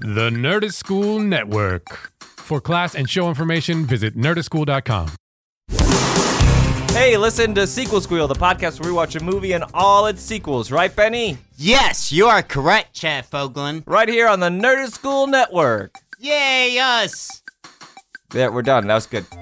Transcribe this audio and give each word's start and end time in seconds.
The 0.00 0.30
Nerdist 0.30 0.74
School 0.74 1.18
Network. 1.18 2.12
For 2.20 2.60
class 2.60 2.94
and 2.94 3.10
show 3.10 3.28
information, 3.28 3.84
visit 3.84 4.16
nerdistschool.com. 4.16 5.10
Hey, 6.92 7.16
listen 7.16 7.54
to 7.56 7.66
Sequel 7.66 8.00
Squeal, 8.00 8.28
the 8.28 8.34
podcast 8.34 8.80
where 8.80 8.90
we 8.90 8.96
watch 8.96 9.16
a 9.16 9.22
movie 9.22 9.52
and 9.52 9.64
all 9.74 10.06
its 10.06 10.22
sequels, 10.22 10.70
right, 10.70 10.94
Benny? 10.94 11.36
Yes, 11.56 12.12
you 12.12 12.26
are 12.26 12.42
correct, 12.42 12.94
Chad 12.94 13.28
Foglin. 13.28 13.82
Right 13.86 14.08
here 14.08 14.28
on 14.28 14.40
the 14.40 14.48
Nerdist 14.48 14.92
School 14.92 15.26
Network. 15.26 15.94
Yay, 16.20 16.78
us! 16.78 17.42
Yeah, 18.32 18.48
we're 18.48 18.62
done. 18.62 18.86
That 18.86 18.94
was 18.94 19.06
good. 19.06 19.26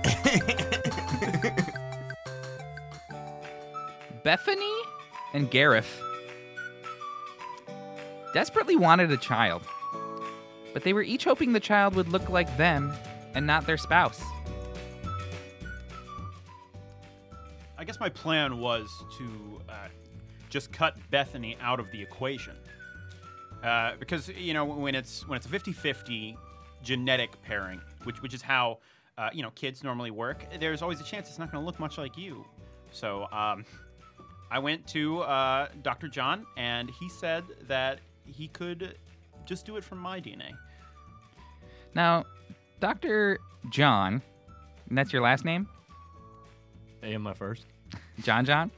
Bethany 4.25 4.75
and 5.34 5.50
Gareth 5.50 6.00
desperately 8.34 8.77
wanted 8.77 9.11
a 9.12 9.16
child, 9.16 9.62
but 10.77 10.84
they 10.84 10.93
were 10.93 11.02
each 11.02 11.24
hoping 11.24 11.54
the 11.54 11.58
child 11.58 11.95
would 11.95 12.08
look 12.08 12.29
like 12.29 12.54
them 12.58 12.93
and 13.32 13.46
not 13.46 13.64
their 13.64 13.79
spouse. 13.79 14.22
I 17.79 17.85
guess 17.85 17.99
my 17.99 18.11
plan 18.11 18.61
was 18.61 18.86
to 19.16 19.62
uh, 19.71 19.89
just 20.50 20.72
cut 20.72 20.94
Bethany 21.11 21.57
out 21.62 21.80
of 21.80 21.90
the 21.93 22.02
equation. 22.02 22.52
Uh, 23.64 23.93
because 23.99 24.29
you 24.29 24.52
know 24.52 24.66
when 24.66 24.94
it's 24.94 25.26
when 25.26 25.39
it's 25.39 25.46
a 25.46 25.49
50-50 25.49 26.36
genetic 26.82 27.40
pairing, 27.40 27.80
which 28.04 28.21
which 28.21 28.35
is 28.35 28.43
how 28.43 28.77
uh, 29.16 29.30
you 29.32 29.43
know 29.43 29.52
kids 29.52 29.82
normally 29.82 30.11
work, 30.11 30.44
there's 30.61 30.82
always 30.82 31.00
a 31.00 31.04
chance 31.04 31.30
it's 31.30 31.38
not 31.38 31.50
going 31.50 31.63
to 31.63 31.66
look 31.66 31.80
much 31.80 31.96
like 31.96 32.19
you. 32.19 32.44
So 32.91 33.28
um, 33.33 33.64
I 34.50 34.58
went 34.58 34.86
to 34.88 35.22
uh, 35.22 35.69
Dr. 35.80 36.08
John, 36.08 36.44
and 36.58 36.91
he 36.91 37.08
said 37.08 37.44
that 37.66 38.00
he 38.27 38.48
could 38.48 38.98
just 39.47 39.64
do 39.64 39.77
it 39.77 39.84
from 39.84 39.97
my 39.98 40.20
DNA. 40.20 40.52
Now, 41.97 42.27
Dr. 42.78 43.39
John, 43.70 44.20
and 44.91 44.98
that's 44.98 45.14
your 45.14 45.22
last 45.22 45.47
name? 45.47 45.66
A 47.03 47.06
am 47.06 47.22
my 47.22 47.33
first. 47.33 47.64
John 48.20 48.44
John? 48.44 48.70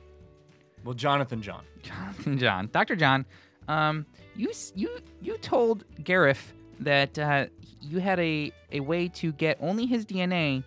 Well, 0.84 0.94
Jonathan 0.94 1.42
John. 1.42 1.64
Jonathan 1.82 2.38
John. 2.38 2.68
Dr. 2.72 2.94
John, 2.94 3.26
um, 3.66 4.06
you 4.36 4.52
you 4.76 5.00
you 5.20 5.36
told 5.38 5.82
Gareth 6.04 6.52
that 6.78 7.18
uh, 7.18 7.46
you 7.80 7.98
had 7.98 8.20
a, 8.20 8.52
a 8.70 8.78
way 8.78 9.08
to 9.08 9.32
get 9.32 9.58
only 9.60 9.86
his 9.86 10.06
DNA 10.06 10.62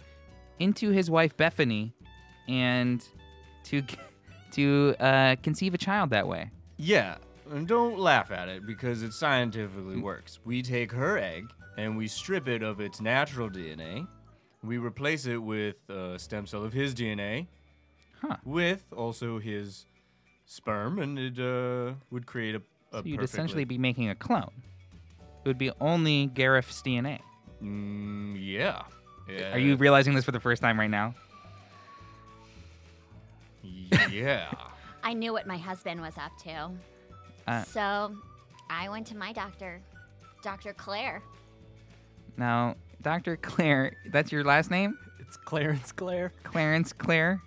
into 0.60 0.90
his 0.90 1.10
wife 1.10 1.38
Bethany 1.38 1.94
and 2.50 3.02
to 3.64 3.82
to 4.52 4.94
uh, 5.00 5.38
conceive 5.42 5.74
a 5.74 5.78
child 5.78 6.10
that 6.10 6.28
way. 6.28 6.52
Yeah, 6.76 7.16
and 7.52 7.68
don't 7.68 7.98
laugh 8.00 8.32
at 8.32 8.48
it 8.50 8.66
because 8.66 9.04
it 9.04 9.14
scientifically 9.14 10.00
works. 10.00 10.40
We 10.46 10.62
take 10.62 10.92
her 10.92 11.18
egg 11.18 11.46
and 11.78 11.98
we 11.98 12.08
strip 12.08 12.48
it 12.48 12.64
of 12.64 12.80
its 12.80 13.02
natural 13.02 13.50
DNA. 13.50 14.08
We 14.64 14.78
replace 14.78 15.26
it 15.26 15.38
with 15.38 15.76
a 15.90 16.18
stem 16.20 16.46
cell 16.46 16.64
of 16.64 16.74
his 16.74 16.94
DNA, 16.94 17.48
Huh. 18.22 18.38
with 18.46 18.84
also 18.96 19.40
his 19.40 19.86
sperm, 20.46 21.00
and 21.00 21.18
it 21.18 21.40
uh, 21.40 21.94
would 22.12 22.26
create 22.28 22.54
a. 22.56 22.60
a 22.60 22.62
So 22.62 22.98
you'd 22.98 23.18
perfectly- 23.18 23.24
essentially 23.24 23.64
be 23.66 23.78
making 23.80 24.10
a 24.10 24.16
clone. 24.16 24.52
It 25.44 25.48
would 25.48 25.58
be 25.58 25.72
only 25.82 26.28
Gareth's 26.28 26.82
DNA. 26.84 27.20
Mm, 27.64 28.38
yeah. 28.40 28.84
yeah. 29.28 29.54
Are 29.54 29.60
you 29.60 29.76
realizing 29.76 30.14
this 30.14 30.24
for 30.24 30.32
the 30.32 30.40
first 30.40 30.62
time 30.62 30.80
right 30.80 30.90
now? 30.90 31.16
Yeah. 34.12 34.52
I 35.04 35.14
knew 35.14 35.34
what 35.34 35.48
my 35.48 35.58
husband 35.58 36.00
was 36.02 36.16
up 36.18 36.38
to. 36.44 36.70
Uh, 37.48 37.64
so 37.64 38.16
I 38.70 38.90
went 38.90 39.08
to 39.08 39.18
my 39.18 39.34
doctor, 39.34 39.82
Dr. 40.42 40.74
Claire. 40.74 41.22
Now, 42.38 42.76
Dr. 43.02 43.38
Claire, 43.38 43.94
that's 44.08 44.32
your 44.32 44.44
last 44.44 44.72
name? 44.72 44.98
It's 45.20 45.38
Clarence 45.38 45.92
Claire. 45.92 46.34
Clarence 46.44 46.94
Claire. 46.94 47.42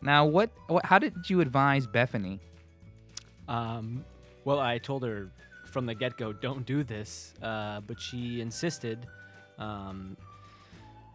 Now, 0.00 0.24
what, 0.24 0.50
what 0.66 0.84
how 0.84 0.98
did 0.98 1.14
you 1.28 1.40
advise 1.40 1.86
Bethany? 1.86 2.40
Um, 3.48 4.04
well, 4.44 4.58
I 4.58 4.78
told 4.78 5.04
her 5.04 5.30
from 5.64 5.86
the 5.86 5.94
get 5.94 6.16
go, 6.16 6.32
don't 6.32 6.66
do 6.66 6.82
this, 6.82 7.34
uh, 7.42 7.80
but 7.80 8.00
she 8.00 8.40
insisted. 8.40 9.06
Um, 9.58 10.16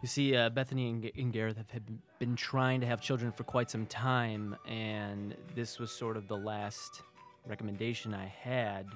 you 0.01 0.07
see, 0.07 0.35
uh, 0.35 0.49
Bethany 0.49 0.89
and, 0.89 1.01
G- 1.01 1.11
and 1.17 1.33
Gareth 1.33 1.57
have, 1.57 1.69
have 1.71 1.83
been 2.19 2.35
trying 2.35 2.81
to 2.81 2.87
have 2.87 3.01
children 3.01 3.31
for 3.31 3.43
quite 3.43 3.69
some 3.69 3.85
time, 3.87 4.55
and 4.67 5.35
this 5.55 5.79
was 5.79 5.91
sort 5.91 6.17
of 6.17 6.27
the 6.27 6.37
last 6.37 7.01
recommendation 7.47 8.13
I 8.13 8.25
had. 8.25 8.87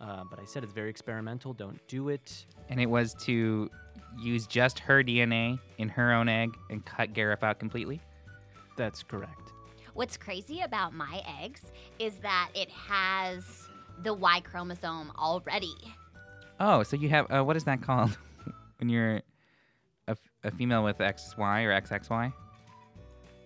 Uh, 0.00 0.22
but 0.30 0.38
I 0.38 0.44
said 0.44 0.62
it's 0.62 0.72
very 0.72 0.90
experimental, 0.90 1.52
don't 1.52 1.80
do 1.88 2.08
it. 2.08 2.46
And 2.68 2.80
it 2.80 2.86
was 2.86 3.14
to 3.24 3.68
use 4.18 4.46
just 4.46 4.78
her 4.78 5.02
DNA 5.02 5.58
in 5.78 5.88
her 5.88 6.12
own 6.12 6.28
egg 6.28 6.56
and 6.70 6.84
cut 6.84 7.12
Gareth 7.12 7.42
out 7.42 7.58
completely? 7.58 8.00
That's 8.76 9.02
correct. 9.02 9.52
What's 9.94 10.16
crazy 10.16 10.60
about 10.60 10.94
my 10.94 11.22
eggs 11.42 11.72
is 11.98 12.14
that 12.18 12.50
it 12.54 12.70
has 12.70 13.68
the 14.02 14.14
Y 14.14 14.40
chromosome 14.40 15.12
already. 15.18 15.74
Oh, 16.60 16.84
so 16.84 16.96
you 16.96 17.08
have 17.08 17.26
uh, 17.32 17.44
what 17.44 17.56
is 17.56 17.64
that 17.64 17.82
called 17.82 18.16
when 18.78 18.88
you're 18.88 19.16
a, 20.06 20.10
f- 20.10 20.18
a 20.44 20.50
female 20.52 20.84
with 20.84 20.98
XY 20.98 21.64
or 21.64 21.80
XXY? 21.80 22.32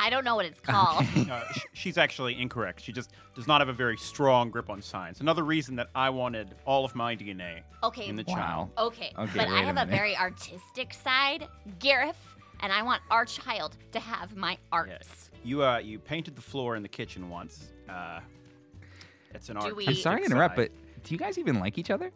I 0.02 0.10
don't 0.10 0.24
know 0.24 0.34
what 0.34 0.44
it's 0.46 0.60
called. 0.60 1.04
Uh, 1.32 1.44
sh- 1.52 1.60
she's 1.72 1.96
actually 1.98 2.38
incorrect. 2.40 2.82
She 2.82 2.92
just 2.92 3.12
does 3.34 3.46
not 3.46 3.60
have 3.60 3.68
a 3.68 3.72
very 3.72 3.96
strong 3.96 4.50
grip 4.50 4.68
on 4.68 4.82
science. 4.82 5.20
Another 5.20 5.44
reason 5.44 5.76
that 5.76 5.88
I 5.94 6.10
wanted 6.10 6.54
all 6.66 6.84
of 6.84 6.94
my 6.94 7.14
DNA 7.16 7.60
Okay. 7.84 8.06
in 8.08 8.16
the 8.16 8.24
Wow. 8.26 8.34
child. 8.34 8.70
Okay, 8.78 9.12
Okay, 9.18 9.30
but 9.36 9.48
I 9.48 9.52
wait 9.52 9.60
a 9.62 9.64
have 9.66 9.76
a 9.76 9.86
minute. 9.86 9.91
very 9.96 10.16
artistic 10.16 10.92
side, 10.92 11.46
Gareth, 11.78 12.18
and 12.60 12.72
I 12.72 12.82
want 12.82 13.02
our 13.10 13.24
child 13.24 13.76
to 13.92 14.00
have 14.00 14.36
my 14.36 14.58
arts. 14.72 15.30
You 15.44 15.62
uh, 15.64 15.78
you 15.78 15.98
painted 15.98 16.34
the 16.36 16.42
floor 16.42 16.74
in 16.76 16.82
the 16.82 16.88
kitchen 16.88 17.30
once. 17.30 17.72
Uh, 17.88 18.20
it's 19.34 19.48
an 19.48 19.56
Do 19.56 19.66
art. 19.66 19.76
we- 19.76 19.86
I'm 19.86 19.94
sorry 19.94 20.20
to 20.20 20.26
interrupt, 20.26 20.56
but 20.56 20.70
do 21.04 21.14
you 21.14 21.18
guys 21.18 21.38
even 21.38 21.60
like 21.60 21.78
each 21.78 21.91
other? 21.91 22.10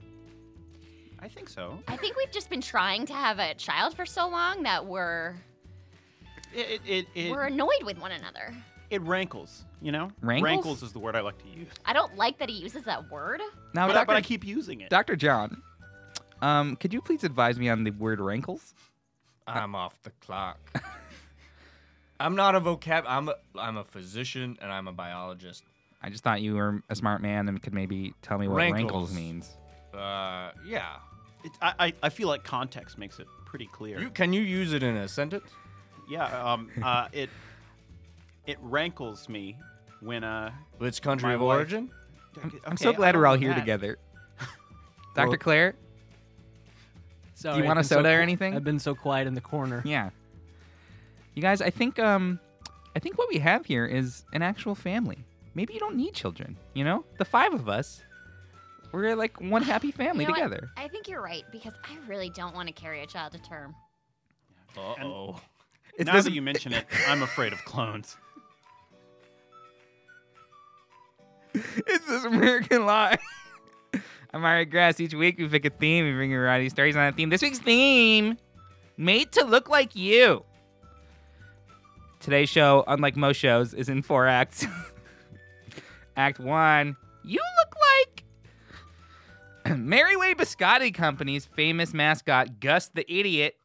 I 1.20 1.28
think 1.28 1.48
so. 1.48 1.78
I 1.88 1.96
think 1.96 2.16
we've 2.16 2.30
just 2.30 2.50
been 2.50 2.60
trying 2.60 3.06
to 3.06 3.14
have 3.14 3.38
a 3.38 3.54
child 3.54 3.96
for 3.96 4.04
so 4.04 4.28
long 4.28 4.64
that 4.64 4.84
we're 4.84 5.36
It 6.56 6.80
it 6.86 7.06
it, 7.14 7.30
we're 7.30 7.44
annoyed 7.44 7.82
with 7.84 7.98
one 8.00 8.12
another. 8.12 8.54
it 8.90 9.02
rankles. 9.02 9.64
You 9.82 9.92
know, 9.92 10.10
Rankles? 10.22 10.82
is 10.82 10.92
the 10.92 10.98
word 10.98 11.14
I 11.14 11.20
like 11.20 11.38
to 11.42 11.48
use. 11.48 11.68
I 11.84 11.92
don't 11.92 12.16
like 12.16 12.38
that 12.38 12.48
he 12.48 12.56
uses 12.56 12.84
that 12.84 13.10
word. 13.10 13.40
Now, 13.74 13.86
But, 13.86 13.92
I, 13.92 13.94
Doctor 14.00 14.06
but 14.06 14.16
I 14.16 14.20
keep 14.22 14.44
using 14.44 14.80
it. 14.80 14.88
Dr. 14.90 15.14
John, 15.16 15.62
um, 16.40 16.76
could 16.76 16.92
you 16.94 17.00
please 17.02 17.22
advise 17.22 17.58
me 17.58 17.68
on 17.68 17.84
the 17.84 17.90
word 17.90 18.20
rankles? 18.20 18.74
I'm 19.46 19.74
off 19.74 20.02
the 20.02 20.10
clock. 20.22 20.58
I'm 22.20 22.34
not 22.34 22.54
a 22.54 22.60
vocab. 22.60 23.04
I'm 23.06 23.28
a, 23.28 23.34
I'm 23.56 23.76
a 23.76 23.84
physician 23.84 24.56
and 24.62 24.72
I'm 24.72 24.88
a 24.88 24.92
biologist. 24.92 25.62
I 26.02 26.08
just 26.08 26.24
thought 26.24 26.40
you 26.40 26.54
were 26.54 26.82
a 26.88 26.96
smart 26.96 27.20
man 27.20 27.48
and 27.48 27.62
could 27.62 27.74
maybe 27.74 28.14
tell 28.22 28.38
me 28.38 28.48
what 28.48 28.56
rankles, 28.56 28.82
Rankles. 28.82 29.14
means. 29.14 29.56
Uh, 29.94 30.50
yeah. 30.66 30.96
It, 31.44 31.52
I, 31.60 31.74
I 31.78 31.92
I 32.04 32.08
feel 32.08 32.28
like 32.28 32.42
context 32.44 32.98
makes 32.98 33.18
it 33.18 33.26
pretty 33.44 33.66
clear. 33.66 34.00
You, 34.00 34.10
can 34.10 34.32
you 34.32 34.40
use 34.40 34.72
it 34.72 34.82
in 34.82 34.96
a 34.96 35.06
sentence? 35.08 35.50
Yeah. 36.08 36.52
Um. 36.52 36.70
Uh. 36.82 37.08
It 37.12 37.30
it 38.46 38.58
rankles 38.60 39.28
me 39.28 39.56
when 40.00 40.24
uh. 40.24 40.52
Which 40.78 41.02
country 41.02 41.28
My 41.28 41.34
of 41.34 41.40
wife- 41.40 41.56
origin? 41.58 41.90
I'm 42.66 42.76
so 42.76 42.92
glad 42.92 43.16
we're 43.16 43.26
all 43.26 43.36
here 43.36 43.54
together. 43.54 43.98
Dr. 45.14 45.28
Well- 45.28 45.38
Claire? 45.38 45.74
Sorry, 47.34 47.62
want 47.62 47.66
I've 47.66 47.72
a 47.72 47.74
been 47.80 47.84
so 47.84 47.94
soda 47.96 48.08
or 48.10 48.16
qui- 48.16 48.22
anything? 48.22 48.54
I've 48.56 48.64
been 48.64 48.78
so 48.78 48.94
quiet 48.94 49.26
in 49.26 49.34
the 49.34 49.40
corner. 49.40 49.82
Yeah. 49.84 50.10
You 51.34 51.42
guys, 51.42 51.60
I 51.60 51.70
think 51.70 51.98
um 51.98 52.40
I 52.94 52.98
think 52.98 53.18
what 53.18 53.28
we 53.28 53.38
have 53.38 53.66
here 53.66 53.84
is 53.86 54.24
an 54.32 54.42
actual 54.42 54.74
family. 54.74 55.18
Maybe 55.54 55.74
you 55.74 55.80
don't 55.80 55.96
need 55.96 56.14
children, 56.14 56.56
you 56.74 56.84
know? 56.84 57.04
The 57.18 57.24
five 57.24 57.52
of 57.54 57.68
us. 57.68 58.02
We're 58.92 59.14
like 59.14 59.38
one 59.40 59.62
happy 59.62 59.90
family 59.90 60.24
You 60.24 60.28
know 60.28 60.32
what? 60.32 60.42
together. 60.44 60.70
I 60.76 60.88
think 60.88 61.08
you're 61.08 61.20
right 61.22 61.44
because 61.52 61.74
I 61.84 61.96
really 62.08 62.30
don't 62.30 62.54
want 62.54 62.68
to 62.68 62.72
carry 62.74 63.02
a 63.02 63.06
child 63.06 63.32
to 63.32 63.38
term. 63.42 63.74
Uh 64.76 64.94
oh. 65.02 65.40
Now 65.98 66.12
this- 66.12 66.24
that 66.24 66.32
you 66.32 66.42
mention 66.42 66.72
it, 66.72 66.84
I'm 67.08 67.22
afraid 67.22 67.52
of 67.52 67.64
clones. 67.64 68.16
it's 71.54 72.06
this 72.06 72.24
American 72.24 72.84
lie. 72.84 73.18
I'm 74.34 74.42
Mario 74.42 74.66
Grass. 74.66 75.00
Each 75.00 75.14
week 75.14 75.38
we 75.38 75.48
pick 75.48 75.64
a 75.64 75.70
theme 75.70 76.04
we 76.04 76.12
bring 76.12 76.34
a 76.34 76.36
variety 76.36 76.66
of 76.66 76.72
stories 76.72 76.96
on 76.96 77.02
that 77.02 77.16
theme. 77.16 77.30
This 77.30 77.40
week's 77.40 77.58
theme, 77.58 78.36
made 78.98 79.32
to 79.32 79.44
look 79.44 79.70
like 79.70 79.96
you. 79.96 80.44
Today's 82.20 82.48
show, 82.50 82.84
unlike 82.86 83.16
most 83.16 83.36
shows, 83.36 83.72
is 83.72 83.88
in 83.88 84.02
four 84.02 84.26
acts. 84.26 84.66
Act 86.16 86.38
one, 86.40 86.96
you 87.24 87.40
look 87.58 87.74
like 89.64 89.76
Mary 89.78 90.16
Way 90.16 90.34
Biscotti 90.34 90.92
Company's 90.92 91.46
famous 91.46 91.94
mascot, 91.94 92.60
Gus 92.60 92.88
the 92.88 93.10
Idiot, 93.10 93.56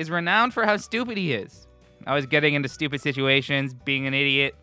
is 0.00 0.10
renowned 0.10 0.54
for 0.54 0.64
how 0.64 0.78
stupid 0.78 1.18
he 1.18 1.34
is. 1.34 1.66
Always 2.06 2.24
getting 2.24 2.54
into 2.54 2.70
stupid 2.70 3.02
situations, 3.02 3.74
being 3.74 4.06
an 4.06 4.14
idiot. 4.14 4.54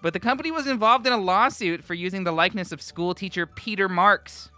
But 0.00 0.12
the 0.12 0.20
company 0.20 0.52
was 0.52 0.68
involved 0.68 1.04
in 1.04 1.12
a 1.12 1.18
lawsuit 1.18 1.82
for 1.82 1.94
using 1.94 2.22
the 2.22 2.30
likeness 2.30 2.70
of 2.70 2.80
school 2.80 3.12
teacher 3.12 3.44
Peter 3.44 3.88
Marks 3.88 4.50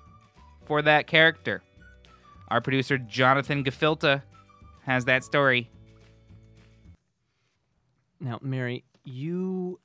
for 0.67 0.83
that 0.83 1.07
character. 1.07 1.63
Our 2.49 2.61
producer, 2.61 2.99
Jonathan 2.99 3.65
Gefilta, 3.65 4.23
has 4.83 5.07
that 5.07 5.25
story. 5.25 5.71
Now, 8.21 8.39
Mary, 8.43 8.85
you 9.05 9.81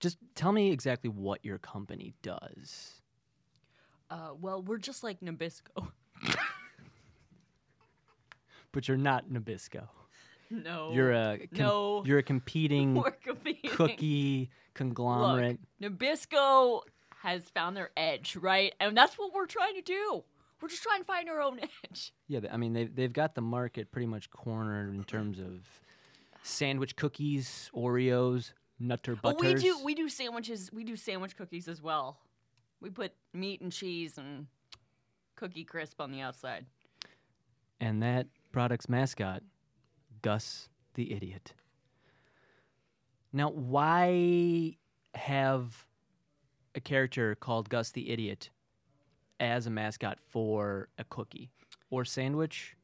just 0.00 0.18
tell 0.34 0.50
me 0.50 0.72
exactly 0.72 1.08
what 1.08 1.44
your 1.44 1.58
company 1.58 2.14
does. 2.20 3.00
Uh, 4.10 4.30
well, 4.40 4.60
we're 4.60 4.78
just 4.78 5.04
like 5.04 5.20
Nabisco. 5.20 5.92
But 8.72 8.88
you're 8.88 8.96
not 8.96 9.28
Nabisco. 9.30 9.88
No. 10.50 10.92
You're 10.92 11.12
a 11.12 11.38
com- 11.38 11.58
no. 11.58 12.02
you're 12.04 12.18
a 12.18 12.22
competing 12.22 13.02
competing. 13.24 13.70
cookie 13.70 14.50
conglomerate. 14.74 15.58
Look, 15.80 15.92
Nabisco 15.98 16.80
has 17.22 17.48
found 17.50 17.76
their 17.76 17.90
edge, 17.96 18.36
right? 18.36 18.74
And 18.80 18.96
that's 18.96 19.18
what 19.18 19.32
we're 19.32 19.46
trying 19.46 19.74
to 19.76 19.82
do. 19.82 20.24
We're 20.60 20.68
just 20.68 20.82
trying 20.82 21.00
to 21.00 21.04
find 21.04 21.28
our 21.28 21.40
own 21.40 21.58
edge. 21.84 22.12
Yeah, 22.28 22.40
I 22.50 22.56
mean 22.56 22.72
they've 22.72 22.94
they've 22.94 23.12
got 23.12 23.34
the 23.34 23.40
market 23.40 23.90
pretty 23.92 24.06
much 24.06 24.30
cornered 24.30 24.94
in 24.94 25.04
terms 25.04 25.38
of 25.38 25.60
sandwich 26.42 26.96
cookies, 26.96 27.70
Oreos, 27.74 28.52
Nutter 28.78 29.16
butters. 29.16 29.40
Oh, 29.42 29.54
we 29.54 29.54
do 29.54 29.84
we 29.84 29.94
do 29.94 30.08
sandwiches. 30.08 30.70
We 30.72 30.84
do 30.84 30.96
sandwich 30.96 31.36
cookies 31.36 31.68
as 31.68 31.80
well. 31.82 32.18
We 32.80 32.90
put 32.90 33.12
meat 33.32 33.60
and 33.60 33.72
cheese 33.72 34.18
and 34.18 34.46
cookie 35.36 35.64
crisp 35.64 36.00
on 36.00 36.10
the 36.12 36.20
outside. 36.20 36.66
and 37.80 38.02
that 38.02 38.26
product's 38.52 38.88
mascot, 38.88 39.42
Gus 40.22 40.68
the 40.94 41.12
Idiot. 41.12 41.54
Now, 43.32 43.48
why 43.50 44.76
have 45.14 45.86
a 46.74 46.80
character 46.80 47.34
called 47.34 47.68
Gus 47.68 47.90
the 47.90 48.10
Idiot 48.10 48.50
as 49.40 49.66
a 49.66 49.70
mascot 49.70 50.18
for 50.20 50.88
a 50.98 51.04
cookie 51.04 51.50
or 51.90 52.04
sandwich? 52.04 52.76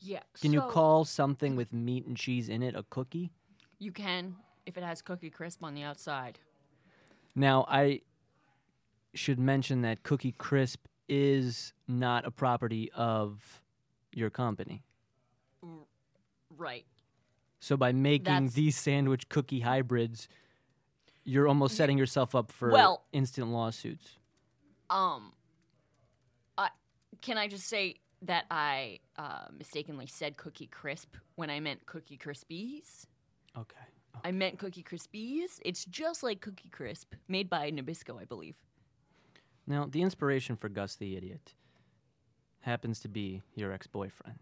Yeah. 0.00 0.20
Can 0.40 0.52
you 0.52 0.62
call 0.62 1.04
something 1.04 1.56
with 1.56 1.72
meat 1.72 2.06
and 2.06 2.16
cheese 2.16 2.48
in 2.48 2.62
it 2.62 2.74
a 2.74 2.84
cookie? 2.90 3.30
You 3.78 3.92
can 3.92 4.36
if 4.64 4.76
it 4.76 4.82
has 4.82 5.02
cookie 5.02 5.30
crisp 5.30 5.62
on 5.62 5.74
the 5.74 5.82
outside. 5.82 6.38
Now, 7.34 7.66
I 7.68 8.00
should 9.14 9.38
mention 9.38 9.82
that 9.82 10.02
Cookie 10.02 10.32
Crisp 10.32 10.86
is 11.08 11.72
not 11.86 12.26
a 12.26 12.30
property 12.30 12.90
of 12.94 13.62
your 14.12 14.30
company. 14.30 14.82
Right. 16.56 16.84
So 17.60 17.76
by 17.76 17.92
making 17.92 18.24
That's- 18.24 18.52
these 18.54 18.76
sandwich 18.76 19.28
cookie 19.28 19.60
hybrids, 19.60 20.28
you're 21.24 21.48
almost 21.48 21.76
setting 21.76 21.98
yourself 21.98 22.34
up 22.34 22.52
for 22.52 22.70
Well- 22.70 23.04
instant 23.12 23.48
lawsuits. 23.48 24.18
Um. 24.90 25.32
I 26.56 26.70
can 27.20 27.38
I 27.38 27.48
just 27.48 27.66
say 27.66 27.96
that 28.22 28.46
I 28.50 29.00
uh, 29.16 29.46
mistakenly 29.56 30.06
said 30.06 30.36
Cookie 30.36 30.68
Crisp 30.68 31.16
when 31.34 31.50
I 31.50 31.60
meant 31.60 31.84
Cookie 31.86 32.16
Krispies. 32.16 33.06
Okay. 33.56 33.76
I 34.24 34.32
meant 34.32 34.58
Cookie 34.58 34.82
Krispies. 34.82 35.60
It's 35.64 35.84
just 35.84 36.22
like 36.22 36.40
Cookie 36.40 36.70
Crisp, 36.70 37.14
made 37.28 37.50
by 37.50 37.70
Nabisco, 37.70 38.20
I 38.20 38.24
believe. 38.24 38.56
Now, 39.66 39.86
the 39.90 40.00
inspiration 40.02 40.56
for 40.56 40.68
Gus 40.70 40.96
the 40.96 41.16
Idiot 41.16 41.54
happens 42.60 43.00
to 43.00 43.08
be 43.08 43.42
your 43.54 43.72
ex-boyfriend. 43.72 44.38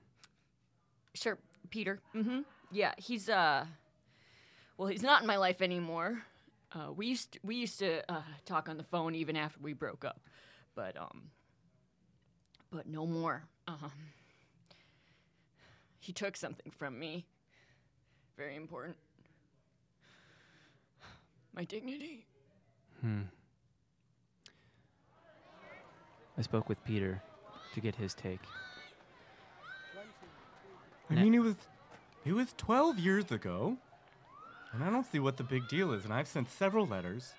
Sure, 1.15 1.39
Peter. 1.71 2.01
Mm-hmm. 2.15 2.41
Yeah, 2.71 2.93
he's 2.99 3.29
uh, 3.29 3.67
well, 4.77 4.89
he's 4.89 5.03
not 5.03 5.23
in 5.23 5.27
my 5.27 5.37
life 5.37 5.63
anymore. 5.63 6.23
Uh, 6.73 6.93
we 6.93 7.07
used 7.07 7.33
to, 7.33 7.39
we 7.45 7.57
used 7.57 7.79
to 7.79 8.03
uh, 8.13 8.23
talk 8.45 8.69
on 8.69 8.77
the 8.77 8.83
phone 8.83 9.15
even 9.15 9.37
after 9.37 9.61
we 9.63 9.73
broke 9.73 10.05
up, 10.05 10.21
but 10.75 10.97
um, 10.97 11.31
but 12.71 12.87
no 12.87 13.07
more. 13.07 13.45
Um, 13.69 13.93
he 16.01 16.13
took 16.13 16.37
something 16.37 16.73
from 16.77 16.99
me. 16.99 17.25
Very 18.37 18.57
important. 18.57 18.97
My 21.55 21.65
dignity. 21.65 22.27
Hmm. 23.01 23.23
I 26.37 26.43
spoke 26.43 26.69
with 26.69 26.83
Peter 26.85 27.23
to 27.75 27.81
get 27.81 27.95
his 27.95 28.13
take. 28.13 28.41
I 31.11 31.15
mean, 31.15 31.35
it 31.35 31.41
was 31.41 31.55
it 32.25 32.33
was 32.33 32.55
12 32.57 32.99
years 32.99 33.31
ago, 33.31 33.77
and 34.73 34.83
I 34.83 34.91
don't 34.91 35.07
see 35.11 35.19
what 35.19 35.37
the 35.37 35.45
big 35.45 35.69
deal 35.69 35.93
is. 35.93 36.05
And 36.05 36.13
I've 36.13 36.29
sent 36.29 36.51
several 36.51 36.87
letters, 36.87 37.33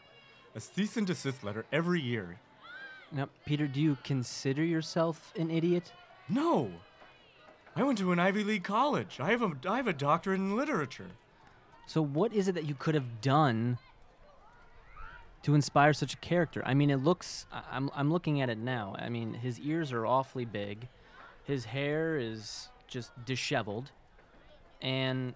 a 0.53 0.59
cease 0.59 0.97
and 0.97 1.07
desist 1.07 1.43
letter 1.43 1.65
every 1.71 1.99
year. 2.01 2.37
Now, 3.11 3.29
Peter, 3.45 3.67
do 3.67 3.81
you 3.81 3.97
consider 4.03 4.63
yourself 4.63 5.33
an 5.37 5.49
idiot? 5.49 5.91
No, 6.29 6.71
I 7.75 7.83
went 7.83 7.97
to 7.99 8.11
an 8.11 8.19
Ivy 8.19 8.43
League 8.43 8.63
college. 8.63 9.19
I 9.19 9.31
have 9.31 9.41
a 9.41 9.51
I 9.67 9.77
have 9.77 9.87
a 9.87 9.93
doctorate 9.93 10.39
in 10.39 10.55
literature. 10.55 11.09
So, 11.87 12.01
what 12.01 12.33
is 12.33 12.47
it 12.47 12.55
that 12.55 12.65
you 12.65 12.75
could 12.75 12.95
have 12.95 13.21
done 13.21 13.77
to 15.43 15.53
inspire 15.55 15.93
such 15.93 16.13
a 16.13 16.17
character? 16.17 16.61
I 16.65 16.73
mean, 16.73 16.89
it 16.89 16.97
looks. 16.97 17.45
I- 17.51 17.63
I'm 17.71 17.89
I'm 17.95 18.11
looking 18.11 18.41
at 18.41 18.49
it 18.49 18.57
now. 18.57 18.95
I 18.97 19.09
mean, 19.09 19.33
his 19.33 19.59
ears 19.59 19.91
are 19.91 20.05
awfully 20.05 20.45
big, 20.45 20.87
his 21.43 21.65
hair 21.65 22.17
is 22.17 22.69
just 22.87 23.11
disheveled, 23.25 23.91
and 24.81 25.33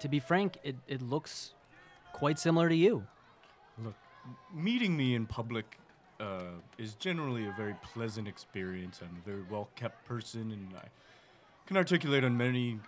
to 0.00 0.08
be 0.08 0.20
frank, 0.20 0.58
it 0.62 0.76
it 0.86 1.02
looks 1.02 1.54
quite 2.12 2.38
similar 2.38 2.68
to 2.68 2.76
you. 2.76 3.06
Look, 3.82 3.94
meeting 4.52 4.96
me 4.96 5.14
in 5.14 5.26
public 5.26 5.78
uh, 6.20 6.60
is 6.78 6.94
generally 6.94 7.46
a 7.46 7.54
very 7.56 7.74
pleasant 7.82 8.28
experience. 8.28 9.00
I'm 9.02 9.16
a 9.16 9.28
very 9.28 9.44
well 9.50 9.68
kept 9.76 10.04
person, 10.06 10.52
and 10.52 10.68
I 10.76 10.88
can 11.66 11.76
articulate 11.76 12.24
on 12.24 12.36
many 12.36 12.78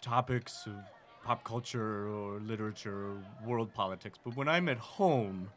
topics 0.00 0.66
of 0.66 0.74
pop 1.22 1.44
culture 1.44 2.08
or 2.08 2.40
literature 2.40 3.08
or 3.10 3.16
world 3.46 3.74
politics. 3.74 4.18
But 4.24 4.36
when 4.36 4.48
I'm 4.48 4.68
at 4.68 4.78
home, 4.78 5.50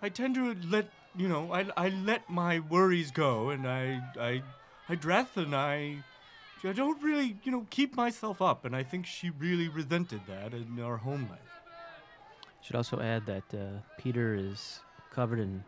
I 0.00 0.08
tend 0.08 0.34
to 0.36 0.54
let 0.68 0.88
you 1.16 1.28
know 1.28 1.52
I, 1.52 1.66
I 1.76 1.88
let 1.88 2.28
my 2.30 2.60
worries 2.60 3.10
go, 3.10 3.50
and 3.50 3.66
I 3.66 4.00
I 4.18 4.42
I 4.88 4.94
dress 4.94 5.28
and 5.36 5.54
I. 5.54 5.98
I 6.64 6.72
don't 6.72 7.00
really, 7.00 7.36
you 7.44 7.52
know, 7.52 7.66
keep 7.70 7.94
myself 7.96 8.42
up, 8.42 8.64
and 8.64 8.74
I 8.74 8.82
think 8.82 9.06
she 9.06 9.30
really 9.30 9.68
resented 9.68 10.20
that 10.26 10.52
in 10.52 10.80
our 10.82 10.96
home 10.96 11.28
life. 11.30 11.38
Should 12.62 12.74
also 12.74 13.00
add 13.00 13.26
that 13.26 13.44
uh, 13.54 13.78
Peter 13.98 14.34
is 14.34 14.80
covered 15.12 15.38
in 15.38 15.62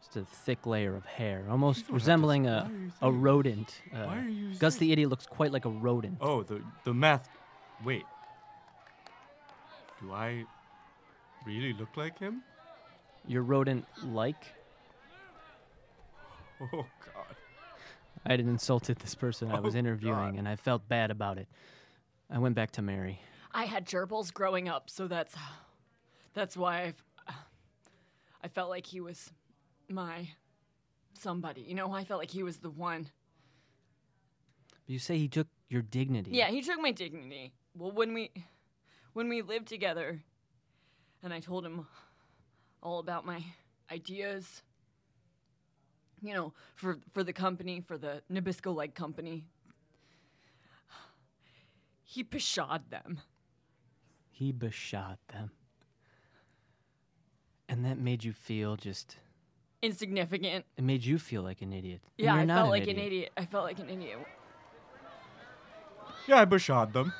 just 0.00 0.16
a 0.16 0.24
thick 0.24 0.64
layer 0.64 0.94
of 0.96 1.04
hair, 1.04 1.44
almost 1.50 1.80
don't 1.80 1.84
have 1.84 1.88
to 1.88 1.92
resembling 1.94 2.46
a, 2.46 2.62
why 2.62 2.68
are 2.70 2.72
you 2.72 2.92
a 3.02 3.10
rodent. 3.20 3.82
Uh, 3.92 4.04
Why 4.04 4.18
are 4.18 4.28
you 4.28 4.54
Gus 4.54 4.76
the 4.76 4.92
idiot 4.92 5.10
looks 5.10 5.26
quite 5.26 5.52
like 5.52 5.66
a 5.66 5.68
rodent. 5.68 6.16
Oh, 6.22 6.42
the 6.42 6.62
the 6.84 6.94
math. 6.94 7.28
Wait. 7.84 8.04
Do 10.00 10.12
I 10.12 10.44
really 11.44 11.74
look 11.74 11.96
like 11.96 12.18
him? 12.18 12.42
You're 13.26 13.42
rodent 13.42 13.84
like? 14.04 14.42
Oh 16.72 16.84
God. 17.14 17.36
I 18.24 18.32
had 18.32 18.40
insulted 18.40 18.98
this 18.98 19.14
person 19.14 19.50
I 19.50 19.60
was 19.60 19.74
Oh, 19.74 19.78
interviewing, 19.78 20.32
God. 20.32 20.38
and 20.38 20.48
I 20.48 20.56
felt 20.56 20.88
bad 20.88 21.10
about 21.10 21.38
it. 21.38 21.48
I 22.28 22.38
went 22.38 22.54
back 22.54 22.70
to 22.72 22.82
Mary. 22.82 23.20
I 23.52 23.64
had 23.64 23.86
gerbils 23.86 24.32
growing 24.32 24.68
up, 24.68 24.88
so 24.90 25.08
that's 25.08 25.34
that's 26.34 26.56
why 26.56 26.82
I've, 26.82 27.34
I 28.44 28.48
felt 28.48 28.70
like 28.70 28.86
he 28.86 29.00
was 29.00 29.32
my 29.88 30.28
somebody. 31.18 31.62
You 31.62 31.74
know, 31.74 31.92
I 31.92 32.04
felt 32.04 32.20
like 32.20 32.30
he 32.30 32.42
was 32.42 32.58
the 32.58 32.70
one. 32.70 33.08
You 34.86 34.98
say 34.98 35.18
he 35.18 35.28
took 35.28 35.48
your 35.68 35.82
dignity. 35.82 36.30
Yeah, 36.32 36.48
he 36.50 36.62
took 36.62 36.80
my 36.80 36.92
dignity. 36.92 37.52
Well, 37.74 37.90
when 37.90 38.14
we 38.14 38.30
when 39.12 39.28
we 39.28 39.42
lived 39.42 39.66
together, 39.66 40.20
and 41.22 41.32
I 41.34 41.40
told 41.40 41.64
him 41.66 41.86
all 42.82 42.98
about 43.00 43.26
my 43.26 43.42
ideas, 43.90 44.62
you 46.22 46.34
know, 46.34 46.52
for 46.74 46.98
for 47.12 47.22
the 47.24 47.32
company, 47.32 47.80
for 47.80 47.96
the 47.98 48.22
Nabisco 48.32 48.74
like 48.74 48.94
company, 48.94 49.44
he 52.04 52.24
pshawed 52.24 52.90
them. 52.90 53.20
He 54.30 54.52
beshot 54.52 55.18
them. 55.32 55.50
And 57.68 57.84
that 57.84 57.98
made 57.98 58.24
you 58.24 58.32
feel 58.32 58.76
just. 58.76 59.16
Insignificant. 59.82 60.64
It 60.76 60.82
made 60.82 61.04
you 61.04 61.18
feel 61.18 61.42
like 61.42 61.62
an 61.62 61.72
idiot. 61.72 62.00
And 62.18 62.24
Yeah, 62.24 62.34
I 62.34 62.46
felt 62.46 62.64
an 62.64 62.70
like 62.70 62.82
idiot. 62.82 62.96
an 62.98 63.04
idiot. 63.04 63.30
I 63.36 63.44
felt 63.44 63.64
like 63.64 63.78
an 63.78 63.90
idiot. 63.90 64.18
Yeah, 66.26 66.40
I 66.40 66.44
bashad 66.44 66.92
them. 66.92 67.12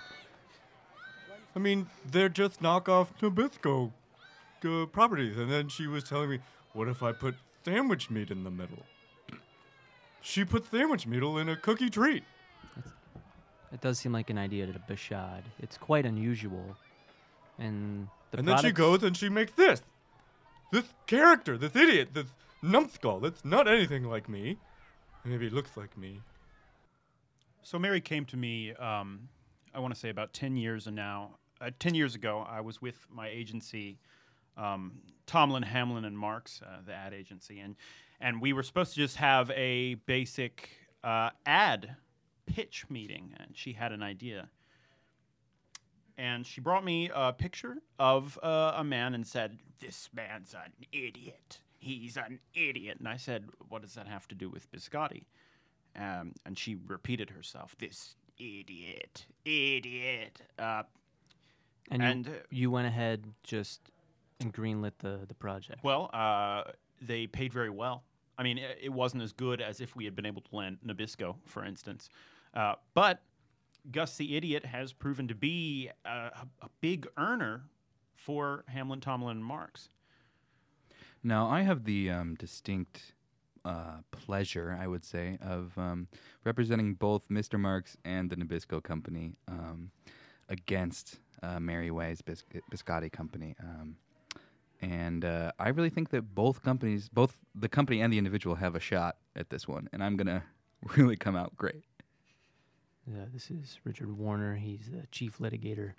I 1.55 1.59
mean, 1.59 1.89
they're 2.11 2.29
just 2.29 2.61
knockoff 2.61 3.09
Nabisco 3.21 3.93
uh, 4.65 4.87
properties. 4.87 5.37
And 5.39 5.51
then 5.51 5.69
she 5.69 5.87
was 5.87 6.05
telling 6.05 6.31
me, 6.31 6.41
what 6.73 6.89
if 6.89 7.03
I 7.03 7.13
put 7.13 7.35
sandwich 7.65 8.11
meat 8.11 8.31
in 8.31 8.45
the 8.45 8.51
middle? 8.51 8.85
She 10.21 10.45
put 10.45 10.71
sandwich 10.71 11.07
meat 11.07 11.23
in 11.23 11.49
a 11.49 11.57
cookie 11.57 11.91
treat. 11.91 12.25
It 13.73 13.81
does 13.81 13.99
seem 13.99 14.13
like 14.13 14.31
an 14.31 14.39
idea 14.39 14.67
to 14.67 14.79
Bashad. 14.79 15.43
It's 15.61 15.79
quite 15.79 16.05
unusual. 16.05 16.77
And 17.59 18.09
the 18.31 18.39
and 18.39 18.49
then 18.49 18.59
she 18.59 18.73
goes 18.73 19.03
and 19.03 19.17
she 19.17 19.29
makes 19.29 19.53
this. 19.53 19.83
This 20.73 20.85
character, 21.07 21.57
this 21.57 21.75
idiot, 21.75 22.11
this 22.13 22.27
numbskull, 22.63 23.21
that's 23.21 23.45
not 23.45 23.69
anything 23.69 24.05
like 24.05 24.29
me. 24.29 24.59
Maybe 25.25 25.47
it 25.47 25.53
looks 25.53 25.77
like 25.77 25.97
me. 25.97 26.21
So 27.63 27.79
Mary 27.79 28.01
came 28.01 28.25
to 28.27 28.37
me. 28.37 28.73
Um, 28.75 29.29
I 29.75 29.81
want 29.81 29.95
to 29.95 30.01
say 30.01 30.09
about 30.09 30.33
ten 30.33 30.57
years 30.57 30.87
and 30.87 30.97
now. 30.97 31.37
Uh, 31.61 31.71
ten 31.79 31.95
years 31.95 32.15
ago, 32.15 32.47
I 32.49 32.61
was 32.61 32.81
with 32.81 33.07
my 33.13 33.29
agency, 33.29 33.99
um, 34.57 35.01
Tomlin, 35.27 35.63
Hamlin, 35.63 36.05
and 36.05 36.19
Marks, 36.19 36.61
uh, 36.65 36.79
the 36.85 36.93
ad 36.95 37.15
agency, 37.15 37.61
and 37.61 37.77
and 38.21 38.41
we 38.41 38.53
were 38.53 38.63
supposed 38.63 38.95
to 38.95 39.01
just 39.01 39.17
have 39.17 39.51
a 39.53 39.95
basic 40.07 40.69
uh, 41.03 41.31
ad 41.47 41.97
pitch 42.47 42.85
meeting, 42.91 43.35
and 43.39 43.57
she 43.57 43.73
had 43.73 43.93
an 43.93 44.03
idea. 44.03 44.49
And 46.19 46.45
she 46.47 46.61
brought 46.61 46.85
me 46.85 47.11
a 47.15 47.33
picture 47.33 47.77
of 47.99 48.39
uh, 48.43 48.75
a 48.77 48.85
man 48.85 49.15
and 49.15 49.27
said, 49.27 49.59
"This 49.79 50.11
man's 50.15 50.53
an 50.53 50.73
idiot. 50.93 51.61
He's 51.79 52.17
an 52.19 52.41
idiot." 52.53 52.99
And 52.99 53.09
I 53.09 53.17
said, 53.17 53.47
"What 53.69 53.83
does 53.83 53.95
that 53.95 54.07
have 54.07 54.29
to 54.29 54.35
do 54.35 54.51
with 54.51 54.71
biscotti?" 54.71 55.25
Um, 55.97 56.35
and 56.45 56.59
she 56.59 56.77
repeated 56.87 57.31
herself, 57.31 57.75
"This 57.79 58.17
idiot, 58.39 59.27
idiot." 59.45 60.43
Uh, 60.59 60.83
And, 61.91 62.03
And, 62.03 62.27
you, 62.27 62.33
uh, 62.33 62.37
you 62.51 62.71
went 62.71 62.87
ahead 62.87 63.25
just 63.43 63.81
and 64.41 64.53
greenlit 64.53 64.93
the, 64.99 65.21
the 65.29 65.35
project. 65.35 65.83
well, 65.85 66.11
uh, 66.13 66.63
they 67.01 67.27
paid 67.27 67.53
very 67.53 67.71
well. 67.71 68.05
I 68.39 68.43
mean, 68.43 68.59
it, 68.59 68.79
it 68.83 68.89
wasn't 68.89 69.23
as 69.23 69.33
good 69.33 69.61
as 69.61 69.81
if 69.81 69.95
we 69.95 70.05
had 70.05 70.17
been 70.17 70.27
able 70.27 70.43
to 70.43 70.57
land 70.57 70.79
Nabisco, 70.87 71.37
for 71.45 71.65
instance. 71.65 72.09
Uh, 72.55 72.75
but 72.95 73.21
Gus 73.91 74.17
the 74.17 74.37
Idiot 74.37 74.65
has 74.65 74.93
proven 74.93 75.29
to 75.29 75.35
be 75.35 75.91
a, 76.05 76.09
a, 76.09 76.47
a 76.63 76.69
big 76.81 77.07
earner 77.19 77.65
for 78.15 78.65
Hamlin, 78.69 79.01
Tomlin, 79.01 79.39
and 79.39 79.45
Marks. 79.45 79.89
Now, 81.23 81.49
I 81.49 81.63
have 81.63 81.85
the 81.85 82.11
um, 82.11 82.35
distinct 82.35 83.13
uh, 83.65 83.99
pleasure, 84.11 84.77
I 84.79 84.87
would 84.87 85.05
say, 85.05 85.39
of 85.43 85.77
um, 85.77 86.09
representing 86.45 86.95
both 86.95 87.29
Mr. 87.29 87.59
Marks 87.59 87.97
and 88.05 88.31
the 88.31 88.37
Nabisco 88.37 88.83
Company 88.83 89.35
um, 89.49 89.91
against 90.49 91.21
uh, 91.43 91.61
Mary 91.61 91.91
Way's 91.91 92.23
Bis- 92.23 92.45
Biscotti 92.73 93.13
Company. 93.13 93.55
Um, 93.61 93.97
and 94.83 95.25
uh, 95.25 95.53
I 95.59 95.69
really 95.69 95.91
think 95.91 96.11
that 96.11 96.35
both 96.35 96.63
companies, 96.63 97.09
both 97.09 97.39
the 97.55 97.69
company 97.69 98.01
and 98.01 98.13
the 98.13 98.19
individual, 98.19 98.57
have 98.57 98.75
a 98.75 98.81
shot 98.81 99.17
at 99.37 99.51
this 99.51 99.69
one. 99.69 99.89
And 99.93 100.03
I'm 100.03 100.17
going 100.17 100.27
to 100.27 100.43
really 100.97 101.17
come 101.17 101.37
out 101.37 101.55
great. 101.57 101.85
Uh, 103.09 103.27
this 103.33 103.51
is 103.51 103.79
Richard 103.85 104.17
Warner. 104.17 104.57
He's 104.57 104.91
the 104.91 105.07
chief 105.11 105.39
litigator 105.39 105.93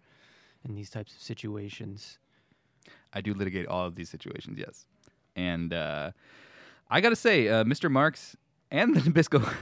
in 0.67 0.75
these 0.75 0.89
types 0.89 1.13
of 1.13 1.21
situations. 1.21 2.19
I 3.13 3.21
do 3.21 3.33
litigate 3.33 3.67
all 3.67 3.85
of 3.85 3.95
these 3.95 4.09
situations, 4.09 4.57
yes. 4.57 4.85
And 5.35 5.73
uh, 5.73 6.11
I 6.89 7.01
got 7.01 7.09
to 7.09 7.15
say, 7.15 7.47
uh, 7.47 7.63
Mr. 7.63 7.91
Marks 7.91 8.35
and 8.71 8.95
the 8.95 9.01
Nabisco 9.11 9.53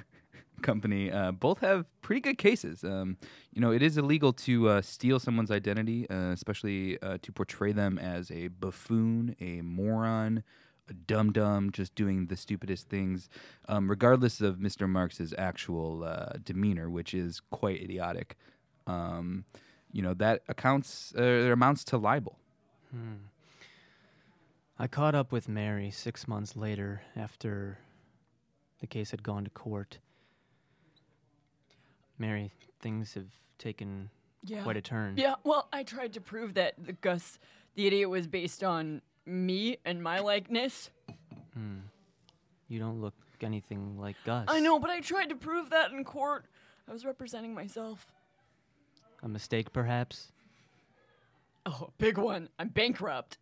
Company 0.59 1.11
uh, 1.11 1.31
both 1.31 1.59
have 1.59 1.85
pretty 2.01 2.21
good 2.21 2.37
cases. 2.37 2.83
Um, 2.83 3.17
you 3.53 3.61
know, 3.61 3.71
it 3.71 3.81
is 3.81 3.97
illegal 3.97 4.33
to 4.33 4.69
uh, 4.69 4.81
steal 4.81 5.19
someone's 5.19 5.51
identity, 5.51 6.09
uh, 6.09 6.31
especially 6.31 7.01
uh, 7.01 7.17
to 7.21 7.31
portray 7.31 7.71
them 7.71 7.97
as 7.97 8.31
a 8.31 8.47
buffoon, 8.47 9.35
a 9.39 9.61
moron, 9.61 10.43
a 10.89 10.93
dum 10.93 11.31
dum, 11.31 11.71
just 11.71 11.95
doing 11.95 12.27
the 12.27 12.37
stupidest 12.37 12.89
things, 12.89 13.29
um, 13.67 13.89
regardless 13.89 14.41
of 14.41 14.57
Mr. 14.57 14.89
Marks's 14.89 15.33
actual 15.37 16.03
uh, 16.03 16.33
demeanor, 16.43 16.89
which 16.89 17.13
is 17.13 17.41
quite 17.51 17.81
idiotic. 17.81 18.37
Um, 18.87 19.45
you 19.91 20.01
know, 20.01 20.13
that 20.15 20.41
accounts, 20.47 21.13
uh, 21.17 21.23
amounts 21.23 21.83
to 21.85 21.97
libel. 21.97 22.37
I 24.77 24.87
caught 24.87 25.13
up 25.13 25.31
with 25.31 25.49
Mary 25.49 25.91
six 25.91 26.27
months 26.27 26.55
later 26.55 27.01
after 27.15 27.79
the 28.79 28.87
case 28.87 29.11
had 29.11 29.23
gone 29.23 29.43
to 29.43 29.49
court. 29.49 29.99
Mary, 32.19 32.51
things 32.79 33.13
have 33.15 33.29
taken 33.57 34.09
Yeah. 34.43 34.61
quite 34.63 34.77
a 34.77 34.81
turn. 34.81 35.17
Yeah, 35.17 35.35
well, 35.43 35.67
I 35.73 35.83
tried 35.83 36.13
to 36.13 36.21
prove 36.21 36.53
that 36.53 36.75
the 36.77 36.93
Gus 36.93 37.39
the 37.75 37.88
idiot 37.88 38.09
was 38.09 38.27
based 38.27 38.63
on 38.63 39.01
me 39.25 39.77
and 39.85 40.03
my 40.03 40.19
likeness. 40.19 40.89
Hmm. 41.53 41.79
You 42.67 42.79
don't 42.79 42.99
look 43.01 43.13
anything 43.41 43.97
like 43.97 44.17
Gus. 44.25 44.45
I 44.49 44.59
know, 44.59 44.79
but 44.79 44.89
I 44.89 44.99
tried 44.99 45.29
to 45.29 45.35
prove 45.35 45.69
that 45.69 45.91
in 45.91 46.03
court. 46.03 46.45
I 46.88 46.91
was 46.91 47.05
representing 47.05 47.53
myself. 47.53 48.07
A 49.23 49.29
mistake, 49.29 49.71
perhaps? 49.71 50.31
Oh, 51.65 51.91
big 51.97 52.17
one. 52.17 52.49
I'm 52.57 52.69
bankrupt. 52.69 53.38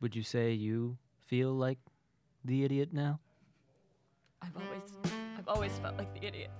Would 0.00 0.16
you 0.16 0.22
say 0.22 0.52
you 0.52 0.98
feel 1.26 1.52
like 1.52 1.78
the 2.44 2.64
idiot 2.64 2.92
now? 2.92 3.20
I've 4.42 4.56
always 4.56 4.92
I've 5.38 5.48
always 5.48 5.78
felt 5.78 5.96
like 5.96 6.12
the 6.14 6.26
idiot. 6.26 6.50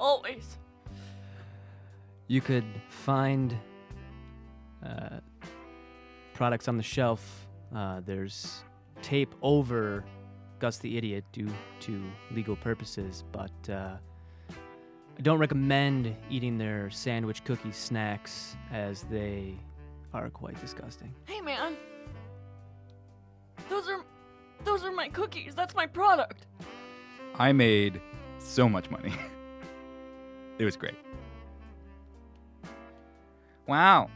Always. 0.00 0.56
You 2.26 2.40
could 2.40 2.64
find 2.88 3.54
uh, 4.84 5.20
products 6.32 6.68
on 6.68 6.78
the 6.78 6.82
shelf. 6.82 7.46
Uh, 7.74 8.00
there's 8.06 8.64
tape 9.02 9.34
over 9.42 10.02
Gus 10.58 10.78
the 10.78 10.96
Idiot 10.96 11.24
due 11.32 11.50
to 11.80 12.02
legal 12.32 12.56
purposes, 12.56 13.24
but 13.30 13.52
uh, 13.68 13.96
I 15.18 15.22
don't 15.22 15.38
recommend 15.38 16.16
eating 16.30 16.56
their 16.56 16.88
sandwich 16.88 17.44
cookie 17.44 17.72
snacks 17.72 18.56
as 18.72 19.02
they 19.02 19.54
are 20.14 20.30
quite 20.30 20.58
disgusting. 20.62 21.14
Hey 21.26 21.42
man. 21.42 21.76
Those 23.68 23.86
are 23.86 24.02
those 24.64 24.82
are 24.82 24.92
my 24.92 25.08
cookies. 25.08 25.54
That's 25.54 25.74
my 25.74 25.86
product. 25.86 26.46
I 27.38 27.52
made 27.52 28.00
so 28.38 28.66
much 28.66 28.90
money. 28.90 29.12
it 30.60 30.64
was 30.66 30.76
great. 30.76 30.94
Wow. 33.66 34.10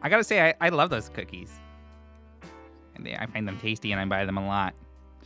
I 0.00 0.08
gotta 0.08 0.24
say, 0.24 0.48
I, 0.48 0.54
I 0.58 0.68
love 0.70 0.88
those 0.88 1.10
cookies. 1.10 1.52
And 2.94 3.04
they, 3.04 3.14
I 3.14 3.26
find 3.26 3.46
them 3.46 3.58
tasty 3.58 3.92
and 3.92 4.00
I 4.00 4.06
buy 4.06 4.24
them 4.24 4.38
a 4.38 4.46
lot. 4.46 4.74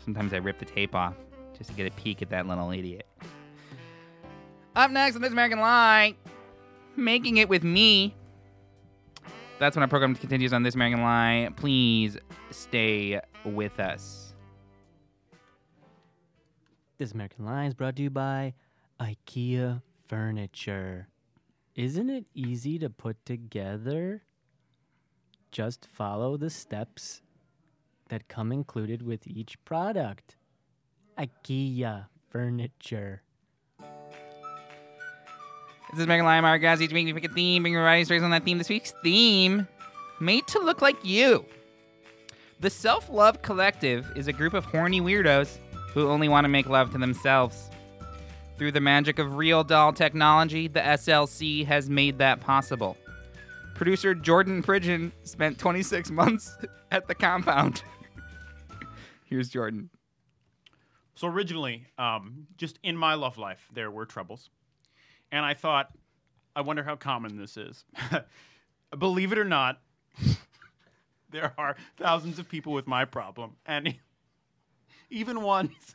Sometimes 0.04 0.32
I 0.32 0.38
rip 0.38 0.58
the 0.58 0.64
tape 0.64 0.94
off 0.94 1.14
just 1.56 1.70
to 1.70 1.76
get 1.76 1.86
a 1.86 1.94
peek 1.94 2.20
at 2.20 2.30
that 2.30 2.48
little 2.48 2.72
idiot. 2.72 3.06
Up 4.74 4.90
next 4.90 5.14
on 5.14 5.22
This 5.22 5.30
American 5.30 5.60
Lie, 5.60 6.16
making 6.96 7.36
it 7.36 7.48
with 7.48 7.62
me. 7.62 8.14
That's 9.60 9.76
when 9.76 9.82
our 9.82 9.88
program 9.88 10.16
continues 10.16 10.52
on 10.52 10.64
This 10.64 10.74
American 10.74 11.02
Lie. 11.02 11.50
Please 11.56 12.18
stay 12.50 13.20
with 13.44 13.78
us. 13.78 14.34
This 16.98 17.12
American 17.12 17.44
Lie 17.44 17.66
is 17.66 17.74
brought 17.74 17.94
to 17.96 18.02
you 18.02 18.10
by 18.10 18.52
IKEA 19.00 19.82
Furniture. 20.08 21.08
Isn't 21.74 22.08
it 22.08 22.24
easy 22.34 22.78
to 22.78 22.88
put 22.88 23.22
together? 23.26 24.22
Just 25.52 25.86
follow 25.92 26.38
the 26.38 26.48
steps 26.48 27.20
that 28.08 28.28
come 28.28 28.52
included 28.52 29.02
with 29.02 29.26
each 29.26 29.62
product. 29.66 30.36
IKEA 31.18 32.06
Furniture. 32.30 33.22
This 35.90 36.00
is 36.00 36.06
Megan 36.06 36.24
Lyon 36.24 36.42
Mark. 36.42 36.62
Each 36.62 36.92
week 36.92 37.06
we 37.06 37.12
pick 37.12 37.30
a 37.30 37.34
theme, 37.34 37.62
bring 37.62 37.74
your 37.74 37.82
variety 37.82 38.04
stories 38.04 38.22
on 38.22 38.30
that 38.30 38.44
theme. 38.44 38.56
This 38.56 38.70
week's 38.70 38.94
theme, 39.02 39.68
made 40.20 40.46
to 40.48 40.58
look 40.58 40.80
like 40.80 40.96
you. 41.04 41.44
The 42.60 42.70
Self 42.70 43.10
Love 43.10 43.42
Collective 43.42 44.10
is 44.16 44.26
a 44.26 44.32
group 44.32 44.54
of 44.54 44.64
horny 44.64 45.02
weirdos 45.02 45.58
who 45.92 46.08
only 46.08 46.28
want 46.30 46.46
to 46.46 46.48
make 46.48 46.66
love 46.68 46.92
to 46.92 46.98
themselves. 46.98 47.70
Through 48.56 48.72
the 48.72 48.80
magic 48.80 49.18
of 49.18 49.36
real 49.36 49.64
doll 49.64 49.92
technology, 49.92 50.66
the 50.66 50.80
SLC 50.80 51.66
has 51.66 51.90
made 51.90 52.18
that 52.18 52.40
possible. 52.40 52.96
Producer 53.74 54.14
Jordan 54.14 54.62
Pridgeon 54.62 55.12
spent 55.24 55.58
26 55.58 56.10
months 56.10 56.56
at 56.90 57.06
the 57.06 57.14
compound. 57.14 57.82
Here's 59.24 59.50
Jordan. 59.50 59.90
So 61.14 61.28
originally, 61.28 61.86
um, 61.98 62.46
just 62.56 62.78
in 62.82 62.96
my 62.96 63.14
love 63.14 63.36
life, 63.36 63.68
there 63.74 63.90
were 63.90 64.06
troubles, 64.06 64.48
and 65.30 65.44
I 65.44 65.54
thought, 65.54 65.90
I 66.54 66.62
wonder 66.62 66.82
how 66.82 66.96
common 66.96 67.36
this 67.36 67.56
is. 67.56 67.84
Believe 68.98 69.32
it 69.32 69.38
or 69.38 69.44
not, 69.44 69.80
there 71.30 71.52
are 71.58 71.76
thousands 71.98 72.38
of 72.38 72.48
people 72.48 72.72
with 72.72 72.86
my 72.86 73.04
problem, 73.04 73.56
and 73.66 73.96
even 75.10 75.42
ones 75.42 75.94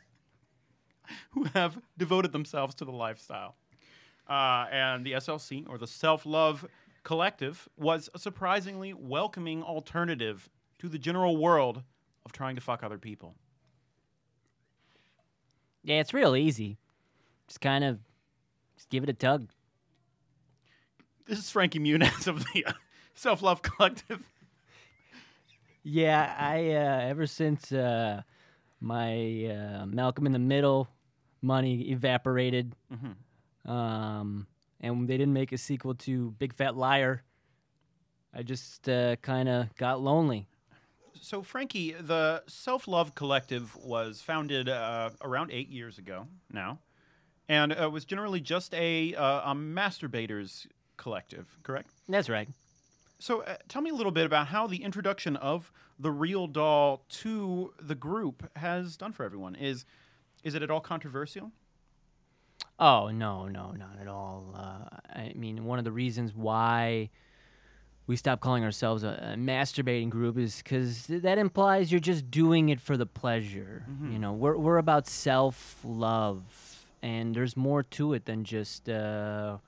who 1.30 1.44
have 1.54 1.78
devoted 1.98 2.32
themselves 2.32 2.74
to 2.76 2.84
the 2.84 2.92
lifestyle. 2.92 3.56
Uh, 4.28 4.66
and 4.70 5.04
the 5.04 5.12
SLC, 5.12 5.68
or 5.68 5.78
the 5.78 5.86
Self 5.86 6.24
Love 6.24 6.66
Collective, 7.02 7.68
was 7.76 8.08
a 8.14 8.18
surprisingly 8.18 8.92
welcoming 8.92 9.62
alternative 9.62 10.48
to 10.78 10.88
the 10.88 10.98
general 10.98 11.36
world 11.36 11.82
of 12.24 12.32
trying 12.32 12.54
to 12.54 12.60
fuck 12.60 12.82
other 12.82 12.98
people. 12.98 13.34
Yeah, 15.82 16.00
it's 16.00 16.14
real 16.14 16.36
easy. 16.36 16.78
Just 17.48 17.60
kind 17.60 17.84
of 17.84 17.98
just 18.76 18.88
give 18.88 19.02
it 19.02 19.10
a 19.10 19.14
tug. 19.14 19.48
This 21.26 21.38
is 21.38 21.50
Frankie 21.50 21.80
Muniz 21.80 22.26
of 22.26 22.44
the 22.52 22.64
uh, 22.64 22.72
Self 23.14 23.42
Love 23.42 23.62
Collective. 23.62 24.22
Yeah, 25.82 26.34
I 26.38 26.70
uh, 26.70 27.08
ever 27.08 27.26
since 27.26 27.72
uh, 27.72 28.22
my 28.80 29.46
uh, 29.46 29.86
Malcolm 29.86 30.26
in 30.26 30.32
the 30.32 30.38
Middle 30.38 30.88
money 31.42 31.90
evaporated. 31.90 32.74
Mhm. 32.92 33.70
Um, 33.70 34.46
and 34.80 35.08
they 35.08 35.16
didn't 35.16 35.34
make 35.34 35.52
a 35.52 35.58
sequel 35.58 35.94
to 35.94 36.32
Big 36.32 36.54
Fat 36.54 36.76
Liar. 36.76 37.22
I 38.34 38.42
just 38.42 38.88
uh, 38.88 39.16
kind 39.16 39.48
of 39.48 39.74
got 39.76 40.00
lonely. 40.00 40.46
So, 41.20 41.42
Frankie, 41.42 41.92
the 41.92 42.42
Self 42.48 42.88
Love 42.88 43.14
Collective 43.14 43.76
was 43.76 44.20
founded 44.20 44.68
uh, 44.68 45.10
around 45.22 45.50
eight 45.52 45.68
years 45.68 45.98
ago 45.98 46.26
now, 46.50 46.80
and 47.48 47.72
uh, 47.72 47.88
was 47.90 48.04
generally 48.04 48.40
just 48.40 48.74
a, 48.74 49.14
uh, 49.14 49.52
a 49.52 49.54
masturbators 49.54 50.66
collective, 50.96 51.58
correct? 51.62 51.90
That's 52.08 52.28
right. 52.28 52.48
So, 53.20 53.42
uh, 53.42 53.56
tell 53.68 53.82
me 53.82 53.90
a 53.90 53.94
little 53.94 54.10
bit 54.10 54.26
about 54.26 54.48
how 54.48 54.66
the 54.66 54.82
introduction 54.82 55.36
of 55.36 55.70
the 55.98 56.10
real 56.10 56.48
doll 56.48 57.04
to 57.08 57.72
the 57.80 57.94
group 57.94 58.50
has 58.56 58.96
done 58.96 59.12
for 59.12 59.24
everyone. 59.24 59.54
Is 59.54 59.84
is 60.42 60.54
it 60.54 60.62
at 60.62 60.70
all 60.70 60.80
controversial? 60.80 61.52
Oh 62.78 63.10
no, 63.10 63.46
no, 63.48 63.72
not 63.72 63.98
at 64.00 64.08
all. 64.08 64.54
Uh, 64.56 64.96
I 65.14 65.32
mean, 65.34 65.64
one 65.64 65.78
of 65.78 65.84
the 65.84 65.92
reasons 65.92 66.34
why 66.34 67.10
we 68.06 68.16
stopped 68.16 68.42
calling 68.42 68.64
ourselves 68.64 69.04
a, 69.04 69.34
a 69.34 69.36
masturbating 69.36 70.10
group 70.10 70.36
is 70.36 70.58
because 70.58 71.06
that 71.06 71.38
implies 71.38 71.92
you're 71.92 72.00
just 72.00 72.30
doing 72.30 72.68
it 72.70 72.80
for 72.80 72.96
the 72.96 73.06
pleasure. 73.06 73.84
You 74.12 74.18
know, 74.18 74.32
we're 74.32 74.56
we're 74.56 74.78
about 74.78 75.06
self 75.06 75.78
love, 75.84 76.42
and 77.02 77.34
there's 77.34 77.56
more 77.56 77.82
to 77.84 78.14
it 78.14 78.24
than 78.24 78.44
just 78.44 78.88
uh, 78.88 79.58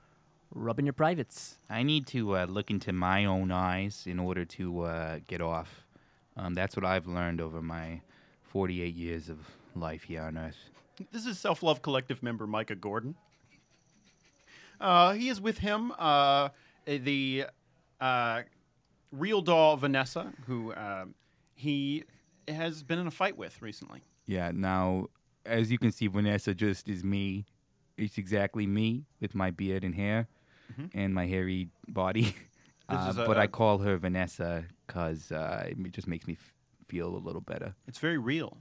rubbing 0.53 0.85
your 0.85 0.93
privates. 0.93 1.57
I 1.69 1.83
need 1.83 2.07
to 2.07 2.35
uh, 2.35 2.45
look 2.45 2.69
into 2.69 2.91
my 2.91 3.25
own 3.25 3.51
eyes 3.51 4.03
in 4.05 4.19
order 4.19 4.45
to 4.45 4.81
uh, 4.81 5.19
get 5.27 5.41
off. 5.41 5.85
Um, 6.37 6.53
that's 6.53 6.75
what 6.75 6.83
I've 6.85 7.07
learned 7.07 7.39
over 7.39 7.61
my 7.61 8.01
48 8.43 8.93
years 8.93 9.29
of 9.29 9.37
life 9.75 10.03
here 10.03 10.21
on 10.23 10.37
Earth. 10.37 10.57
This 11.11 11.25
is 11.25 11.37
Self 11.39 11.61
Love 11.63 11.81
Collective 11.81 12.23
member 12.23 12.47
Micah 12.47 12.75
Gordon. 12.75 13.15
Uh, 14.79 15.13
he 15.13 15.29
is 15.29 15.39
with 15.39 15.59
him 15.59 15.91
uh, 15.97 16.49
the 16.85 17.45
uh, 18.01 18.41
real 19.11 19.41
doll 19.41 19.77
Vanessa, 19.77 20.33
who 20.47 20.71
uh, 20.73 21.05
he 21.55 22.03
has 22.47 22.83
been 22.83 22.99
in 22.99 23.07
a 23.07 23.11
fight 23.11 23.37
with 23.37 23.61
recently. 23.61 24.01
Yeah, 24.25 24.51
now, 24.53 25.07
as 25.45 25.71
you 25.71 25.77
can 25.77 25.91
see, 25.91 26.07
Vanessa 26.07 26.53
just 26.53 26.87
is 26.89 27.03
me. 27.03 27.45
It's 27.97 28.17
exactly 28.17 28.67
me 28.67 29.05
with 29.21 29.35
my 29.35 29.51
beard 29.51 29.83
and 29.83 29.95
hair 29.95 30.27
and 30.93 31.13
my 31.13 31.25
hairy 31.27 31.69
body. 31.87 32.35
Uh, 32.87 33.11
a- 33.17 33.25
but 33.25 33.35
I 33.39 33.47
call 33.47 33.79
her 33.79 33.97
Vanessa 33.97 34.63
because 34.85 35.31
uh, 35.31 35.65
it 35.67 35.91
just 35.91 36.07
makes 36.07 36.27
me 36.27 36.33
f- 36.39 36.53
feel 36.87 37.07
a 37.07 37.17
little 37.17 37.41
better. 37.41 37.73
It's 37.87 37.97
very 37.97 38.19
real. 38.19 38.57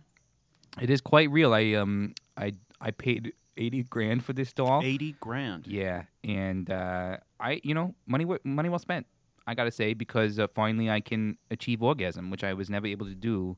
It 0.80 0.90
is 0.90 1.00
quite 1.00 1.30
real. 1.30 1.54
I 1.54 1.72
um 1.74 2.14
I 2.36 2.52
I 2.80 2.90
paid 2.90 3.32
eighty 3.56 3.82
grand 3.84 4.24
for 4.24 4.32
this 4.32 4.52
doll. 4.52 4.82
Eighty 4.82 5.16
grand. 5.20 5.66
Yeah, 5.66 6.04
and 6.22 6.70
uh, 6.70 7.18
I 7.40 7.60
you 7.62 7.74
know 7.74 7.94
money 8.06 8.26
money 8.44 8.68
well 8.68 8.78
spent. 8.78 9.06
I 9.46 9.54
gotta 9.54 9.70
say 9.70 9.94
because 9.94 10.38
uh, 10.38 10.46
finally 10.54 10.90
I 10.90 11.00
can 11.00 11.36
achieve 11.50 11.82
orgasm, 11.82 12.30
which 12.30 12.42
I 12.42 12.54
was 12.54 12.70
never 12.70 12.86
able 12.86 13.06
to 13.06 13.14
do 13.14 13.56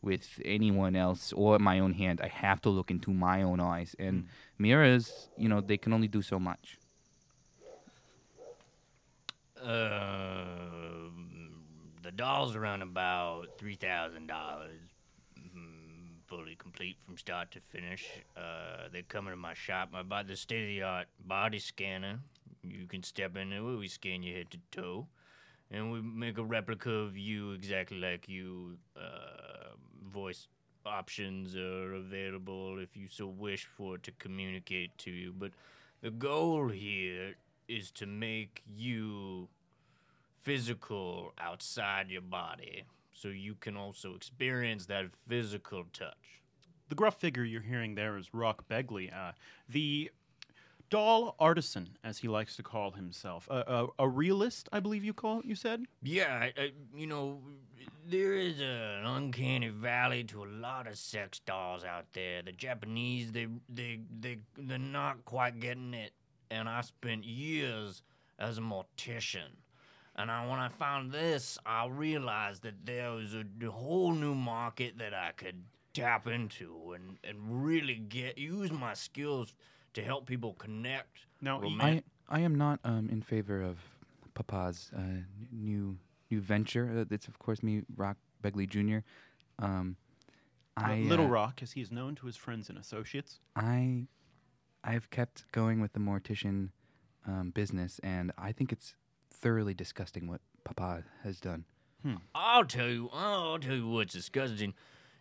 with 0.00 0.40
anyone 0.44 0.96
else 0.96 1.32
or 1.32 1.58
my 1.58 1.80
own 1.80 1.94
hand. 1.94 2.20
I 2.22 2.28
have 2.28 2.60
to 2.62 2.70
look 2.70 2.90
into 2.90 3.12
my 3.12 3.42
own 3.42 3.60
eyes, 3.60 3.94
and 3.98 4.26
mirrors, 4.58 5.28
you 5.36 5.48
know, 5.48 5.60
they 5.60 5.76
can 5.76 5.92
only 5.92 6.08
do 6.08 6.22
so 6.22 6.38
much. 6.38 6.78
Um, 9.62 11.54
the 12.02 12.12
doll's 12.12 12.54
around 12.54 12.82
about 12.82 13.46
three 13.58 13.76
thousand 13.76 14.26
dollars, 14.26 14.78
mm, 14.80 14.93
fully 16.34 16.56
complete 16.56 16.96
from 17.04 17.16
start 17.16 17.50
to 17.52 17.60
finish. 17.60 18.08
Uh, 18.36 18.88
they 18.92 19.02
come 19.02 19.26
into 19.26 19.36
my 19.36 19.54
shop. 19.54 19.90
I 19.94 20.02
bought 20.02 20.26
the 20.26 20.36
state 20.36 20.62
of 20.62 20.68
the 20.68 20.82
art 20.82 21.06
body 21.24 21.58
scanner. 21.58 22.18
You 22.62 22.86
can 22.86 23.02
step 23.02 23.36
in 23.36 23.50
there. 23.50 23.62
We 23.62 23.88
scan 23.88 24.22
you 24.22 24.34
head 24.34 24.50
to 24.50 24.58
toe, 24.70 25.06
and 25.70 25.92
we 25.92 26.00
make 26.00 26.38
a 26.38 26.44
replica 26.44 26.90
of 26.90 27.16
you 27.16 27.52
exactly 27.52 27.98
like 27.98 28.28
you. 28.28 28.78
Uh, 28.96 29.74
voice 30.12 30.48
options 30.86 31.56
are 31.56 31.94
available 31.94 32.78
if 32.78 32.96
you 32.96 33.08
so 33.08 33.26
wish 33.26 33.66
for 33.76 33.96
it 33.96 34.02
to 34.04 34.12
communicate 34.12 34.96
to 34.98 35.10
you. 35.10 35.34
But 35.36 35.52
the 36.02 36.10
goal 36.10 36.68
here 36.68 37.34
is 37.68 37.90
to 37.92 38.06
make 38.06 38.62
you 38.66 39.48
physical 40.42 41.32
outside 41.38 42.10
your 42.10 42.20
body 42.20 42.84
so 43.14 43.28
you 43.28 43.54
can 43.54 43.76
also 43.76 44.14
experience 44.14 44.86
that 44.86 45.06
physical 45.28 45.84
touch. 45.92 46.42
The 46.88 46.94
gruff 46.94 47.18
figure 47.18 47.44
you're 47.44 47.62
hearing 47.62 47.94
there 47.94 48.16
is 48.18 48.34
Rock 48.34 48.68
Begley, 48.68 49.12
uh, 49.12 49.32
the 49.68 50.10
doll 50.90 51.34
artisan, 51.38 51.96
as 52.04 52.18
he 52.18 52.28
likes 52.28 52.56
to 52.56 52.62
call 52.62 52.90
himself. 52.92 53.48
A, 53.50 53.64
a, 53.98 54.04
a 54.04 54.08
realist, 54.08 54.68
I 54.72 54.80
believe 54.80 55.02
you 55.02 55.14
call 55.14 55.40
you 55.44 55.54
said. 55.54 55.84
Yeah, 56.02 56.34
I, 56.34 56.52
I, 56.60 56.72
you 56.94 57.06
know, 57.06 57.40
there 58.06 58.34
is 58.34 58.60
an 58.60 59.04
uncanny 59.04 59.68
valley 59.68 60.24
to 60.24 60.44
a 60.44 60.46
lot 60.46 60.86
of 60.86 60.98
sex 60.98 61.38
dolls 61.38 61.84
out 61.84 62.06
there. 62.12 62.42
The 62.42 62.52
Japanese, 62.52 63.32
they, 63.32 63.46
they, 63.68 64.00
they, 64.20 64.38
they're 64.58 64.78
not 64.78 65.24
quite 65.24 65.58
getting 65.58 65.94
it. 65.94 66.12
And 66.50 66.68
I 66.68 66.82
spent 66.82 67.24
years 67.24 68.02
as 68.38 68.58
a 68.58 68.60
mortician. 68.60 69.63
And 70.16 70.30
I, 70.30 70.46
when 70.48 70.58
I 70.60 70.68
found 70.68 71.10
this, 71.12 71.58
I 71.66 71.86
realized 71.86 72.62
that 72.62 72.86
there 72.86 73.10
was 73.12 73.34
a, 73.34 73.44
a 73.66 73.70
whole 73.70 74.12
new 74.12 74.34
market 74.34 74.98
that 74.98 75.12
I 75.12 75.32
could 75.32 75.62
tap 75.92 76.26
into 76.26 76.92
and, 76.94 77.18
and 77.24 77.64
really 77.64 77.96
get 77.96 78.38
use 78.38 78.70
my 78.70 78.94
skills 78.94 79.54
to 79.94 80.02
help 80.02 80.26
people 80.26 80.54
connect. 80.54 81.18
Now, 81.40 81.60
I 81.80 82.02
I 82.28 82.40
am 82.40 82.54
not 82.54 82.80
um 82.84 83.08
in 83.10 83.22
favor 83.22 83.60
of 83.62 83.78
Papa's 84.34 84.90
uh, 84.96 85.00
new 85.52 85.98
new 86.30 86.40
venture. 86.40 86.90
Uh, 87.00 87.14
it's 87.14 87.28
of 87.28 87.38
course 87.38 87.62
me, 87.62 87.82
Rock 87.96 88.16
Begley 88.42 88.68
Jr. 88.68 89.00
Um, 89.58 89.96
Uh, 90.76 90.86
I 90.86 90.96
Little 91.08 91.26
uh, 91.26 91.38
Rock, 91.40 91.62
as 91.62 91.72
he 91.72 91.80
is 91.80 91.90
known 91.92 92.14
to 92.16 92.26
his 92.26 92.36
friends 92.36 92.68
and 92.68 92.78
associates. 92.78 93.40
I 93.54 94.08
I've 94.82 95.08
kept 95.10 95.44
going 95.52 95.80
with 95.80 95.92
the 95.92 96.00
mortician 96.00 96.70
um, 97.26 97.50
business, 97.50 98.00
and 98.02 98.32
I 98.36 98.52
think 98.52 98.72
it's 98.72 98.96
thoroughly 99.44 99.74
disgusting 99.74 100.26
what 100.26 100.40
Papa 100.64 101.04
has 101.22 101.38
done. 101.38 101.66
Hmm. 102.02 102.14
I'll 102.34 102.64
tell 102.64 102.88
you, 102.88 103.10
I'll 103.12 103.58
tell 103.58 103.74
you 103.76 103.86
what's 103.86 104.14
disgusting. 104.14 104.72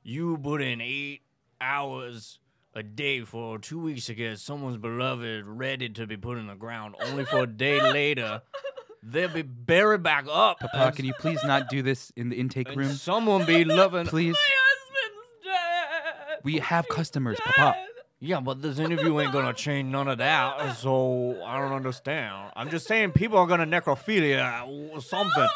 You 0.02 0.38
put 0.38 0.62
in 0.62 0.80
eight 0.80 1.24
hours 1.60 2.40
a 2.74 2.84
day 2.84 3.22
for 3.26 3.60
two 3.60 3.80
weeks 3.80 4.06
to 4.06 4.16
get 4.16 4.40
someone's 4.40 4.78
beloved 4.78 5.46
ready 5.46 5.90
to 5.90 6.08
be 6.08 6.16
put 6.16 6.38
in 6.38 6.48
the 6.48 6.56
ground, 6.56 6.96
only 7.04 7.26
for 7.26 7.44
a 7.44 7.48
day 7.48 7.82
later 7.92 8.42
they'll 9.04 9.28
be 9.28 9.42
buried 9.42 10.04
back 10.04 10.26
up. 10.32 10.62
Papa, 10.62 10.94
can 10.96 11.04
you 11.04 11.14
please 11.20 11.44
not 11.44 11.68
do 11.68 11.82
this 11.82 12.10
in 12.16 12.30
the 12.30 12.38
intake 12.38 12.70
and 12.70 12.78
room? 12.78 12.94
someone 12.94 13.46
be 13.46 13.66
loving. 13.66 14.06
Please, 14.06 14.38
husband's 14.40 15.44
dead. 15.44 16.40
we 16.44 16.60
have 16.60 16.88
customers, 16.88 17.38
Papa. 17.44 17.76
Yeah, 18.26 18.40
but 18.40 18.62
this 18.62 18.80
interview 18.80 19.20
ain't 19.20 19.34
gonna 19.34 19.54
change 19.54 19.92
none 19.92 20.08
of 20.08 20.20
that. 20.20 20.78
So 20.78 21.44
I 21.44 21.60
don't 21.60 21.74
understand. 21.74 22.52
I'm 22.56 22.70
just 22.70 22.88
saying 22.88 23.12
people 23.12 23.38
are 23.38 23.46
gonna 23.46 23.68
necrophilia 23.68 24.66
or 24.66 25.02
something. 25.02 25.48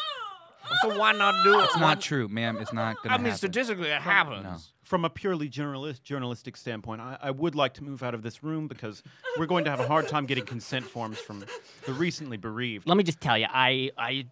So 0.81 0.99
why 0.99 1.13
not 1.13 1.45
do 1.45 1.57
it? 1.61 1.63
It's 1.63 1.77
not 1.77 2.01
true, 2.01 2.27
ma'am. 2.27 2.57
It's 2.59 2.73
not 2.73 3.01
gonna 3.01 3.15
I 3.15 3.17
mean, 3.19 3.27
happen. 3.27 3.37
statistically, 3.37 3.87
it 3.87 4.01
happens. 4.01 4.43
No. 4.43 4.57
From 4.83 5.05
a 5.05 5.09
purely 5.09 5.47
journalist, 5.47 6.03
journalistic 6.03 6.57
standpoint, 6.57 6.99
I, 6.99 7.17
I 7.21 7.31
would 7.31 7.55
like 7.55 7.73
to 7.75 7.85
move 7.85 8.03
out 8.03 8.13
of 8.13 8.21
this 8.21 8.43
room 8.43 8.67
because 8.67 9.01
we're 9.37 9.45
going 9.45 9.63
to 9.63 9.69
have 9.69 9.79
a 9.79 9.87
hard 9.87 10.09
time 10.09 10.25
getting 10.25 10.45
consent 10.45 10.85
forms 10.85 11.19
from 11.19 11.45
the 11.85 11.93
recently 11.93 12.35
bereaved. 12.35 12.85
Let 12.85 12.97
me 12.97 13.03
just 13.03 13.21
tell 13.21 13.37
you, 13.37 13.47
I, 13.49 13.91
I, 13.97 14.25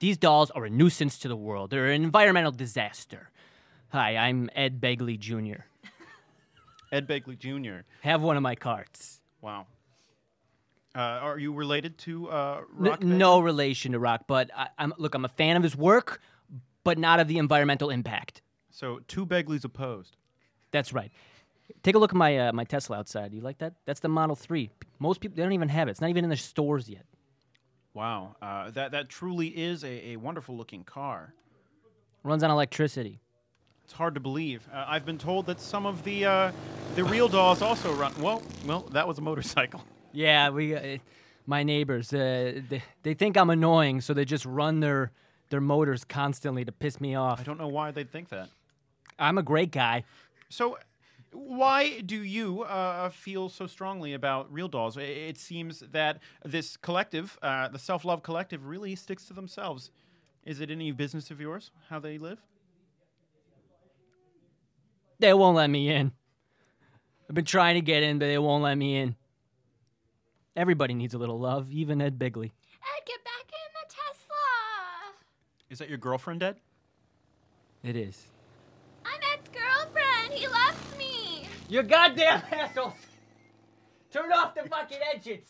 these 0.00 0.16
dolls 0.18 0.50
are 0.50 0.66
a 0.66 0.70
nuisance 0.70 1.18
to 1.20 1.28
the 1.28 1.36
world. 1.36 1.70
They're 1.70 1.90
an 1.90 2.02
environmental 2.02 2.52
disaster. 2.52 3.30
Hi, 3.90 4.16
I'm 4.16 4.50
Ed 4.54 4.80
Begley 4.80 5.18
Jr. 5.18 5.64
Ed 6.92 7.06
Begley 7.08 7.38
Jr. 7.38 7.82
Have 8.02 8.22
one 8.22 8.36
of 8.36 8.42
my 8.42 8.54
carts. 8.54 9.20
Wow. 9.40 9.66
Uh, 10.94 11.00
are 11.00 11.38
you 11.38 11.52
related 11.52 11.98
to 11.98 12.28
uh, 12.30 12.60
Rock? 12.72 13.00
Begley? 13.00 13.04
no 13.04 13.40
relation 13.40 13.92
to 13.92 13.98
Rock, 13.98 14.24
but 14.26 14.50
I, 14.56 14.68
I'm 14.78 14.92
look. 14.98 15.14
I'm 15.14 15.24
a 15.24 15.28
fan 15.28 15.56
of 15.56 15.62
his 15.62 15.76
work, 15.76 16.20
but 16.82 16.98
not 16.98 17.20
of 17.20 17.28
the 17.28 17.38
environmental 17.38 17.90
impact. 17.90 18.42
So 18.70 19.00
two 19.06 19.26
Begleys 19.26 19.64
opposed. 19.64 20.16
That's 20.70 20.92
right. 20.92 21.12
Take 21.82 21.94
a 21.94 21.98
look 21.98 22.12
at 22.12 22.16
my 22.16 22.38
uh, 22.38 22.52
my 22.52 22.64
Tesla 22.64 22.96
outside. 22.98 23.32
You 23.34 23.42
like 23.42 23.58
that? 23.58 23.74
That's 23.84 24.00
the 24.00 24.08
Model 24.08 24.34
Three. 24.34 24.70
Most 24.98 25.20
people 25.20 25.36
they 25.36 25.42
don't 25.42 25.52
even 25.52 25.68
have 25.68 25.88
it. 25.88 25.92
It's 25.92 26.00
not 26.00 26.10
even 26.10 26.24
in 26.24 26.30
the 26.30 26.36
stores 26.36 26.88
yet. 26.88 27.04
Wow, 27.94 28.36
uh, 28.40 28.70
that 28.70 28.92
that 28.92 29.08
truly 29.08 29.48
is 29.48 29.84
a, 29.84 30.10
a 30.10 30.16
wonderful 30.16 30.56
looking 30.56 30.84
car. 30.84 31.34
Runs 32.22 32.42
on 32.42 32.50
electricity. 32.50 33.20
It's 33.88 33.94
hard 33.94 34.12
to 34.16 34.20
believe. 34.20 34.68
Uh, 34.70 34.84
I've 34.86 35.06
been 35.06 35.16
told 35.16 35.46
that 35.46 35.58
some 35.62 35.86
of 35.86 36.04
the 36.04 36.26
uh, 36.26 36.52
the 36.94 37.04
real 37.04 37.26
dolls 37.38 37.62
also 37.62 37.90
run. 37.94 38.12
Well, 38.20 38.42
well, 38.66 38.80
that 38.92 39.08
was 39.08 39.16
a 39.16 39.22
motorcycle. 39.22 39.82
Yeah, 40.12 40.50
we. 40.50 40.74
Uh, 40.74 40.98
my 41.46 41.62
neighbors. 41.62 42.12
Uh, 42.12 42.60
they 42.68 42.82
they 43.02 43.14
think 43.14 43.38
I'm 43.38 43.48
annoying, 43.48 44.02
so 44.02 44.12
they 44.12 44.26
just 44.26 44.44
run 44.44 44.80
their 44.80 45.10
their 45.48 45.62
motors 45.62 46.04
constantly 46.04 46.66
to 46.66 46.70
piss 46.70 47.00
me 47.00 47.14
off. 47.14 47.40
I 47.40 47.44
don't 47.44 47.58
know 47.58 47.66
why 47.66 47.90
they'd 47.90 48.12
think 48.12 48.28
that. 48.28 48.50
I'm 49.18 49.38
a 49.38 49.42
great 49.42 49.70
guy. 49.70 50.04
So, 50.50 50.76
why 51.32 52.00
do 52.00 52.22
you 52.22 52.64
uh, 52.64 53.08
feel 53.08 53.48
so 53.48 53.66
strongly 53.66 54.12
about 54.12 54.52
real 54.52 54.68
dolls? 54.68 54.98
It 54.98 55.38
seems 55.38 55.80
that 55.92 56.18
this 56.44 56.76
collective, 56.76 57.38
uh, 57.40 57.68
the 57.68 57.78
Self 57.78 58.04
Love 58.04 58.22
Collective, 58.22 58.66
really 58.66 58.94
sticks 58.96 59.24
to 59.28 59.32
themselves. 59.32 59.90
Is 60.44 60.60
it 60.60 60.70
any 60.70 60.92
business 60.92 61.30
of 61.30 61.40
yours 61.40 61.70
how 61.88 61.98
they 61.98 62.18
live? 62.18 62.42
They 65.18 65.34
won't 65.34 65.56
let 65.56 65.68
me 65.68 65.90
in. 65.90 66.12
I've 67.28 67.34
been 67.34 67.44
trying 67.44 67.74
to 67.74 67.80
get 67.80 68.02
in, 68.02 68.18
but 68.18 68.26
they 68.26 68.38
won't 68.38 68.62
let 68.62 68.76
me 68.76 68.96
in. 68.96 69.16
Everybody 70.56 70.94
needs 70.94 71.14
a 71.14 71.18
little 71.18 71.38
love, 71.38 71.70
even 71.70 72.00
Ed 72.00 72.18
Begley. 72.18 72.46
Ed, 72.46 73.04
get 73.06 73.22
back 73.24 73.44
in 73.46 73.70
the 73.74 73.94
Tesla. 73.94 75.14
Is 75.70 75.78
that 75.78 75.88
your 75.88 75.98
girlfriend, 75.98 76.42
Ed? 76.42 76.56
It 77.82 77.96
is. 77.96 78.26
I'm 79.04 79.20
Ed's 79.32 79.48
girlfriend. 79.50 80.32
He 80.32 80.46
loves 80.46 80.98
me. 80.98 81.48
You 81.68 81.82
goddamn 81.82 82.42
assholes! 82.50 82.94
Turn 84.10 84.32
off 84.32 84.54
the 84.54 84.68
fucking 84.68 84.98
engines! 85.14 85.48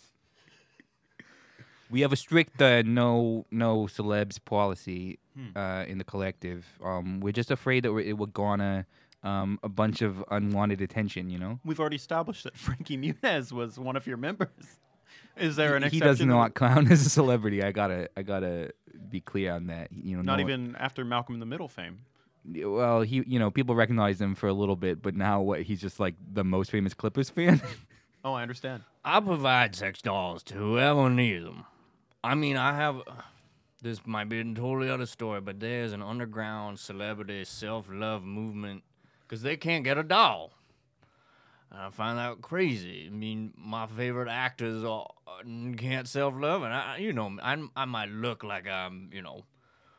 We 1.91 2.01
have 2.03 2.13
a 2.13 2.17
strict 2.17 2.61
uh, 2.61 2.83
no 2.83 3.47
no 3.51 3.85
celebs 3.85 4.39
policy 4.45 5.21
uh, 5.57 5.85
in 5.89 5.97
the 5.99 6.05
collective. 6.05 6.67
Um, 6.85 7.21
we're 7.21 7.33
just 7.33 7.51
afraid 7.51 7.85
that 7.85 7.93
we're, 7.93 8.01
it 8.01 8.19
will 8.19 8.27
garner 8.27 8.87
um, 9.23 9.59
a 9.63 9.69
bunch 9.69 10.03
of 10.03 10.25
unwanted 10.31 10.81
attention. 10.81 11.31
You 11.31 11.39
know, 11.39 11.61
We've 11.65 11.81
already 11.81 11.97
established 11.97 12.45
that 12.45 12.57
Frankie 12.57 12.97
Muniz 12.97 13.53
was 13.53 13.79
one 13.79 13.97
of 13.97 14.07
your 14.07 14.17
members. 14.17 14.49
Is 15.37 15.57
there 15.57 15.77
an 15.77 15.83
he 15.85 15.87
exception? 15.87 16.07
does 16.09 16.19
to 16.19 16.27
not 16.27 16.55
count 16.55 16.91
as 16.93 17.07
a 17.07 17.11
celebrity. 17.11 17.63
I 17.63 17.73
gotta 17.73 18.11
I 18.17 18.23
gotta 18.23 18.73
be 19.09 19.21
clear 19.21 19.53
on 19.53 19.67
that. 19.69 19.89
You 19.93 20.17
know, 20.17 20.23
Not 20.23 20.37
no- 20.37 20.43
even 20.45 20.77
after 20.77 21.05
Malcolm 21.05 21.35
in 21.35 21.41
the 21.41 21.47
Middle 21.47 21.69
fame. 21.69 22.01
Well, 22.51 23.03
he 23.03 23.23
you 23.27 23.39
know 23.39 23.51
people 23.51 23.75
recognize 23.75 24.21
him 24.21 24.35
for 24.35 24.49
a 24.49 24.53
little 24.55 24.77
bit, 24.77 25.03
but 25.03 25.15
now 25.15 25.41
what? 25.43 25.63
He's 25.63 25.81
just 25.81 26.01
like 26.01 26.15
the 26.33 26.45
most 26.45 26.71
famous 26.71 26.95
Clippers 26.95 27.31
fan. 27.31 27.61
Oh, 28.25 28.33
I 28.35 28.43
understand. 28.43 28.83
I 29.05 29.21
provide 29.21 29.77
sex 29.77 30.03
dolls 30.03 30.43
to 30.45 30.55
whoever 30.55 31.09
needs 31.09 31.45
them. 31.45 31.65
I 32.25 32.35
mean, 32.35 32.57
I 32.57 32.75
have. 32.75 33.01
This 33.81 34.05
might 34.07 34.29
be 34.29 34.41
a 34.41 34.45
totally 34.45 34.91
other 34.91 35.07
story, 35.07 35.41
but 35.41 35.61
there's 35.61 35.93
an 35.93 36.03
underground 36.03 36.81
celebrity 36.81 37.45
self 37.45 37.87
love 37.89 38.25
movement 38.25 38.83
because 39.29 39.43
they 39.43 39.57
can't 39.57 39.85
get 39.85 39.99
a 39.99 40.03
doll. 40.03 40.53
And 41.71 41.81
I 41.81 41.91
find 41.91 42.19
that 42.19 42.41
crazy. 42.41 43.05
I 43.07 43.11
mean, 43.15 43.53
my 43.57 43.87
favorite 43.87 44.29
actors 44.29 44.85
all, 44.85 45.17
mm, 45.47 45.77
can't 45.77 46.09
self 46.09 46.35
love, 46.37 46.63
and 46.63 46.73
I, 46.73 46.97
you 46.97 47.13
know, 47.13 47.37
I, 47.43 47.63
I 47.77 47.85
might 47.85 48.09
look 48.09 48.43
like 48.43 48.67
I'm, 48.67 49.11
you 49.13 49.21
know, 49.21 49.45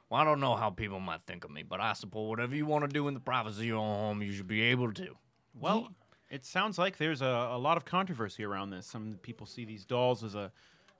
well, 0.09 0.19
I 0.19 0.23
don't 0.23 0.39
know 0.39 0.55
how 0.55 0.71
people 0.71 0.99
might 0.99 1.21
think 1.27 1.43
of 1.43 1.51
me, 1.51 1.61
but 1.61 1.79
I 1.79 1.93
suppose 1.93 2.27
whatever 2.27 2.55
you 2.55 2.65
want 2.65 2.85
to 2.85 2.87
do 2.87 3.07
in 3.07 3.13
the 3.13 3.19
privacy 3.19 3.61
of 3.61 3.65
your 3.65 3.77
own 3.77 3.95
home, 3.95 4.21
you 4.23 4.31
should 4.31 4.47
be 4.47 4.61
able 4.63 4.91
to. 4.93 5.15
Well, 5.53 5.89
it 6.31 6.45
sounds 6.45 6.79
like 6.79 6.97
there's 6.97 7.21
a, 7.21 7.49
a 7.51 7.57
lot 7.57 7.77
of 7.77 7.85
controversy 7.85 8.43
around 8.43 8.71
this. 8.71 8.87
Some 8.87 9.19
people 9.21 9.45
see 9.45 9.65
these 9.65 9.85
dolls 9.85 10.23
as 10.23 10.33
a 10.35 10.51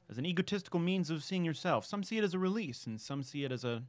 as 0.09 0.17
an 0.17 0.25
egotistical 0.25 0.79
means 0.79 1.11
of 1.11 1.23
seeing 1.23 1.45
yourself. 1.45 1.85
Some 1.85 2.03
see 2.03 2.17
it 2.17 2.23
as 2.23 2.33
a 2.33 2.39
release, 2.39 2.87
and 2.87 2.99
some 2.99 3.21
see 3.21 3.43
it 3.43 3.51
as 3.51 3.63
a 3.63 3.83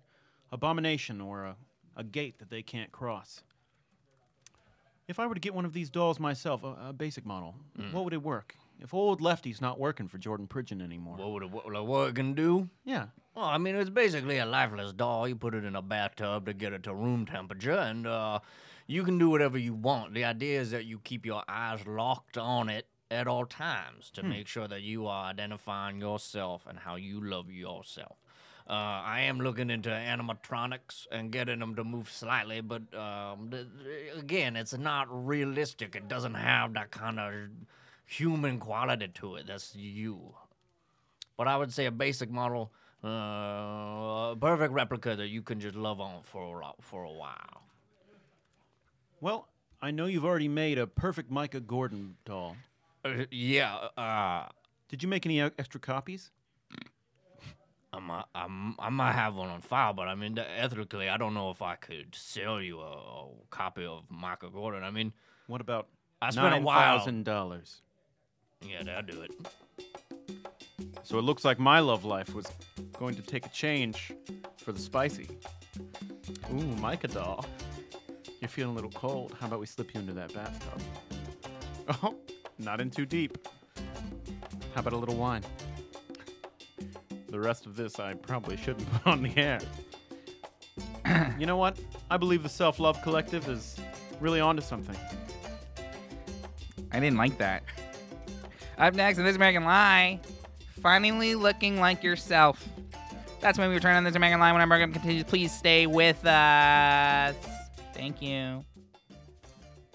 abomination 0.52 1.20
or 1.20 1.44
a, 1.44 1.56
a 1.96 2.04
gate 2.04 2.38
that 2.38 2.50
they 2.50 2.62
can't 2.62 2.92
cross. 2.92 3.42
If 5.10 5.18
I 5.18 5.26
were 5.26 5.34
to 5.34 5.40
get 5.40 5.54
one 5.54 5.64
of 5.64 5.72
these 5.72 5.90
dolls 5.90 6.20
myself, 6.20 6.62
a, 6.62 6.76
a 6.88 6.92
basic 6.92 7.26
model, 7.26 7.56
what 7.90 8.04
would 8.04 8.12
it 8.12 8.22
work? 8.22 8.54
If 8.78 8.94
old 8.94 9.20
Lefty's 9.20 9.60
not 9.60 9.78
working 9.78 10.06
for 10.06 10.18
Jordan 10.18 10.46
Pridgeon 10.46 10.80
anymore. 10.80 11.16
What 11.16 11.32
would 11.32 11.42
it, 11.42 11.50
what, 11.50 11.70
like, 11.70 11.84
what 11.84 12.08
it 12.10 12.14
can 12.14 12.34
do? 12.34 12.70
yeah. 12.84 13.06
Well, 13.34 13.44
I 13.44 13.58
mean, 13.58 13.74
it's 13.76 13.90
basically 13.90 14.38
a 14.38 14.46
lifeless 14.46 14.92
doll. 14.92 15.26
You 15.26 15.36
put 15.36 15.54
it 15.54 15.64
in 15.64 15.76
a 15.76 15.82
bathtub 15.82 16.46
to 16.46 16.52
get 16.52 16.72
it 16.72 16.84
to 16.84 16.94
room 16.94 17.26
temperature, 17.26 17.72
and 17.72 18.06
uh, 18.06 18.40
you 18.86 19.04
can 19.04 19.18
do 19.18 19.30
whatever 19.30 19.58
you 19.58 19.74
want. 19.74 20.14
The 20.14 20.24
idea 20.24 20.60
is 20.60 20.70
that 20.70 20.84
you 20.84 21.00
keep 21.00 21.26
your 21.26 21.42
eyes 21.48 21.86
locked 21.86 22.38
on 22.38 22.68
it 22.68 22.86
at 23.10 23.26
all 23.26 23.46
times 23.46 24.10
to 24.12 24.22
make 24.22 24.46
sure 24.46 24.68
that 24.68 24.82
you 24.82 25.06
are 25.06 25.26
identifying 25.26 26.00
yourself 26.00 26.66
and 26.68 26.78
how 26.78 26.94
you 26.96 27.20
love 27.22 27.50
yourself. 27.50 28.16
Uh, 28.70 29.02
I 29.04 29.22
am 29.22 29.40
looking 29.40 29.68
into 29.68 29.90
animatronics 29.90 31.08
and 31.10 31.32
getting 31.32 31.58
them 31.58 31.74
to 31.74 31.82
move 31.82 32.08
slightly, 32.08 32.60
but 32.60 32.82
um, 32.94 33.50
th- 33.50 33.66
th- 33.82 34.16
again, 34.16 34.54
it's 34.54 34.78
not 34.78 35.08
realistic. 35.10 35.96
It 35.96 36.06
doesn't 36.06 36.34
have 36.34 36.74
that 36.74 36.92
kind 36.92 37.18
of 37.18 37.32
human 38.06 38.60
quality 38.60 39.08
to 39.08 39.34
it. 39.34 39.48
That's 39.48 39.74
you. 39.74 40.36
But 41.36 41.48
I 41.48 41.56
would 41.56 41.72
say 41.72 41.86
a 41.86 41.90
basic 41.90 42.30
model, 42.30 42.70
uh, 43.02 43.08
a 43.08 44.36
perfect 44.40 44.72
replica 44.72 45.16
that 45.16 45.26
you 45.26 45.42
can 45.42 45.58
just 45.58 45.74
love 45.74 46.00
on 46.00 46.22
for 46.22 46.60
a, 46.62 46.70
for 46.80 47.02
a 47.02 47.10
while. 47.12 47.62
Well, 49.20 49.48
I 49.82 49.90
know 49.90 50.06
you've 50.06 50.24
already 50.24 50.48
made 50.48 50.78
a 50.78 50.86
perfect 50.86 51.28
Micah 51.28 51.58
Gordon 51.58 52.14
doll. 52.24 52.56
Uh, 53.04 53.24
yeah, 53.32 53.88
uh, 53.96 54.46
Did 54.88 55.02
you 55.02 55.08
make 55.08 55.26
any 55.26 55.40
extra 55.40 55.80
copies? 55.80 56.30
I 57.92 57.98
might, 57.98 58.24
I, 58.34 58.44
m- 58.44 58.76
I 58.78 58.88
might 58.88 59.12
have 59.12 59.34
one 59.34 59.48
on 59.48 59.60
file, 59.62 59.92
but 59.92 60.06
I 60.06 60.14
mean, 60.14 60.38
ethically, 60.38 61.08
I 61.08 61.16
don't 61.16 61.34
know 61.34 61.50
if 61.50 61.60
I 61.60 61.74
could 61.74 62.14
sell 62.14 62.60
you 62.62 62.80
a, 62.80 62.84
a 62.92 63.26
copy 63.50 63.84
of 63.84 64.04
Michael 64.10 64.50
Gordon. 64.50 64.84
I 64.84 64.90
mean, 64.90 65.12
What 65.48 65.60
about 65.60 65.88
I 66.22 66.30
spent 66.30 66.54
a 66.54 66.58
while. 66.60 66.98
thousand 66.98 67.24
dollars? 67.24 67.82
Yeah, 68.64 68.82
that'll 68.84 69.02
do 69.02 69.22
it. 69.22 69.32
So 71.02 71.18
it 71.18 71.22
looks 71.22 71.44
like 71.44 71.58
my 71.58 71.80
love 71.80 72.04
life 72.04 72.34
was 72.34 72.46
going 72.98 73.14
to 73.16 73.22
take 73.22 73.44
a 73.46 73.48
change 73.48 74.12
for 74.58 74.70
the 74.72 74.78
spicy. 74.80 75.26
Ooh, 76.52 76.62
Micah 76.80 77.08
doll. 77.08 77.44
You're 78.40 78.48
feeling 78.48 78.72
a 78.72 78.74
little 78.74 78.90
cold. 78.90 79.34
How 79.40 79.46
about 79.48 79.60
we 79.60 79.66
slip 79.66 79.92
you 79.94 80.00
into 80.00 80.12
that 80.14 80.32
bathtub? 80.34 80.80
Oh, 82.04 82.14
not 82.60 82.80
in 82.80 82.88
too 82.88 83.04
deep. 83.04 83.36
How 84.74 84.80
about 84.80 84.92
a 84.92 84.96
little 84.96 85.16
wine? 85.16 85.42
The 87.30 87.38
rest 87.38 87.64
of 87.66 87.76
this 87.76 88.00
I 88.00 88.14
probably 88.14 88.56
shouldn't 88.56 88.90
put 88.92 89.06
on 89.06 89.22
the 89.22 89.36
air. 89.36 89.60
you 91.38 91.46
know 91.46 91.56
what? 91.56 91.78
I 92.10 92.16
believe 92.16 92.42
the 92.42 92.48
Self 92.48 92.78
Love 92.78 93.00
Collective 93.02 93.48
is 93.48 93.78
really 94.20 94.40
onto 94.40 94.62
something. 94.62 94.96
I 96.92 96.98
didn't 96.98 97.16
like 97.16 97.38
that. 97.38 97.62
Up 98.78 98.94
next 98.94 99.18
in 99.18 99.24
This 99.24 99.36
American 99.36 99.64
Lie, 99.64 100.20
finally 100.80 101.34
looking 101.34 101.78
like 101.78 102.02
yourself. 102.02 102.66
That's 103.40 103.58
when 103.58 103.68
we 103.68 103.74
return 103.74 103.96
on 103.96 104.04
This 104.04 104.16
American 104.16 104.40
Lie 104.40 104.52
when 104.52 104.60
our 104.60 104.66
program 104.66 104.92
continues. 104.92 105.24
Please 105.24 105.52
stay 105.52 105.86
with 105.86 106.24
us. 106.26 107.36
Thank 107.94 108.20
you. 108.20 108.64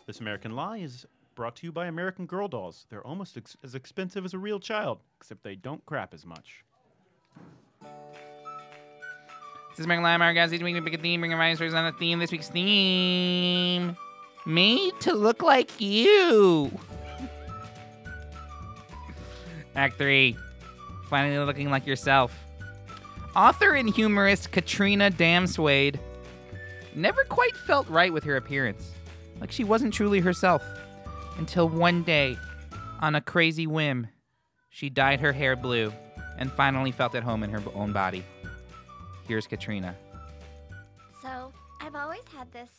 This 0.06 0.20
American 0.20 0.56
Lie 0.56 0.78
is 0.78 1.06
brought 1.36 1.56
to 1.58 1.68
you 1.68 1.72
by 1.72 1.88
American 1.88 2.26
Girl 2.26 2.48
Dolls. 2.48 2.86
They're 2.90 3.06
almost 3.06 3.36
ex- 3.38 3.58
as 3.64 3.76
expensive 3.76 4.24
as 4.24 4.34
a 4.34 4.38
real 4.38 4.60
child, 4.60 5.00
except 5.20 5.44
they 5.44 5.56
don't 5.56 5.86
crap 5.86 6.14
as 6.14 6.26
much. 6.26 6.65
This 9.76 9.82
is 9.82 9.88
American 9.88 10.06
American 10.06 10.36
Guys. 10.42 10.54
Each 10.54 10.62
week 10.62 10.74
we 10.74 10.80
pick 10.80 10.94
a 10.94 10.98
theme, 10.98 11.20
bring 11.20 11.34
a 11.34 11.36
writing 11.36 11.58
stories 11.58 11.74
on 11.74 11.84
the 11.84 11.92
theme. 11.92 12.18
This 12.18 12.32
week's 12.32 12.48
theme 12.48 13.98
made 14.46 14.94
to 15.02 15.14
look 15.14 15.44
like 15.44 15.82
you. 15.82 16.72
Act 19.76 19.98
three, 19.98 20.38
finally 21.10 21.38
looking 21.40 21.70
like 21.72 21.86
yourself. 21.86 22.34
Author 23.36 23.74
and 23.74 23.94
humorist 23.94 24.54
Katrina 24.54 25.12
Damswade 25.12 26.00
never 26.96 27.26
quite 27.26 27.58
felt 27.68 27.86
right 27.90 28.14
with 28.14 28.24
her 28.24 28.38
appearance, 28.38 28.94
like 29.42 29.52
she 29.52 29.66
wasn't 29.66 29.94
truly 29.94 30.22
herself, 30.22 30.64
until 31.38 31.68
one 31.68 32.02
day, 32.04 32.38
on 33.02 33.16
a 33.16 33.20
crazy 33.20 33.68
whim, 33.68 34.08
she 34.70 34.90
dyed 34.90 35.20
her 35.20 35.34
hair 35.34 35.58
blue 35.58 35.92
and 36.38 36.50
finally 36.54 36.94
felt 36.94 37.14
at 37.14 37.24
home 37.24 37.44
in 37.44 37.50
her 37.50 37.62
own 37.74 37.92
body. 37.92 38.24
Here's 39.28 39.48
Katrina. 39.48 39.96
So 41.22 41.52
I've 41.82 41.96
always 41.96 42.22
had 42.32 42.52
this 42.52 42.70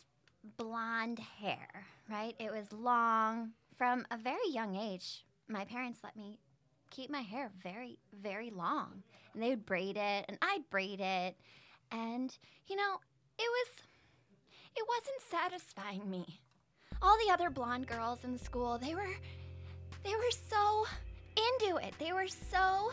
blonde 0.56 1.18
hair, 1.18 1.86
right? 2.08 2.34
It 2.38 2.52
was 2.52 2.72
long 2.72 3.50
from 3.76 4.06
a 4.10 4.16
very 4.16 4.48
young 4.50 4.76
age. 4.76 5.24
My 5.48 5.64
parents 5.64 6.00
let 6.04 6.16
me 6.16 6.38
keep 6.90 7.10
my 7.10 7.20
hair 7.20 7.50
very, 7.62 7.98
very 8.22 8.50
long. 8.50 9.02
And 9.34 9.42
they 9.42 9.50
would 9.50 9.66
braid 9.66 9.96
it, 9.96 10.24
and 10.28 10.38
I'd 10.40 10.70
braid 10.70 11.00
it. 11.00 11.36
And, 11.90 12.36
you 12.68 12.76
know, 12.76 13.00
it 13.38 13.50
was, 13.50 13.82
it 14.76 14.86
wasn't 14.88 15.20
satisfying 15.28 16.08
me. 16.08 16.40
All 17.02 17.16
the 17.26 17.32
other 17.32 17.50
blonde 17.50 17.88
girls 17.88 18.24
in 18.24 18.32
the 18.32 18.38
school, 18.38 18.78
they 18.78 18.94
were, 18.94 19.14
they 20.04 20.14
were 20.14 20.30
so 20.48 20.86
into 21.36 21.76
it. 21.76 21.94
They 21.98 22.12
were 22.12 22.28
so, 22.28 22.90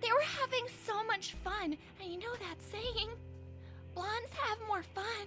they 0.00 0.12
were 0.12 0.40
having 0.40 0.66
so 0.86 1.04
much 1.04 1.34
fun. 1.44 1.76
And 2.00 2.12
you 2.12 2.18
know 2.18 2.34
that 2.40 2.62
saying, 2.62 3.10
blondes 3.94 4.30
have 4.32 4.58
more 4.66 4.82
fun. 4.82 5.26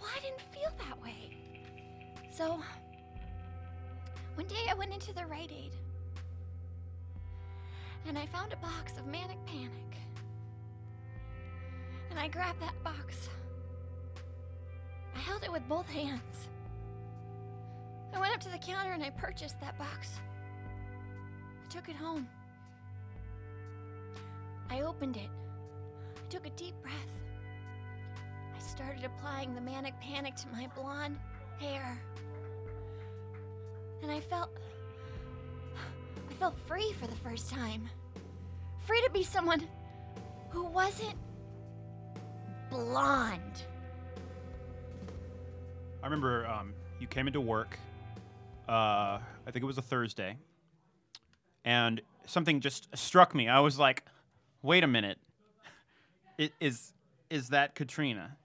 Well, 0.00 0.10
I 0.16 0.20
didn't 0.20 0.42
feel 0.52 0.70
that 0.78 1.02
way. 1.02 1.36
So, 2.30 2.62
one 4.34 4.46
day 4.46 4.66
I 4.70 4.74
went 4.74 4.92
into 4.92 5.12
the 5.12 5.26
Rite 5.26 5.50
Aid 5.50 5.72
and 8.06 8.18
I 8.18 8.26
found 8.26 8.52
a 8.52 8.56
box 8.56 8.96
of 8.98 9.06
Manic 9.06 9.38
Panic. 9.46 9.70
And 12.10 12.18
I 12.18 12.28
grabbed 12.28 12.60
that 12.60 12.82
box. 12.82 13.28
I 15.14 15.18
held 15.18 15.44
it 15.44 15.52
with 15.52 15.66
both 15.68 15.88
hands. 15.88 16.48
I 18.12 18.18
went 18.18 18.34
up 18.34 18.40
to 18.40 18.48
the 18.48 18.58
counter 18.58 18.92
and 18.92 19.04
I 19.04 19.10
purchased 19.10 19.60
that 19.60 19.78
box. 19.78 20.18
I 21.64 21.72
took 21.72 21.88
it 21.88 21.96
home. 21.96 22.26
I 24.70 24.82
opened 24.82 25.16
it. 25.16 25.28
I 26.16 26.28
took 26.28 26.46
a 26.46 26.50
deep 26.50 26.74
breath. 26.80 26.94
I 28.56 28.60
started 28.60 29.04
applying 29.04 29.54
the 29.54 29.60
manic 29.60 29.94
panic 30.00 30.36
to 30.36 30.48
my 30.48 30.68
blonde 30.76 31.18
hair. 31.58 32.00
And 34.02 34.10
I 34.10 34.20
felt. 34.20 34.50
I 36.28 36.32
felt 36.34 36.56
free 36.66 36.92
for 37.00 37.06
the 37.06 37.16
first 37.16 37.50
time. 37.50 37.88
Free 38.86 39.02
to 39.02 39.10
be 39.10 39.22
someone 39.22 39.66
who 40.50 40.64
wasn't 40.64 41.16
blonde. 42.70 43.64
I 46.02 46.06
remember 46.06 46.46
um, 46.46 46.72
you 46.98 47.06
came 47.06 47.26
into 47.26 47.40
work. 47.40 47.78
Uh, 48.68 49.18
I 49.46 49.50
think 49.50 49.62
it 49.62 49.66
was 49.66 49.78
a 49.78 49.82
Thursday, 49.82 50.36
and 51.64 52.00
something 52.26 52.60
just 52.60 52.88
struck 52.96 53.34
me. 53.34 53.48
I 53.48 53.60
was 53.60 53.78
like, 53.78 54.04
"Wait 54.62 54.84
a 54.84 54.86
minute, 54.86 55.18
it 56.38 56.52
is 56.60 56.92
is 57.28 57.48
that 57.48 57.74
Katrina?" 57.74 58.36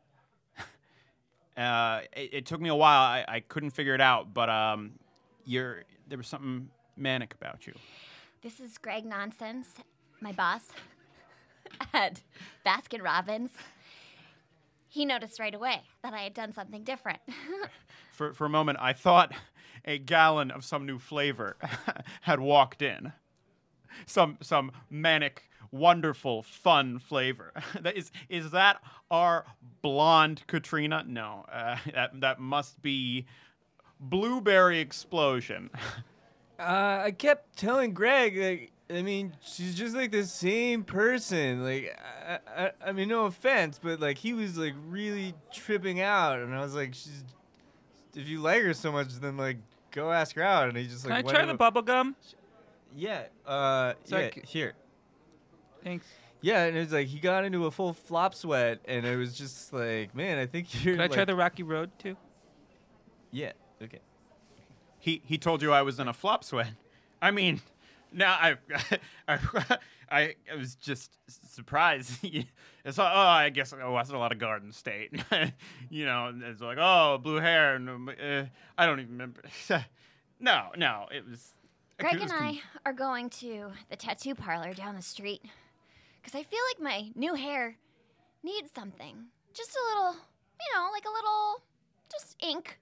uh, 1.58 2.02
it, 2.16 2.34
it 2.34 2.46
took 2.46 2.62
me 2.62 2.70
a 2.70 2.76
while. 2.76 3.02
I, 3.02 3.26
I 3.28 3.40
couldn't 3.42 3.72
figure 3.72 3.96
it 3.96 4.02
out, 4.02 4.34
but 4.34 4.50
um, 4.50 4.94
you're 5.46 5.84
there 6.08 6.18
was 6.18 6.28
something 6.28 6.70
manic 6.98 7.34
about 7.34 7.68
you. 7.68 7.74
This 8.42 8.60
is 8.60 8.78
Greg 8.78 9.06
Nonsense, 9.06 9.68
my 10.22 10.32
boss 10.32 10.62
at 11.94 12.22
Baskin 12.66 13.04
Robbins. 13.04 13.52
He 14.88 15.04
noticed 15.04 15.40
right 15.40 15.54
away 15.54 15.82
that 16.04 16.14
I 16.14 16.20
had 16.20 16.34
done 16.34 16.54
something 16.54 16.84
different. 16.84 17.20
For 18.12 18.34
for 18.34 18.46
a 18.46 18.50
moment, 18.50 18.78
I 18.80 18.94
thought 18.94 19.34
a 19.84 19.98
gallon 19.98 20.50
of 20.50 20.64
some 20.64 20.86
new 20.86 21.00
flavor 21.00 21.58
had 22.22 22.40
walked 22.40 22.82
in. 22.82 23.12
Some 24.06 24.38
some 24.42 24.72
manic, 24.90 25.44
wonderful, 25.76 26.44
fun 26.44 27.00
flavor. 27.00 27.54
that 27.82 27.96
is 27.96 28.12
is 28.30 28.52
that 28.52 28.82
our 29.12 29.46
blonde 29.82 30.44
Katrina? 30.48 31.04
No, 31.08 31.46
uh, 31.52 31.78
that 31.94 32.20
that 32.22 32.40
must 32.40 32.82
be 32.82 33.26
blueberry 34.00 34.80
explosion. 34.80 35.70
Uh, 36.58 37.02
I 37.04 37.12
kept 37.12 37.58
telling 37.58 37.94
Greg, 37.94 38.38
like, 38.38 38.72
I 38.90 39.02
mean, 39.02 39.36
she's 39.42 39.76
just 39.76 39.94
like 39.94 40.12
the 40.12 40.24
same 40.24 40.86
person. 40.86 41.62
Like, 41.62 42.00
I, 42.26 42.40
I, 42.48 42.72
I 42.86 42.92
mean, 42.94 43.10
no 43.10 43.26
offense, 43.26 43.78
but 43.84 44.00
like, 44.00 44.18
he 44.18 44.32
was 44.34 44.58
like 44.58 44.74
really 44.88 45.34
tripping 45.52 46.00
out, 46.00 46.40
and 46.40 46.56
I 46.56 46.62
was 46.62 46.74
like, 46.74 46.94
she's, 46.94 47.26
if 48.16 48.30
you 48.30 48.40
like 48.40 48.62
her 48.62 48.74
so 48.74 48.90
much, 48.90 49.10
then 49.16 49.36
like, 49.36 49.58
go 49.92 50.14
ask 50.14 50.38
her 50.38 50.44
out. 50.44 50.70
And 50.70 50.78
he 50.78 50.86
just 50.88 51.06
like. 51.06 51.14
Can 51.14 51.26
like, 51.26 51.36
I 51.36 51.40
try 51.40 51.46
the 51.46 51.58
bubble 51.58 51.82
gum? 51.82 52.16
Yeah, 52.96 53.24
uh, 53.46 53.96
So 54.06 54.18
yeah, 54.18 54.30
c- 54.34 54.44
here. 54.48 54.76
Thanks. 55.86 56.08
Yeah, 56.42 56.66
and 56.66 56.76
it 56.76 56.80
was 56.80 56.92
like 56.92 57.08
he 57.08 57.20
got 57.20 57.46
into 57.46 57.68
a 57.68 57.72
full 57.72 57.94
flop 57.94 58.34
sweat, 58.34 58.80
and 58.86 59.06
it 59.06 59.16
was 59.16 59.38
just 59.38 59.72
like, 59.72 60.16
man, 60.16 60.40
I 60.40 60.48
think 60.48 60.84
you're. 60.84 60.96
Can 60.96 61.02
I 61.02 61.08
try 61.08 61.26
the 61.26 61.36
Rocky 61.36 61.64
Road 61.64 61.92
too? 62.00 62.18
Yeah. 63.32 63.52
Okay. 63.82 64.00
he 65.00 65.22
he 65.26 65.38
told 65.38 65.62
you 65.62 65.72
I 65.72 65.84
was 65.84 66.00
in 66.00 66.08
a 66.08 66.14
flop 66.14 66.44
sweat. 66.44 66.72
I 67.22 67.30
mean, 67.32 67.62
now 68.12 68.34
I 68.34 68.56
I, 69.28 69.40
I, 70.10 70.36
I 70.52 70.56
was 70.58 70.74
just 70.76 71.12
surprised. 71.28 72.20
it's 72.24 72.98
like, 72.98 73.12
oh, 73.14 73.20
I 73.20 73.50
guess 73.50 73.72
I 73.72 73.88
watched 73.88 74.12
a 74.12 74.18
lot 74.18 74.32
of 74.32 74.40
Garden 74.40 74.72
State. 74.72 75.12
you 75.90 76.06
know, 76.06 76.34
it's 76.44 76.62
like, 76.62 76.78
oh, 76.80 77.20
blue 77.22 77.38
hair, 77.38 77.76
and 77.76 78.10
uh, 78.10 78.46
I 78.76 78.86
don't 78.88 79.00
even 79.00 79.12
remember. 79.12 79.44
no, 80.40 80.64
no, 80.78 81.06
it 81.12 81.30
was. 81.30 81.54
Greg 82.00 82.16
it 82.16 82.22
was 82.22 82.32
and 82.32 82.40
con- 82.40 82.48
I 82.48 82.90
are 82.90 82.94
going 82.94 83.30
to 83.30 83.72
the 83.90 83.96
tattoo 83.96 84.36
parlor 84.36 84.74
down 84.74 84.96
the 84.96 85.02
street 85.02 85.42
because 86.26 86.40
I 86.40 86.44
feel 86.44 86.60
like 86.74 86.82
my 86.82 87.12
new 87.16 87.36
hair 87.36 87.78
needs 88.42 88.72
something. 88.74 89.26
Just 89.54 89.76
a 89.76 89.90
little, 89.90 90.14
you 90.60 90.76
know, 90.76 90.90
like 90.92 91.06
a 91.06 91.12
little, 91.14 91.62
just 92.12 92.36
ink. 92.42 92.80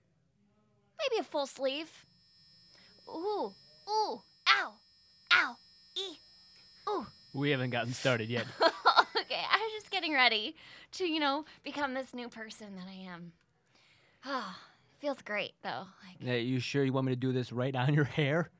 Maybe 0.97 1.19
a 1.19 1.23
full 1.23 1.45
sleeve. 1.45 1.91
Ooh, 3.09 3.53
ooh, 3.89 4.21
ow, 4.47 4.73
ow, 5.33 5.55
ee, 5.97 6.19
ooh. 6.87 7.05
We 7.33 7.49
haven't 7.49 7.71
gotten 7.71 7.91
started 7.93 8.29
yet. 8.29 8.45
okay, 8.61 9.41
I 9.51 9.57
was 9.57 9.73
just 9.81 9.91
getting 9.91 10.13
ready 10.13 10.55
to, 10.93 11.05
you 11.05 11.19
know, 11.19 11.43
become 11.65 11.93
this 11.93 12.13
new 12.13 12.29
person 12.29 12.77
that 12.77 12.87
I 12.87 13.11
am. 13.11 13.33
Ah, 14.23 14.57
feels 15.01 15.21
great 15.21 15.51
though. 15.63 15.87
Like, 16.07 16.15
Yeah, 16.21 16.35
you 16.35 16.59
sure 16.61 16.85
you 16.85 16.93
want 16.93 17.07
me 17.07 17.11
to 17.11 17.19
do 17.19 17.33
this 17.33 17.51
right 17.51 17.75
on 17.75 17.93
your 17.93 18.05
hair? 18.05 18.51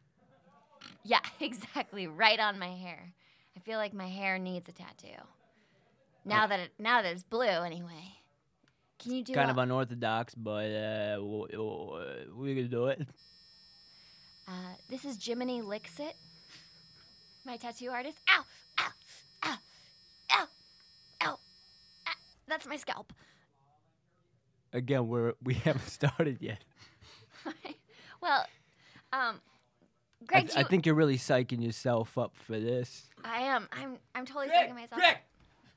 yeah, 1.06 1.22
exactly, 1.40 2.06
right 2.08 2.40
on 2.40 2.60
my 2.60 2.72
hair. 2.76 3.14
I 3.56 3.60
feel 3.60 3.78
like 3.78 3.94
my 3.94 4.08
hair 4.08 4.38
needs 4.38 4.68
a 4.68 4.72
tattoo. 4.72 5.22
Now 6.26 6.48
that 6.48 6.60
it, 6.60 6.72
now 6.80 7.02
that 7.02 7.12
it's 7.12 7.24
blue, 7.24 7.46
anyway. 7.46 8.16
Can 9.00 9.12
you 9.12 9.24
do 9.24 9.34
kind 9.34 9.50
a, 9.50 9.52
of 9.52 9.58
unorthodox, 9.58 10.34
but 10.34 10.72
uh, 10.72 11.16
w- 11.16 11.48
w- 11.52 12.34
we 12.38 12.56
can 12.56 12.70
do 12.70 12.88
it. 12.88 13.06
Uh, 14.48 14.52
this 14.90 15.04
is 15.06 15.18
Jiminy 15.24 15.62
Lixit, 15.62 16.14
my 17.46 17.58
tattoo 17.58 17.90
artist. 17.90 18.20
Ow! 18.30 18.46
Ow! 18.80 18.92
Ow! 19.46 19.58
Ow! 20.32 20.48
Ow! 21.24 21.40
Ah, 22.08 22.16
that's 22.48 22.66
my 22.66 22.78
scalp. 22.78 23.12
Again, 24.72 25.08
we're 25.08 25.34
we 25.44 25.54
haven't 25.66 25.88
started 25.88 26.38
yet. 26.42 26.64
well, 28.22 28.46
um, 29.12 29.42
I, 30.32 30.40
th- 30.42 30.54
do 30.54 30.60
I 30.60 30.64
think 30.64 30.86
you're 30.86 30.96
really 30.96 31.18
psyching 31.18 31.64
yourself 31.64 32.18
up 32.18 32.36
for 32.36 32.60
this. 32.60 33.10
I 33.24 33.40
am. 33.44 33.68
I'm. 33.72 33.98
I'm 34.16 34.26
totally 34.26 34.48
Greg, 34.48 34.70
psyching 34.70 34.76
myself. 34.76 35.02
Greg, 35.02 35.18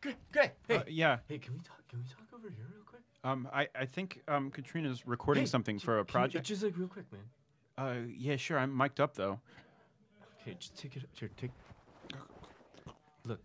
Greg, 0.00 0.16
Greg. 0.32 0.50
Hey, 0.68 0.76
Uh, 0.76 0.82
yeah. 0.88 1.18
hey, 1.28 1.38
can 1.38 1.54
we 1.54 1.60
talk? 1.60 1.86
Can 1.88 1.98
we 2.00 2.04
talk 2.04 2.26
over 2.34 2.48
here 2.48 2.66
real 2.72 2.84
quick? 2.84 3.02
Um, 3.24 3.48
I, 3.52 3.68
I 3.74 3.84
think 3.86 4.22
um, 4.28 4.50
Katrina's 4.50 5.06
recording 5.06 5.42
Hey, 5.44 5.46
something 5.48 5.78
j- 5.78 5.84
for 5.84 5.98
a 5.98 6.04
can 6.04 6.08
you- 6.08 6.12
project. 6.12 6.46
just 6.46 6.62
like 6.62 6.76
real 6.76 6.88
quick, 6.88 7.06
man. 7.12 7.22
Uh, 7.78 8.06
yeah, 8.16 8.36
sure. 8.36 8.58
I'm 8.58 8.74
mic'd 8.76 9.00
up 9.00 9.14
though. 9.14 9.40
Okay, 10.42 10.56
just 10.58 10.76
take 10.76 10.96
it. 10.96 11.02
Up 11.04 11.10
here, 11.18 11.30
take. 11.36 11.50
Look, 13.24 13.40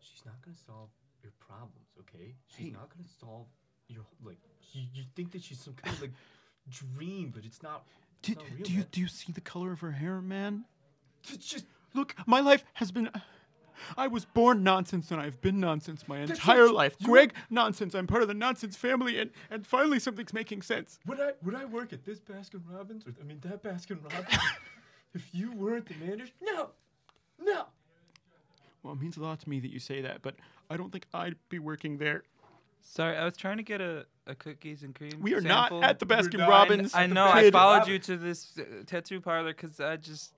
she's 0.00 0.24
not 0.24 0.34
gonna 0.42 0.56
solve 0.66 0.90
your 1.22 1.32
problems, 1.38 1.88
okay? 2.00 2.34
She's 2.48 2.66
Hey. 2.66 2.70
not 2.72 2.88
gonna 2.90 3.08
solve 3.20 3.46
your 3.88 4.04
like. 4.24 4.38
You, 4.72 4.82
you 4.94 5.02
think 5.16 5.32
that 5.32 5.42
she's 5.42 5.58
some 5.60 5.74
kind 5.74 5.94
of 5.96 6.02
like 6.02 6.12
dream, 6.68 7.30
but 7.34 7.44
it's 7.44 7.62
not. 7.62 7.86
Do, 8.22 8.34
real, 8.34 8.64
do 8.64 8.72
you 8.72 8.78
man. 8.78 8.88
do 8.92 9.00
you 9.00 9.08
see 9.08 9.32
the 9.32 9.40
color 9.40 9.72
of 9.72 9.80
her 9.80 9.92
hair, 9.92 10.20
man? 10.20 10.64
It's 11.28 11.46
just 11.46 11.64
Look, 11.94 12.14
my 12.26 12.40
life 12.40 12.64
has 12.74 12.90
been. 12.92 13.10
I 13.96 14.08
was 14.08 14.26
born 14.26 14.62
nonsense 14.62 15.10
and 15.10 15.20
I've 15.20 15.40
been 15.40 15.58
nonsense 15.58 16.06
my 16.06 16.18
entire 16.18 16.68
life. 16.68 16.96
Greg, 17.02 17.32
nonsense. 17.48 17.94
I'm 17.94 18.06
part 18.06 18.20
of 18.20 18.28
the 18.28 18.34
nonsense 18.34 18.76
family, 18.76 19.18
and, 19.18 19.30
and 19.50 19.66
finally 19.66 19.98
something's 19.98 20.34
making 20.34 20.62
sense. 20.62 20.98
would 21.06 21.20
I 21.20 21.32
would 21.42 21.54
I 21.54 21.64
work 21.64 21.92
at 21.92 22.04
this 22.04 22.20
Baskin 22.20 22.62
Robbins 22.68 23.06
or 23.06 23.14
I 23.20 23.24
mean 23.24 23.40
that 23.40 23.62
Baskin 23.62 24.02
Robbins 24.02 24.38
if 25.14 25.28
you 25.32 25.52
weren't 25.52 25.86
the 25.86 25.94
manager? 25.94 26.32
No, 26.42 26.70
no. 27.40 27.66
Well, 28.82 28.94
it 28.94 29.00
means 29.00 29.16
a 29.16 29.22
lot 29.22 29.40
to 29.40 29.48
me 29.48 29.60
that 29.60 29.70
you 29.70 29.78
say 29.78 30.00
that, 30.02 30.22
but 30.22 30.36
I 30.68 30.76
don't 30.76 30.90
think 30.90 31.06
I'd 31.12 31.36
be 31.48 31.58
working 31.58 31.98
there. 31.98 32.22
Sorry, 32.82 33.16
I 33.16 33.24
was 33.24 33.36
trying 33.36 33.58
to 33.58 33.62
get 33.62 33.80
a, 33.80 34.06
a 34.26 34.34
cookies 34.34 34.82
and 34.82 34.94
cream. 34.94 35.12
We 35.20 35.34
are 35.34 35.40
sample. 35.40 35.80
not 35.80 35.90
at 35.90 35.98
the 35.98 36.06
Baskin 36.06 36.38
not. 36.38 36.48
Robbins. 36.48 36.94
I 36.94 37.06
know. 37.06 37.26
I 37.26 37.42
Kid. 37.42 37.52
followed 37.52 37.86
you 37.86 37.98
to 38.00 38.16
this 38.16 38.58
uh, 38.58 38.62
tattoo 38.86 39.20
parlor 39.20 39.52
because 39.52 39.80
I 39.80 39.96
just 39.96 40.32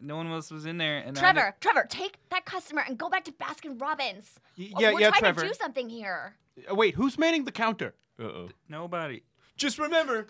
no 0.00 0.16
one 0.16 0.30
else 0.30 0.50
was 0.50 0.66
in 0.66 0.78
there. 0.78 0.98
And 0.98 1.16
I 1.16 1.20
Trevor, 1.20 1.54
Trevor, 1.60 1.86
take 1.88 2.16
that 2.30 2.44
customer 2.44 2.84
and 2.86 2.98
go 2.98 3.08
back 3.08 3.24
to 3.24 3.32
Baskin 3.32 3.80
Robbins. 3.80 4.38
Y- 4.58 4.72
yeah, 4.78 4.92
we're 4.92 5.00
yeah, 5.00 5.08
trying 5.10 5.20
Trevor. 5.20 5.40
to 5.42 5.48
do 5.48 5.54
something 5.54 5.88
here. 5.88 6.36
Uh, 6.70 6.74
wait, 6.74 6.94
who's 6.94 7.18
manning 7.18 7.44
the 7.44 7.52
counter? 7.52 7.94
Uh 8.18 8.24
oh. 8.24 8.48
nobody. 8.68 9.22
Just 9.56 9.78
remember, 9.78 10.26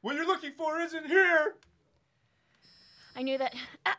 what 0.00 0.14
you're 0.14 0.26
looking 0.26 0.52
for 0.56 0.80
isn't 0.80 1.06
here. 1.06 1.56
I 3.14 3.22
knew 3.22 3.38
that. 3.38 3.54
ow! 3.86 3.92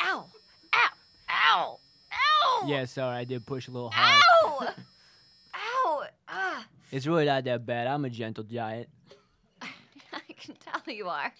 Ow! 0.00 0.26
Ow! 1.30 1.78
Ow! 2.12 2.66
Yeah, 2.66 2.84
sorry, 2.84 3.16
I 3.16 3.24
did 3.24 3.46
push 3.46 3.68
a 3.68 3.70
little 3.70 3.90
hard. 3.90 4.22
Ow! 4.44 4.68
Ow! 5.84 6.04
Ah! 6.28 6.66
It's 6.90 7.06
really 7.06 7.24
not 7.24 7.44
that 7.44 7.64
bad. 7.64 7.86
I'm 7.86 8.04
a 8.04 8.10
gentle 8.10 8.44
giant. 8.44 8.88
I 9.62 10.32
can 10.38 10.54
tell 10.56 10.94
you 10.94 11.08
are. 11.08 11.32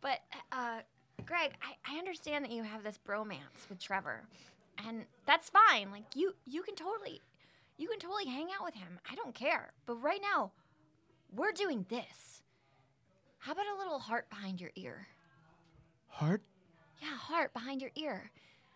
But, 0.00 0.20
uh, 0.52 0.80
Greg, 1.24 1.52
I, 1.62 1.94
I 1.94 1.98
understand 1.98 2.44
that 2.44 2.52
you 2.52 2.62
have 2.62 2.82
this 2.82 2.98
bromance 3.06 3.68
with 3.68 3.78
Trevor. 3.78 4.22
And 4.86 5.04
that's 5.26 5.50
fine. 5.50 5.90
Like, 5.90 6.04
you, 6.14 6.34
you 6.46 6.62
can 6.62 6.74
totally, 6.74 7.20
you 7.78 7.88
can 7.88 7.98
totally 7.98 8.26
hang 8.26 8.48
out 8.56 8.64
with 8.64 8.74
him. 8.74 8.98
I 9.10 9.14
don't 9.14 9.34
care. 9.34 9.72
But 9.86 9.96
right 9.96 10.20
now, 10.22 10.52
we're 11.34 11.52
doing 11.52 11.86
this. 11.88 12.42
How 13.38 13.52
about 13.52 13.66
a 13.74 13.78
little 13.78 13.98
heart 13.98 14.28
behind 14.28 14.60
your 14.60 14.70
ear? 14.76 15.06
Heart? 16.08 16.42
Yeah, 17.00 17.16
heart 17.16 17.54
behind 17.54 17.80
your 17.80 17.90
ear. 17.94 18.30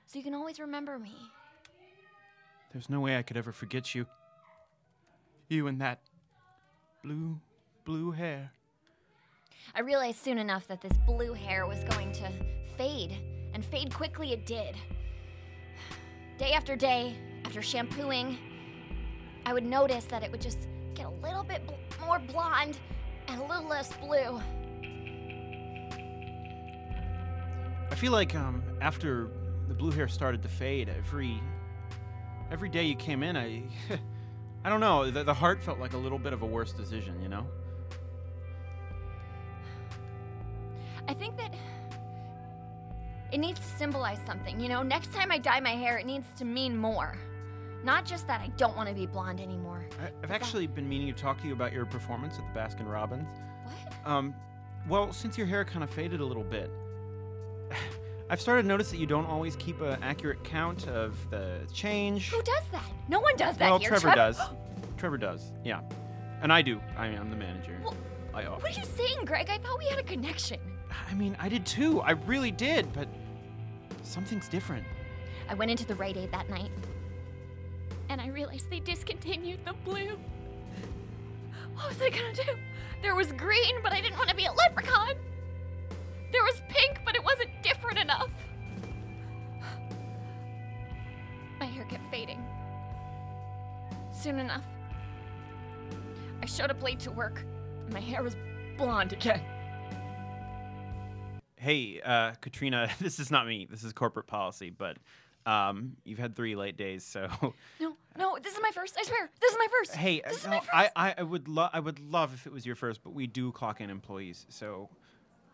So 0.06 0.18
you 0.18 0.24
can 0.24 0.34
always 0.34 0.58
remember 0.58 0.98
me. 0.98 1.14
There's 2.72 2.88
no 2.88 3.00
way 3.00 3.16
I 3.16 3.22
could 3.22 3.36
ever 3.36 3.52
forget 3.52 3.94
you. 3.94 4.06
You 5.48 5.66
and 5.66 5.80
that 5.80 6.00
blue, 7.02 7.38
blue 7.84 8.10
hair. 8.10 8.50
I 9.74 9.80
realized 9.80 10.18
soon 10.18 10.38
enough 10.38 10.66
that 10.68 10.80
this 10.80 10.96
blue 11.06 11.34
hair 11.34 11.66
was 11.66 11.84
going 11.84 12.12
to 12.12 12.30
fade, 12.76 13.18
and 13.52 13.64
fade 13.64 13.92
quickly 13.92 14.32
it 14.32 14.46
did. 14.46 14.74
Day 16.38 16.52
after 16.52 16.76
day, 16.76 17.16
after 17.44 17.60
shampooing, 17.60 18.38
I 19.46 19.52
would 19.52 19.64
notice 19.64 20.04
that 20.06 20.22
it 20.22 20.30
would 20.30 20.40
just 20.40 20.68
get 20.94 21.06
a 21.06 21.10
little 21.10 21.44
bit 21.44 21.66
bl- 21.66 22.04
more 22.06 22.18
blonde 22.18 22.78
and 23.28 23.40
a 23.40 23.44
little 23.44 23.68
less 23.68 23.92
blue. 23.94 24.40
I 27.90 27.94
feel 27.96 28.12
like 28.12 28.34
um, 28.34 28.62
after 28.80 29.28
the 29.68 29.74
blue 29.74 29.90
hair 29.90 30.08
started 30.08 30.42
to 30.42 30.48
fade, 30.48 30.88
every 30.88 31.40
every 32.50 32.68
day 32.68 32.84
you 32.84 32.96
came 32.96 33.22
in, 33.22 33.36
I 33.36 33.62
I 34.64 34.70
don't 34.70 34.80
know, 34.80 35.10
the, 35.10 35.22
the 35.22 35.34
heart 35.34 35.62
felt 35.62 35.78
like 35.78 35.92
a 35.92 35.98
little 35.98 36.18
bit 36.18 36.32
of 36.32 36.42
a 36.42 36.46
worse 36.46 36.72
decision, 36.72 37.20
you 37.22 37.28
know. 37.28 37.46
I 41.06 41.12
think 41.12 41.36
that 41.36 41.54
it 43.30 43.38
needs 43.38 43.60
to 43.60 43.66
symbolize 43.76 44.18
something. 44.24 44.58
You 44.58 44.70
know, 44.70 44.82
next 44.82 45.12
time 45.12 45.30
I 45.30 45.36
dye 45.38 45.60
my 45.60 45.74
hair, 45.74 45.98
it 45.98 46.06
needs 46.06 46.26
to 46.36 46.46
mean 46.46 46.76
more. 46.76 47.18
Not 47.82 48.06
just 48.06 48.26
that 48.26 48.40
I 48.40 48.48
don't 48.56 48.74
want 48.74 48.88
to 48.88 48.94
be 48.94 49.04
blonde 49.04 49.40
anymore. 49.40 49.84
I, 50.00 50.10
I've 50.22 50.30
actually 50.30 50.66
been 50.66 50.88
meaning 50.88 51.12
to 51.14 51.20
talk 51.20 51.38
to 51.42 51.46
you 51.46 51.52
about 51.52 51.74
your 51.74 51.84
performance 51.84 52.38
at 52.38 52.54
the 52.54 52.58
Baskin 52.58 52.90
Robbins. 52.90 53.28
What? 53.64 54.10
Um, 54.10 54.34
well, 54.88 55.12
since 55.12 55.36
your 55.36 55.46
hair 55.46 55.66
kind 55.66 55.84
of 55.84 55.90
faded 55.90 56.20
a 56.20 56.24
little 56.24 56.42
bit, 56.42 56.70
I've 58.30 58.40
started 58.40 58.62
to 58.62 58.68
notice 58.68 58.90
that 58.90 58.96
you 58.96 59.06
don't 59.06 59.26
always 59.26 59.54
keep 59.56 59.80
an 59.82 60.02
accurate 60.02 60.42
count 60.44 60.88
of 60.88 61.14
the 61.30 61.60
change. 61.72 62.30
Who 62.30 62.42
does 62.42 62.64
that? 62.72 62.84
No 63.08 63.20
one 63.20 63.36
does 63.36 63.56
that 63.58 63.70
well, 63.70 63.78
here. 63.78 63.90
Trevor 63.90 64.14
does. 64.14 64.40
Trevor 64.96 65.18
does. 65.18 65.52
Yeah, 65.62 65.80
and 66.40 66.52
I 66.52 66.62
do. 66.62 66.80
I 66.96 67.08
mean, 67.08 67.18
I'm 67.18 67.28
the 67.28 67.36
manager. 67.36 67.78
Well, 67.82 67.96
I, 68.32 68.44
What 68.44 68.64
are 68.64 68.80
you 68.80 68.86
saying, 68.86 69.24
Greg? 69.26 69.48
I 69.50 69.58
thought 69.58 69.78
we 69.78 69.86
had 69.86 69.98
a 69.98 70.02
connection. 70.02 70.58
I 71.08 71.14
mean, 71.14 71.36
I 71.38 71.48
did 71.48 71.66
too. 71.66 72.00
I 72.00 72.12
really 72.12 72.50
did, 72.50 72.92
but 72.92 73.08
something's 74.02 74.48
different. 74.48 74.86
I 75.48 75.54
went 75.54 75.70
into 75.70 75.84
the 75.84 75.94
Rite 75.94 76.16
Aid 76.16 76.32
that 76.32 76.48
night, 76.48 76.70
and 78.08 78.20
I 78.20 78.28
realized 78.28 78.70
they 78.70 78.80
discontinued 78.80 79.64
the 79.64 79.74
blue. 79.84 80.18
What 81.74 81.88
was 81.88 82.00
I 82.00 82.08
gonna 82.08 82.32
do? 82.32 82.56
There 83.02 83.14
was 83.14 83.32
green, 83.32 83.82
but 83.82 83.92
I 83.92 84.00
didn't 84.00 84.16
want 84.16 84.30
to 84.30 84.36
be 84.36 84.46
a 84.46 84.52
leprechaun. 84.52 85.14
There 86.34 86.42
was 86.42 86.60
pink, 86.68 86.98
but 87.04 87.14
it 87.14 87.22
wasn't 87.22 87.50
different 87.62 87.96
enough. 87.96 88.28
My 91.60 91.66
hair 91.66 91.84
kept 91.84 92.10
fading. 92.10 92.44
Soon 94.10 94.40
enough, 94.40 94.64
I 96.42 96.46
showed 96.46 96.72
up 96.72 96.82
late 96.82 96.98
to 97.00 97.12
work, 97.12 97.46
and 97.84 97.92
my 97.92 98.00
hair 98.00 98.24
was 98.24 98.34
blonde 98.76 99.12
again. 99.12 99.42
Hey, 101.54 102.00
uh, 102.04 102.32
Katrina, 102.40 102.90
this 102.98 103.20
is 103.20 103.30
not 103.30 103.46
me. 103.46 103.68
This 103.70 103.84
is 103.84 103.92
corporate 103.92 104.26
policy, 104.26 104.70
but 104.70 104.96
um, 105.46 105.96
you've 106.02 106.18
had 106.18 106.34
three 106.34 106.56
late 106.56 106.76
days, 106.76 107.04
so. 107.04 107.28
No, 107.78 107.96
no, 108.18 108.38
this 108.42 108.54
is 108.54 108.60
my 108.60 108.72
first. 108.72 108.96
I 108.98 109.04
swear, 109.04 109.30
this 109.40 109.52
is 109.52 109.56
my 109.56 109.68
first. 109.70 109.94
hey, 109.94 110.16
is 110.16 110.42
no, 110.42 110.50
my 110.50 110.58
first. 110.58 110.70
I, 110.74 110.90
I, 110.96 111.14
I 111.18 111.22
would 111.22 111.46
love, 111.46 111.70
I 111.72 111.78
would 111.78 112.00
love 112.00 112.34
if 112.34 112.44
it 112.48 112.52
was 112.52 112.66
your 112.66 112.74
first, 112.74 113.04
but 113.04 113.10
we 113.10 113.28
do 113.28 113.52
clock 113.52 113.80
in 113.80 113.88
employees, 113.88 114.46
so. 114.48 114.88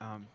Um, 0.00 0.26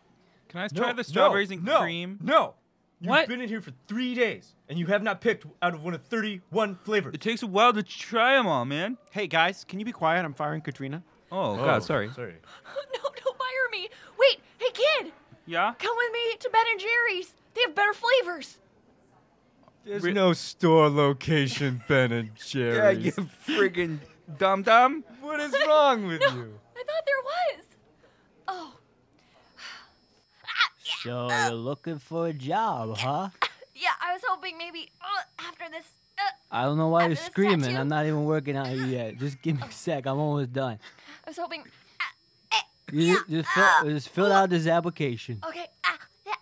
Can 0.48 0.60
I 0.60 0.68
No, 0.72 0.80
try 0.82 0.90
the 0.92 0.96
no, 0.98 1.02
strawberries 1.02 1.50
and 1.50 1.64
no, 1.64 1.80
cream? 1.80 2.18
No. 2.22 2.54
You've 3.00 3.10
What? 3.10 3.28
been 3.28 3.40
in 3.42 3.48
here 3.48 3.60
for 3.60 3.72
three 3.88 4.14
days, 4.14 4.54
and 4.70 4.78
you 4.78 4.86
have 4.86 5.02
not 5.02 5.20
picked 5.20 5.44
out 5.60 5.74
of 5.74 5.82
one 5.84 5.92
of 5.92 6.02
31 6.04 6.76
flavors. 6.82 7.14
It 7.14 7.20
takes 7.20 7.42
a 7.42 7.46
while 7.46 7.72
to 7.74 7.82
try 7.82 8.36
them 8.36 8.46
all, 8.46 8.64
man. 8.64 8.96
hey, 9.10 9.26
guys, 9.26 9.64
can 9.68 9.78
you 9.78 9.84
be 9.84 9.92
quiet? 9.92 10.24
I'm 10.24 10.32
firing 10.32 10.62
Katrina. 10.62 11.02
Oh, 11.30 11.52
oh 11.52 11.56
God, 11.56 11.82
sorry. 11.84 12.10
Sorry. 12.14 12.32
no, 12.94 13.00
don't 13.02 13.36
fire 13.38 13.68
me. 13.70 13.88
Wait, 14.18 14.38
hey 14.58 14.70
kid, 14.72 15.12
Yeah? 15.44 15.74
come 15.78 15.94
with 15.96 16.12
me 16.12 16.36
to 16.38 16.50
Ben 16.50 16.64
and 16.70 16.80
Jerry's. 16.80 17.34
They 17.54 17.62
have 17.62 17.74
better 17.74 17.92
flavors. 17.92 18.58
There's 19.84 20.04
no 20.04 20.32
store 20.32 20.88
location, 20.88 21.82
Ben 21.88 22.12
and 22.12 22.34
Jerry's. 22.34 22.76
Yeah, 22.76 22.90
you 22.90 23.12
friggin' 23.12 23.98
dum 24.38 24.62
dum. 24.62 25.04
What 25.20 25.38
is 25.40 25.54
wrong 25.66 26.06
with 26.06 26.22
you? 26.22 26.58
I 26.76 26.82
thought 26.82 27.06
there 27.06 27.22
was. 27.24 27.64
Oh. 28.48 28.72
So 31.06 31.28
you're 31.30 31.52
looking 31.52 31.98
for 31.98 32.26
a 32.26 32.32
job, 32.32 32.96
huh? 32.98 33.28
yeah, 33.74 33.90
I 34.02 34.12
was 34.12 34.22
hoping 34.26 34.58
maybe 34.58 34.90
uh, 35.00 35.44
after 35.48 35.64
this. 35.70 35.86
Uh, 36.18 36.22
I 36.50 36.64
don't 36.64 36.76
know 36.78 36.88
why 36.88 37.06
you're 37.06 37.16
screaming. 37.16 37.60
tattoo? 37.60 37.76
I'm 37.78 37.88
not 37.88 38.06
even 38.06 38.24
working 38.24 38.56
out 38.56 38.66
here 38.66 38.86
yet. 38.86 39.18
Just 39.18 39.40
give 39.40 39.56
me 39.56 39.62
a 39.68 39.70
sec. 39.84 40.06
I'm 40.06 40.18
almost 40.18 40.52
done. 40.52 40.78
I 41.24 41.30
was 41.30 41.36
hoping. 41.36 41.62
You 42.92 43.16
ju- 43.16 43.24
just, 43.42 43.48
fill, 43.50 43.90
just 43.90 44.08
fill 44.10 44.32
out 44.32 44.48
this 44.50 44.66
application. 44.66 45.40
Okay. 45.46 45.66
Ah, 45.84 45.98
yeah. 46.26 46.32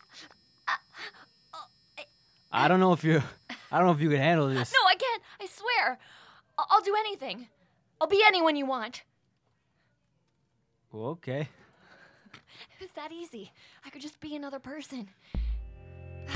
I 2.53 2.69
don't 2.69 2.81
know 2.81 2.93
if 2.93 3.03
you're. 3.05 3.25
I 3.73 3.79
don't 3.79 3.87
know 3.87 3.93
if 3.93 4.01
you 4.01 4.11
can 4.11 4.19
handle 4.19 4.49
this. 4.49 4.73
No, 4.73 4.79
I 4.89 4.95
can't. 4.95 5.23
I 5.41 5.47
swear. 5.47 5.99
I- 6.59 6.65
I'll 6.71 6.83
do 6.83 6.95
anything. 6.99 7.49
I'll 8.01 8.07
be 8.09 8.23
anyone 8.27 8.57
you 8.57 8.67
want. 8.67 9.03
Okay. 10.95 11.49
It 12.81 12.83
was 12.85 12.91
that 12.97 13.13
easy. 13.13 13.53
I 13.87 13.91
could 13.91 14.01
just 14.01 14.19
be 14.21 14.35
another 14.35 14.59
person. 14.59 15.09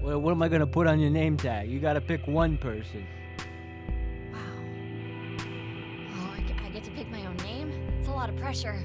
What, 0.00 0.22
what 0.22 0.30
am 0.30 0.40
I 0.42 0.48
gonna 0.48 0.64
put 0.64 0.86
on 0.86 1.00
your 1.00 1.10
name 1.10 1.36
tag? 1.36 1.68
You 1.68 1.80
gotta 1.80 2.00
pick 2.00 2.24
one 2.28 2.56
person. 2.56 3.04
Wow. 4.32 4.38
Oh, 6.12 6.36
I, 6.36 6.66
I 6.66 6.70
get 6.70 6.84
to 6.84 6.92
pick 6.92 7.10
my 7.10 7.26
own 7.26 7.36
name? 7.38 7.72
It's 7.98 8.06
a 8.06 8.12
lot 8.12 8.28
of 8.30 8.36
pressure. 8.36 8.80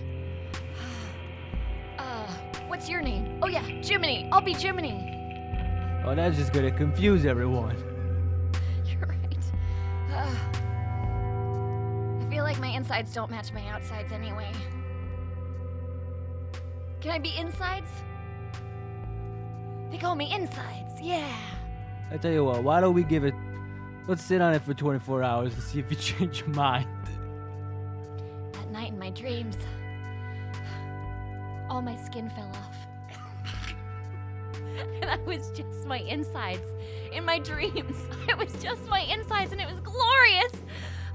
uh, 1.99 2.25
what's 2.67 2.89
your 2.89 3.01
name? 3.01 3.37
Oh, 3.43 3.47
yeah, 3.47 3.61
Jiminy. 3.61 4.27
I'll 4.31 4.41
be 4.41 4.53
Jiminy. 4.53 6.01
Oh, 6.03 6.15
that's 6.15 6.35
just 6.35 6.51
gonna 6.51 6.71
confuse 6.71 7.25
everyone. 7.25 7.77
You're 8.85 9.05
right. 9.07 9.37
Uh, 10.11 10.35
I 12.25 12.29
feel 12.31 12.43
like 12.43 12.59
my 12.59 12.69
insides 12.69 13.13
don't 13.13 13.29
match 13.29 13.53
my 13.53 13.65
outsides 13.67 14.11
anyway. 14.11 14.51
Can 17.03 17.11
I 17.11 17.19
be 17.19 17.35
insides? 17.35 17.89
They 19.91 19.97
call 19.97 20.15
me 20.15 20.33
insides, 20.33 21.01
yeah. 21.01 21.35
I 22.09 22.15
tell 22.15 22.31
you 22.31 22.45
what. 22.45 22.63
Why 22.63 22.79
don't 22.79 22.93
we 22.93 23.03
give 23.03 23.25
it? 23.25 23.33
Let's 24.07 24.23
sit 24.23 24.39
on 24.39 24.53
it 24.53 24.61
for 24.61 24.73
24 24.73 25.21
hours 25.21 25.53
and 25.53 25.61
see 25.61 25.79
if 25.79 25.91
you 25.91 25.97
change 26.17 26.39
your 26.39 26.49
mind. 26.51 26.87
That 28.53 28.71
night 28.71 28.93
in 28.93 28.97
my 28.97 29.09
dreams, 29.09 29.57
all 31.69 31.81
my 31.81 31.97
skin 32.05 32.29
fell 32.29 32.49
off. 32.55 32.77
and 35.01 35.09
I 35.09 35.17
was 35.17 35.51
just 35.51 35.85
my 35.85 35.99
insides. 35.99 36.69
In 37.11 37.25
my 37.25 37.37
dreams, 37.37 37.97
I 38.29 38.33
was 38.35 38.53
just 38.63 38.87
my 38.87 39.01
insides 39.01 39.51
and 39.51 39.59
it 39.59 39.67
was 39.67 39.81
glorious. 39.81 40.53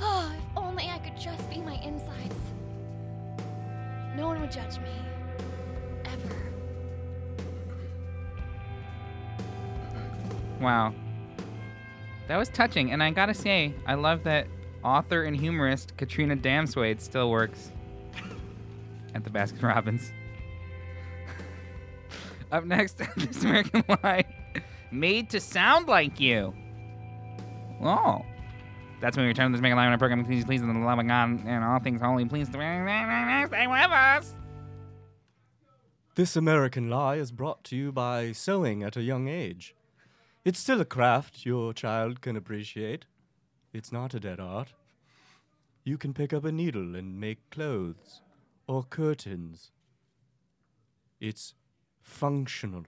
Oh, 0.02 0.30
if 0.36 0.44
only 0.54 0.90
I 0.90 0.98
could 0.98 1.18
just 1.18 1.48
be 1.48 1.62
my 1.62 1.76
insides. 1.76 2.36
No 4.14 4.26
one 4.26 4.38
would 4.42 4.52
judge 4.52 4.76
me. 4.80 5.07
Wow. 10.60 10.94
That 12.26 12.36
was 12.36 12.48
touching, 12.48 12.92
and 12.92 13.02
I 13.02 13.10
gotta 13.10 13.34
say, 13.34 13.74
I 13.86 13.94
love 13.94 14.24
that 14.24 14.46
author 14.84 15.22
and 15.24 15.36
humorist 15.36 15.96
Katrina 15.96 16.36
Damswade 16.36 17.00
still 17.00 17.30
works 17.30 17.72
at 19.14 19.24
the 19.24 19.30
Baskin 19.30 19.62
Robbins. 19.62 20.12
Up 22.52 22.64
next, 22.64 22.98
This 23.16 23.42
American 23.42 23.84
Lie, 23.88 24.24
made 24.90 25.30
to 25.30 25.40
sound 25.40 25.88
like 25.88 26.20
you. 26.20 26.54
Oh. 27.82 28.22
That's 29.00 29.16
when 29.16 29.24
we 29.24 29.28
return 29.28 29.52
to 29.52 29.52
This 29.52 29.60
American 29.60 29.78
Lie 29.78 29.86
on 29.86 29.92
our 29.92 29.98
program. 29.98 30.24
Please, 30.24 30.44
please, 30.44 30.60
in 30.60 30.72
the 30.72 30.80
love 30.80 30.98
of 30.98 31.06
God 31.06 31.44
and 31.46 31.64
all 31.64 31.78
things 31.78 32.00
holy, 32.00 32.24
please 32.24 32.48
stay 32.48 32.58
with 32.58 33.90
us. 33.90 34.34
This 36.16 36.34
American 36.34 36.90
Lie 36.90 37.16
is 37.16 37.30
brought 37.30 37.62
to 37.64 37.76
you 37.76 37.92
by 37.92 38.32
sewing 38.32 38.82
at 38.82 38.96
a 38.96 39.02
young 39.02 39.28
age. 39.28 39.76
It's 40.48 40.58
still 40.58 40.80
a 40.80 40.86
craft 40.86 41.44
your 41.44 41.74
child 41.74 42.22
can 42.22 42.34
appreciate. 42.34 43.04
It's 43.74 43.92
not 43.92 44.14
a 44.14 44.18
dead 44.18 44.40
art. 44.40 44.72
You 45.84 45.98
can 45.98 46.14
pick 46.14 46.32
up 46.32 46.42
a 46.42 46.50
needle 46.50 46.96
and 46.96 47.20
make 47.20 47.50
clothes 47.50 48.22
or 48.66 48.82
curtains. 48.82 49.72
It's 51.20 51.52
functional. 52.00 52.86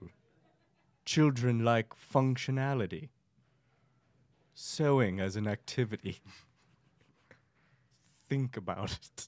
Children 1.05 1.63
like 1.63 1.89
functionality. 1.89 3.09
Sewing 4.55 5.19
as 5.19 5.35
an 5.35 5.45
activity. 5.45 6.19
Think 8.27 8.57
about 8.57 8.93
it. 8.93 9.27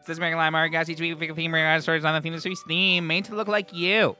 This 0.00 0.08
is 0.08 0.18
American 0.18 0.72
Guys. 0.72 0.90
Each 0.90 1.00
week 1.00 1.14
we 1.14 1.20
pick 1.20 1.30
a 1.30 1.34
theme, 1.36 1.52
Mario 1.52 1.78
stories 1.78 2.04
on 2.04 2.14
the 2.14 2.20
theme 2.20 2.34
of 2.34 2.42
the 2.42 2.56
theme, 2.66 3.06
made 3.06 3.26
to 3.26 3.36
look 3.36 3.46
like 3.46 3.72
you. 3.72 4.16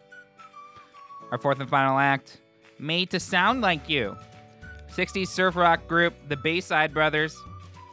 Our 1.31 1.39
fourth 1.39 1.61
and 1.61 1.68
final 1.68 1.99
act, 1.99 2.41
made 2.79 3.11
to 3.11 3.20
sound 3.20 3.61
like 3.61 3.89
you. 3.89 4.16
60s 4.95 5.29
surf 5.29 5.57
rock 5.57 5.87
group, 5.87 6.14
the 6.29 6.37
Bayside 6.37 6.95
Brothers, 6.95 7.37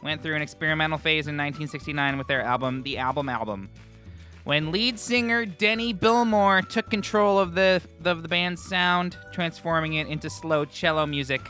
went 0.02 0.22
through 0.22 0.36
an 0.36 0.42
experimental 0.42 0.98
phase 0.98 1.26
in 1.26 1.36
1969 1.36 2.16
with 2.16 2.26
their 2.28 2.42
album, 2.42 2.82
The 2.82 2.98
Album 2.98 3.28
Album. 3.28 3.68
when 4.44 4.70
lead 4.70 4.96
singer 4.96 5.44
Denny 5.44 5.92
Billmore 5.92 6.62
took 6.62 6.88
control 6.88 7.38
of 7.38 7.56
the 7.56 7.82
of 8.04 8.22
the 8.22 8.28
band's 8.28 8.62
sound, 8.62 9.16
transforming 9.32 9.94
it 9.94 10.06
into 10.06 10.30
slow 10.30 10.64
cello 10.64 11.04
music. 11.04 11.40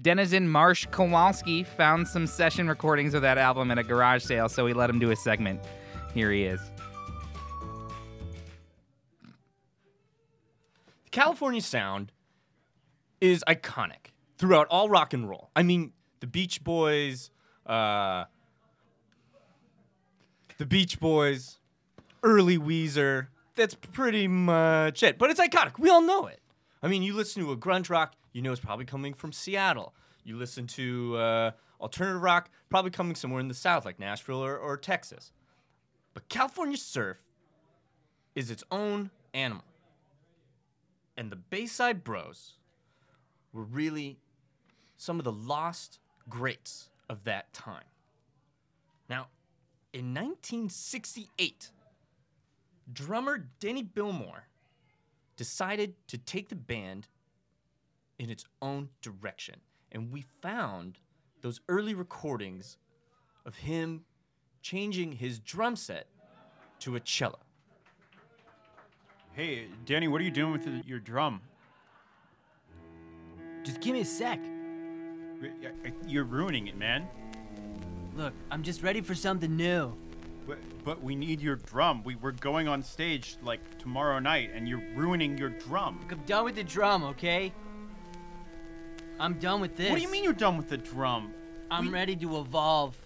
Denizen 0.00 0.48
Marsh 0.48 0.86
Kowalski 0.90 1.62
found 1.62 2.08
some 2.08 2.26
session 2.26 2.68
recordings 2.68 3.14
of 3.14 3.22
that 3.22 3.38
album 3.38 3.70
at 3.70 3.78
a 3.78 3.84
garage 3.84 4.24
sale, 4.24 4.48
so 4.48 4.64
we 4.64 4.72
let 4.72 4.90
him 4.90 4.98
do 4.98 5.12
a 5.12 5.16
segment. 5.16 5.60
Here 6.14 6.32
he 6.32 6.42
is. 6.44 6.60
California 11.12 11.60
sound 11.60 12.10
is 13.20 13.44
iconic 13.46 14.10
throughout 14.38 14.66
all 14.68 14.88
rock 14.88 15.12
and 15.12 15.28
roll. 15.28 15.50
I 15.54 15.62
mean, 15.62 15.92
the 16.20 16.26
Beach 16.26 16.64
Boys, 16.64 17.30
uh, 17.66 18.24
the 20.58 20.66
Beach 20.66 20.98
Boys, 20.98 21.58
early 22.24 22.58
Weezer. 22.58 23.28
That's 23.54 23.74
pretty 23.74 24.26
much 24.26 25.02
it. 25.02 25.18
But 25.18 25.30
it's 25.30 25.38
iconic. 25.38 25.78
We 25.78 25.90
all 25.90 26.00
know 26.00 26.26
it. 26.26 26.40
I 26.82 26.88
mean, 26.88 27.02
you 27.02 27.14
listen 27.14 27.42
to 27.44 27.52
a 27.52 27.56
grunge 27.56 27.90
rock, 27.90 28.14
you 28.32 28.42
know 28.42 28.50
it's 28.50 28.60
probably 28.60 28.86
coming 28.86 29.14
from 29.14 29.30
Seattle. 29.30 29.94
You 30.24 30.36
listen 30.36 30.66
to 30.68 31.16
uh, 31.16 31.50
alternative 31.80 32.22
rock, 32.22 32.50
probably 32.70 32.90
coming 32.90 33.14
somewhere 33.14 33.40
in 33.40 33.48
the 33.48 33.54
South, 33.54 33.84
like 33.84 34.00
Nashville 34.00 34.42
or, 34.42 34.56
or 34.56 34.76
Texas. 34.76 35.32
But 36.14 36.28
California 36.28 36.76
surf 36.76 37.18
is 38.34 38.50
its 38.50 38.64
own 38.70 39.10
animal. 39.34 39.64
And 41.16 41.30
the 41.30 41.36
Bayside 41.36 42.04
Bros 42.04 42.54
were 43.52 43.64
really 43.64 44.18
some 44.96 45.18
of 45.18 45.24
the 45.24 45.32
lost 45.32 45.98
greats 46.28 46.88
of 47.08 47.24
that 47.24 47.52
time. 47.52 47.84
Now, 49.08 49.28
in 49.92 50.14
1968, 50.14 51.70
drummer 52.92 53.46
Denny 53.60 53.82
Billmore 53.82 54.48
decided 55.36 55.94
to 56.08 56.18
take 56.18 56.48
the 56.48 56.54
band 56.54 57.08
in 58.18 58.30
its 58.30 58.44
own 58.62 58.88
direction. 59.02 59.56
And 59.90 60.12
we 60.12 60.24
found 60.40 60.98
those 61.42 61.60
early 61.68 61.94
recordings 61.94 62.78
of 63.44 63.56
him 63.56 64.04
changing 64.62 65.12
his 65.12 65.38
drum 65.40 65.76
set 65.76 66.06
to 66.78 66.96
a 66.96 67.00
cello. 67.00 67.40
Hey, 69.34 69.66
Danny, 69.86 70.08
what 70.08 70.20
are 70.20 70.24
you 70.24 70.30
doing 70.30 70.52
with 70.52 70.64
the, 70.64 70.82
your 70.86 70.98
drum? 70.98 71.40
Just 73.64 73.80
give 73.80 73.94
me 73.94 74.00
a 74.00 74.04
sec. 74.04 74.38
You're 76.06 76.24
ruining 76.24 76.66
it, 76.66 76.76
man. 76.76 77.08
Look, 78.14 78.34
I'm 78.50 78.62
just 78.62 78.82
ready 78.82 79.00
for 79.00 79.14
something 79.14 79.56
new. 79.56 79.96
But, 80.46 80.58
but 80.84 81.02
we 81.02 81.14
need 81.14 81.40
your 81.40 81.56
drum. 81.56 82.02
We, 82.04 82.16
we're 82.16 82.32
going 82.32 82.68
on 82.68 82.82
stage 82.82 83.36
like 83.42 83.60
tomorrow 83.78 84.18
night, 84.18 84.50
and 84.54 84.68
you're 84.68 84.82
ruining 84.94 85.38
your 85.38 85.50
drum. 85.50 86.00
Look, 86.02 86.12
I'm 86.12 86.24
done 86.26 86.44
with 86.44 86.56
the 86.56 86.64
drum, 86.64 87.02
okay? 87.04 87.52
I'm 89.18 89.38
done 89.38 89.60
with 89.60 89.76
this. 89.76 89.88
What 89.88 89.96
do 89.96 90.02
you 90.02 90.10
mean 90.10 90.24
you're 90.24 90.32
done 90.32 90.56
with 90.58 90.68
the 90.68 90.76
drum? 90.76 91.32
I'm 91.70 91.86
We- 91.86 91.92
ready 91.92 92.16
to 92.16 92.38
evolve. 92.38 92.96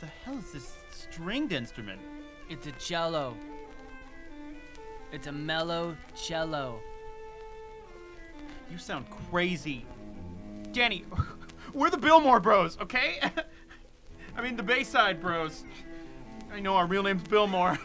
The 0.00 0.06
hell 0.24 0.36
is 0.38 0.52
this 0.52 0.74
stringed 0.90 1.52
instrument? 1.52 2.00
It's 2.50 2.66
a 2.66 2.72
cello. 2.72 3.34
It's 5.12 5.26
a 5.26 5.32
mellow 5.32 5.96
cello. 6.14 6.80
You 8.70 8.78
sound 8.78 9.06
crazy. 9.30 9.84
Danny, 10.72 11.04
we're 11.72 11.90
the 11.90 11.96
Billmore 11.96 12.40
Bros, 12.40 12.78
okay? 12.80 13.18
I 14.36 14.42
mean, 14.42 14.56
the 14.56 14.62
Bayside 14.62 15.20
Bros. 15.20 15.64
I 16.52 16.60
know 16.60 16.76
our 16.76 16.86
real 16.86 17.02
name's 17.02 17.22
Billmore. 17.22 17.78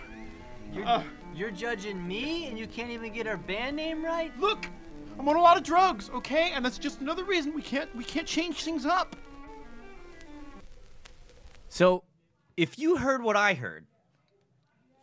You're, 0.74 0.86
Uh. 0.86 1.03
you're 1.34 1.51
judging 1.51 2.05
me 2.05 2.47
and 2.47 2.57
you 2.59 2.67
can't 2.67 2.89
even 2.91 3.13
get 3.13 3.28
our 3.28 3.38
band 3.38 3.76
name 3.76 4.03
right? 4.03 4.38
Look, 4.39 4.67
I'm 5.17 5.28
on 5.30 5.36
a 5.36 5.41
lot 5.41 5.57
of 5.57 5.63
drugs, 5.63 6.09
okay? 6.13 6.51
And 6.53 6.63
that's 6.65 6.78
just 6.78 6.99
another 7.01 7.24
reason 7.24 7.53
we 7.53 7.61
can't 7.61 7.93
we 7.95 8.03
can't 8.03 8.28
change 8.28 8.63
things 8.63 8.86
up. 8.86 9.15
So, 11.69 12.03
if 12.57 12.78
you 12.78 12.97
heard 12.97 13.24
what 13.24 13.36
I 13.36 13.53
heard, 13.55 13.86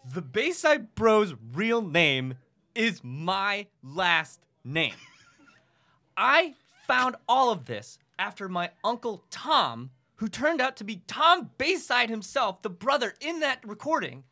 the 0.04 0.22
Bayside 0.22 0.94
Bros' 0.94 1.34
real 1.52 1.82
name 1.82 2.34
is 2.74 3.02
my 3.04 3.66
last 3.82 4.40
name. 4.64 4.94
I 6.16 6.54
found 6.86 7.16
all 7.28 7.50
of 7.50 7.66
this 7.66 7.98
after 8.18 8.48
my 8.48 8.70
uncle 8.84 9.24
Tom, 9.30 9.90
who 10.16 10.28
turned 10.28 10.60
out 10.60 10.76
to 10.76 10.84
be 10.84 11.02
Tom 11.06 11.50
Bayside 11.58 12.10
himself, 12.10 12.62
the 12.62 12.70
brother 12.70 13.14
in 13.20 13.40
that 13.40 13.66
recording, 13.66 14.24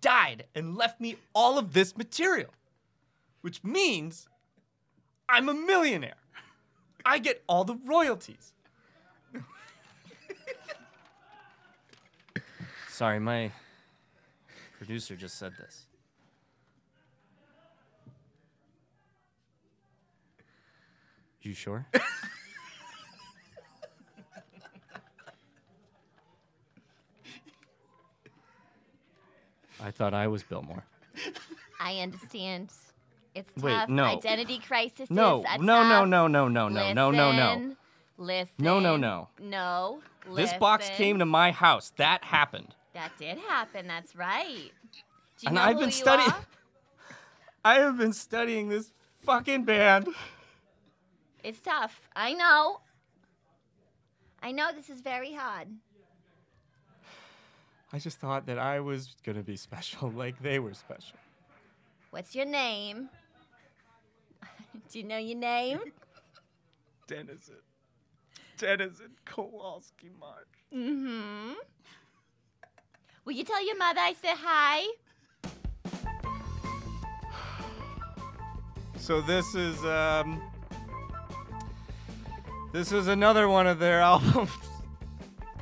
died 0.00 0.44
and 0.54 0.76
left 0.76 1.00
me 1.00 1.16
all 1.34 1.58
of 1.58 1.72
this 1.72 1.96
material. 1.96 2.50
Which 3.40 3.62
means 3.62 4.28
I'm 5.28 5.48
a 5.48 5.54
millionaire. 5.54 6.14
I 7.04 7.18
get 7.18 7.42
all 7.48 7.64
the 7.64 7.76
royalties. 7.84 8.52
Sorry, 12.88 13.20
my 13.20 13.52
producer 14.78 15.16
just 15.16 15.36
said 15.36 15.52
this. 15.58 15.86
You 21.42 21.52
sure? 21.52 21.86
I 29.80 29.90
thought 29.90 30.14
I 30.14 30.26
was 30.28 30.42
Billmore. 30.42 30.84
I 31.80 31.98
understand. 31.98 32.72
It's 33.34 33.54
Wait, 33.56 33.72
tough. 33.72 33.88
no. 33.88 34.04
Identity 34.04 34.58
crisis. 34.58 35.10
No, 35.10 35.44
no, 35.58 35.82
no, 35.82 36.04
no, 36.04 36.26
no, 36.28 36.48
no, 36.48 36.68
no, 36.68 36.92
no, 36.92 37.10
no, 37.10 37.32
no. 37.32 37.54
Listen, 37.54 37.76
Listen. 38.18 38.54
No, 38.58 38.80
no, 38.80 38.96
no. 38.96 39.28
No. 39.40 40.00
This 40.34 40.52
box 40.54 40.84
listen. 40.84 40.96
came 40.96 41.18
to 41.20 41.24
my 41.24 41.52
house. 41.52 41.92
That 41.96 42.24
happened. 42.24 42.74
That 42.94 43.12
did 43.18 43.38
happen. 43.38 43.86
That's 43.86 44.16
right. 44.16 44.72
Do 45.38 45.42
you 45.42 45.48
and 45.48 45.58
I've 45.58 45.78
been 45.78 45.90
studying. 45.90 46.32
I 47.64 47.74
have 47.80 47.98
been 47.98 48.12
studying 48.12 48.68
this 48.68 48.92
fucking 49.24 49.64
band. 49.64 50.08
It's 51.44 51.60
tough. 51.60 52.08
I 52.14 52.32
know. 52.34 52.80
I 54.42 54.52
know 54.52 54.70
this 54.74 54.88
is 54.88 55.00
very 55.00 55.32
hard. 55.32 55.68
I 57.92 57.98
just 57.98 58.18
thought 58.18 58.46
that 58.46 58.58
I 58.58 58.80
was 58.80 59.16
gonna 59.24 59.42
be 59.42 59.56
special, 59.56 60.10
like 60.14 60.40
they 60.42 60.58
were 60.58 60.74
special. 60.74 61.18
What's 62.10 62.34
your 62.34 62.46
name? 62.46 63.08
Do 64.92 64.98
you 64.98 65.04
know 65.04 65.18
your 65.18 65.38
name? 65.38 65.80
Denizen. 67.06 67.56
Denizen 68.56 69.10
Kowalski 69.24 70.10
March. 70.18 70.46
mm-hmm. 70.74 71.52
Will 73.28 73.34
you 73.34 73.44
tell 73.44 73.62
your 73.62 73.76
mother 73.76 74.00
I 74.00 74.14
said 74.14 74.36
hi? 74.38 74.86
So 78.98 79.20
this 79.20 79.54
is 79.54 79.84
um 79.84 80.40
this 82.72 82.90
is 82.90 83.06
another 83.06 83.50
one 83.50 83.66
of 83.66 83.78
their 83.78 84.00
albums 84.12 84.50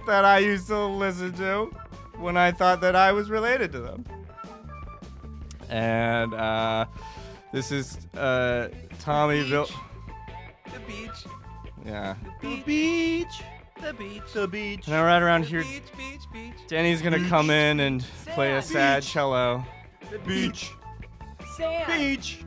that 0.07 0.25
I 0.25 0.39
used 0.39 0.69
to 0.69 0.79
listen 0.87 1.33
to 1.39 1.64
when 2.19 2.37
I 2.37 2.53
thought 2.53 2.81
that 2.83 2.95
I 2.95 3.11
was 3.11 3.31
related 3.31 3.73
to 3.73 3.81
them. 3.81 4.05
And 5.69 6.35
uh 6.35 6.87
this 7.53 7.73
is 7.73 7.99
uh 8.17 8.69
Tommy 9.01 9.43
Bill 9.51 9.69
The 10.73 10.79
beach. 10.87 11.27
Yeah. 11.85 12.14
The 12.43 12.49
beach. 12.49 12.59
The 12.59 12.64
beach. 12.64 13.55
The 13.81 13.93
beach. 13.93 14.22
The 14.33 14.49
beach. 14.49 14.87
And 14.89 14.95
right 15.05 15.22
around 15.22 15.45
here 15.45 15.62
Beach, 15.62 15.83
beach, 15.97 16.20
beach. 16.33 16.55
Danny's 16.66 17.03
gonna 17.03 17.29
come 17.29 17.51
in 17.51 17.81
and 17.81 18.05
play 18.29 18.57
a 18.57 18.62
sad 18.62 19.03
Beach. 19.03 19.12
cello. 19.12 19.64
The 20.11 20.18
beach. 20.20 20.70
Sam! 21.57 21.87
Beach. 21.87 22.39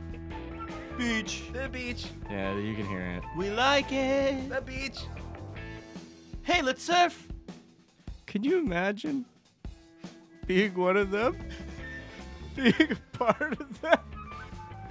Beach. 0.98 1.42
The 1.52 1.68
beach. 1.68 2.06
Yeah, 2.30 2.56
you 2.56 2.74
can 2.74 2.86
hear 2.86 3.00
it. 3.00 3.22
We 3.36 3.50
like 3.50 3.92
it. 3.92 4.48
The 4.48 4.60
beach. 4.60 4.98
Hey, 6.42 6.62
let's 6.62 6.82
surf. 6.82 7.28
Can 8.26 8.42
you 8.42 8.58
imagine 8.58 9.24
being 10.46 10.74
one 10.74 10.96
of 10.96 11.10
them? 11.10 11.36
Being 12.56 12.98
part 13.12 13.58
of 13.60 13.80
that? 13.80 14.02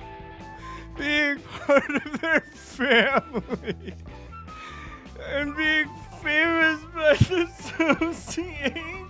Being 0.97 1.39
part 1.39 1.89
of 1.89 2.21
their 2.21 2.39
family? 2.41 3.93
And 5.31 5.55
being 5.55 5.89
famous 6.21 6.81
by 6.93 7.11
association? 7.11 9.09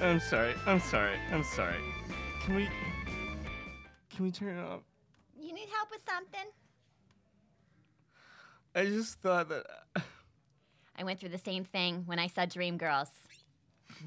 I'm 0.00 0.18
sorry. 0.20 0.54
I'm 0.66 0.80
sorry. 0.80 1.16
I'm 1.30 1.44
sorry. 1.44 1.76
Can 2.44 2.56
we 2.56 2.68
Can 4.10 4.24
we 4.24 4.30
turn 4.32 4.58
it 4.58 4.60
off? 4.60 4.80
You 5.38 5.52
need 5.52 5.68
help 5.72 5.90
with 5.90 6.00
something? 6.08 6.50
I 8.74 8.84
just 8.86 9.20
thought 9.20 9.48
that 9.50 9.66
I 10.96 11.04
went 11.04 11.20
through 11.20 11.28
the 11.28 11.38
same 11.38 11.64
thing 11.64 12.02
when 12.06 12.18
I 12.18 12.26
saw 12.26 12.46
Dreamgirls. 12.46 13.10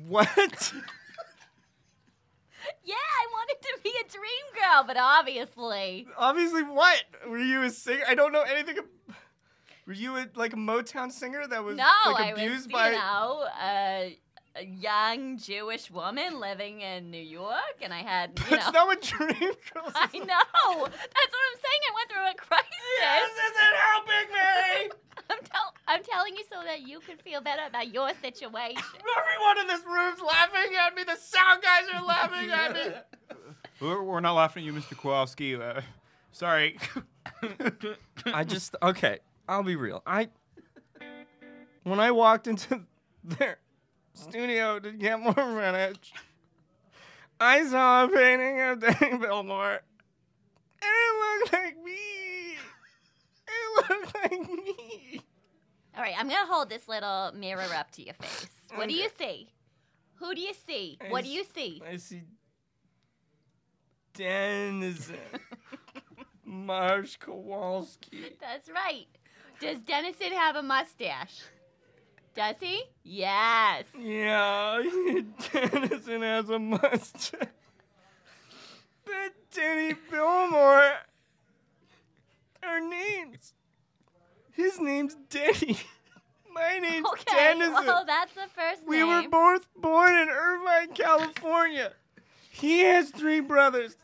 What? 0.07 0.73
Yeah, 2.83 2.95
I 2.95 3.27
wanted 3.31 3.57
to 3.61 3.84
be 4.03 4.07
a 4.07 4.11
dream 4.11 4.45
girl, 4.63 4.83
but 4.85 4.97
obviously. 4.97 6.07
Obviously, 6.17 6.63
what? 6.63 7.03
Were 7.27 7.37
you 7.39 7.63
a 7.63 7.69
singer? 7.69 8.03
I 8.07 8.15
don't 8.15 8.31
know 8.31 8.41
anything. 8.41 8.77
ab- 8.77 9.15
Were 9.87 9.93
you 9.93 10.15
a, 10.17 10.27
like 10.35 10.53
a 10.53 10.57
Motown 10.57 11.11
singer 11.11 11.45
that 11.47 11.63
was 11.63 11.77
No, 11.77 11.83
like 12.11 12.25
I 12.25 12.29
abused 12.31 12.67
was, 12.67 12.73
by? 12.73 12.89
you 12.91 12.95
know, 12.97 13.45
a, 13.61 14.17
a 14.57 14.65
young 14.65 15.37
Jewish 15.37 15.91
woman 15.91 16.39
living 16.39 16.81
in 16.81 17.11
New 17.11 17.21
York, 17.21 17.77
and 17.81 17.93
I 17.93 17.99
had, 18.01 18.31
you 18.49 18.57
That's 18.57 18.67
know. 18.67 18.79
not 18.79 18.87
what 18.87 19.01
Dreamgirls. 19.01 19.91
I 19.95 20.09
know. 20.13 20.85
That's 20.85 21.33
what 21.33 21.43
I'm 21.45 21.59
saying. 21.61 21.81
I 21.85 21.93
went 21.93 22.09
through 22.11 22.29
a 22.29 22.35
crisis. 22.35 22.67
Yes, 22.99 23.29
isn't 23.29 23.75
helping 23.77 24.33
me. 24.33 24.91
I'm, 25.29 25.39
tell- 25.43 25.73
I'm 25.87 26.03
telling 26.03 26.35
you 26.35 26.43
so 26.51 26.61
that 26.65 26.81
you 26.87 26.99
can 26.99 27.17
feel 27.17 27.41
better 27.41 27.63
about 27.67 27.91
your 27.93 28.11
situation. 28.21 28.77
Everyone 29.17 29.59
in 29.59 29.67
this 29.67 29.81
room's 29.85 30.21
laughing 30.21 30.71
at 30.79 30.93
me. 30.95 31.03
The 31.03 31.15
sound 31.15 31.63
guys 31.63 31.83
are 31.93 32.03
laughing 32.05 32.51
at 32.51 32.73
me. 32.73 32.81
We're, 33.79 34.01
we're 34.03 34.19
not 34.21 34.33
laughing 34.33 34.63
at 34.63 34.73
you, 34.73 34.73
Mr. 34.73 34.97
Kowalski. 34.97 35.55
Uh, 35.55 35.81
sorry. 36.31 36.77
I 38.25 38.43
just 38.43 38.75
okay. 38.81 39.19
I'll 39.47 39.63
be 39.63 39.75
real. 39.75 40.01
I 40.05 40.29
when 41.83 41.99
I 41.99 42.11
walked 42.11 42.47
into 42.47 42.81
their 43.23 43.57
studio 44.13 44.79
to 44.79 44.91
get 44.91 45.19
more 45.19 45.33
vintage, 45.33 46.13
I 47.39 47.65
saw 47.65 48.05
a 48.05 48.07
painting 48.07 48.61
of 48.61 48.79
Danny 48.79 49.17
Billmore, 49.17 49.81
and 50.81 50.81
it 50.81 51.41
looked 51.41 51.53
like 51.53 51.83
me. 51.83 52.57
It 53.47 53.89
looked 53.89 54.15
like 54.15 54.49
me. 54.49 55.21
All 55.95 56.01
right, 56.01 56.15
I'm 56.17 56.27
gonna 56.27 56.47
hold 56.47 56.69
this 56.69 56.87
little 56.87 57.31
mirror 57.35 57.67
up 57.75 57.91
to 57.91 58.03
your 58.03 58.15
face. 58.15 58.47
What 58.73 58.89
do 58.89 58.95
you 58.95 59.09
see? 59.17 59.49
Who 60.15 60.33
do 60.33 60.41
you 60.41 60.53
see? 60.65 60.97
I 61.05 61.09
What 61.09 61.23
do 61.23 61.29
you 61.29 61.45
see? 61.53 61.81
I 61.87 61.97
see 61.97 62.21
Denizen, 64.15 65.17
Marsh 66.45 67.17
Kowalski. 67.17 68.31
That's 68.39 68.69
right. 68.69 69.07
Does 69.59 69.79
Dennison 69.81 70.31
have 70.31 70.55
a 70.55 70.63
mustache? 70.63 71.41
Does 72.35 72.55
he? 72.59 72.83
Yes. 73.03 73.85
Yeah, 73.99 74.81
Dennison 75.53 76.21
has 76.21 76.49
a 76.49 76.59
mustache. 76.59 77.47
But 79.05 79.33
Danny 79.53 79.93
Billmore, 80.11 80.93
our 82.63 82.79
names. 82.81 83.53
His 84.51 84.79
name's 84.79 85.15
Denny. 85.29 85.77
My 86.53 86.79
name's 86.79 87.05
Okay, 87.11 87.23
Dennison. 87.35 87.73
well, 87.85 88.05
that's 88.05 88.33
the 88.33 88.47
first 88.55 88.87
we 88.87 88.97
name. 88.97 89.07
were 89.07 89.29
both 89.29 89.67
born 89.75 90.15
in 90.15 90.29
Irvine, 90.29 90.93
California. 90.93 91.91
He 92.49 92.79
has 92.79 93.09
three 93.09 93.41
brothers. 93.41 93.97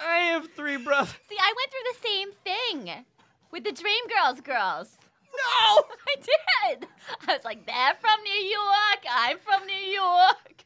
I 0.00 0.16
have 0.32 0.48
three 0.54 0.76
brothers. 0.76 1.14
See, 1.28 1.36
I 1.38 1.52
went 1.56 1.70
through 1.70 1.92
the 1.92 2.08
same 2.08 2.32
thing 2.44 3.04
with 3.50 3.64
the 3.64 3.72
Dream 3.72 4.04
girls. 4.08 4.40
Girls. 4.40 4.98
No! 5.32 5.84
I 6.08 6.16
did. 6.16 6.88
I 7.26 7.32
was 7.32 7.44
like, 7.44 7.66
they're 7.66 7.94
from 8.00 8.22
New 8.22 8.30
York. 8.30 9.04
I'm 9.10 9.38
from 9.38 9.66
New 9.66 9.72
York. 9.74 10.50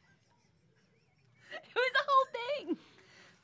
It 1.50 1.74
was 1.74 1.92
a 1.94 2.10
whole 2.10 2.66
thing. 2.66 2.76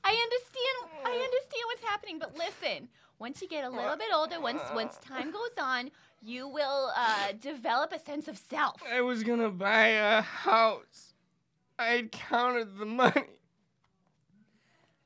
I 0.02 0.10
understand. 0.10 1.04
I 1.04 1.12
understand 1.12 1.62
what's 1.66 1.84
happening, 1.84 2.18
but 2.18 2.36
listen. 2.36 2.88
Once 3.20 3.40
you 3.40 3.48
get 3.48 3.64
a 3.64 3.70
little 3.70 3.96
bit 3.96 4.08
older, 4.12 4.40
once 4.40 4.60
once 4.74 4.98
time 4.98 5.30
goes 5.30 5.52
on, 5.58 5.90
you 6.20 6.48
will 6.48 6.90
uh, 6.96 7.32
develop 7.40 7.92
a 7.92 7.98
sense 8.00 8.26
of 8.26 8.36
self. 8.36 8.82
I 8.92 9.02
was 9.02 9.22
gonna 9.22 9.50
buy 9.50 9.86
a 9.88 10.20
house. 10.20 11.14
I 11.78 12.08
counted 12.10 12.76
the 12.76 12.86
money. 12.86 13.22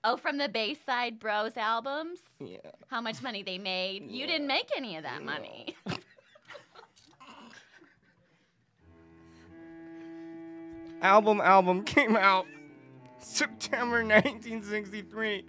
Oh, 0.05 0.16
from 0.16 0.38
the 0.38 0.49
Bayside 0.49 1.18
Bros 1.18 1.57
albums, 1.57 2.20
Yeah. 2.38 2.59
how 2.88 3.01
much 3.01 3.20
money 3.20 3.42
they 3.42 3.59
made? 3.59 4.09
You 4.11 4.26
didn't 4.28 4.46
make 4.46 4.70
any 4.76 4.96
of 4.96 5.03
that 5.03 5.24
money. 5.24 5.74
album 11.03 11.40
album 11.40 11.82
came 11.84 12.14
out 12.16 12.46
September 13.18 14.05
1963. 14.05 15.46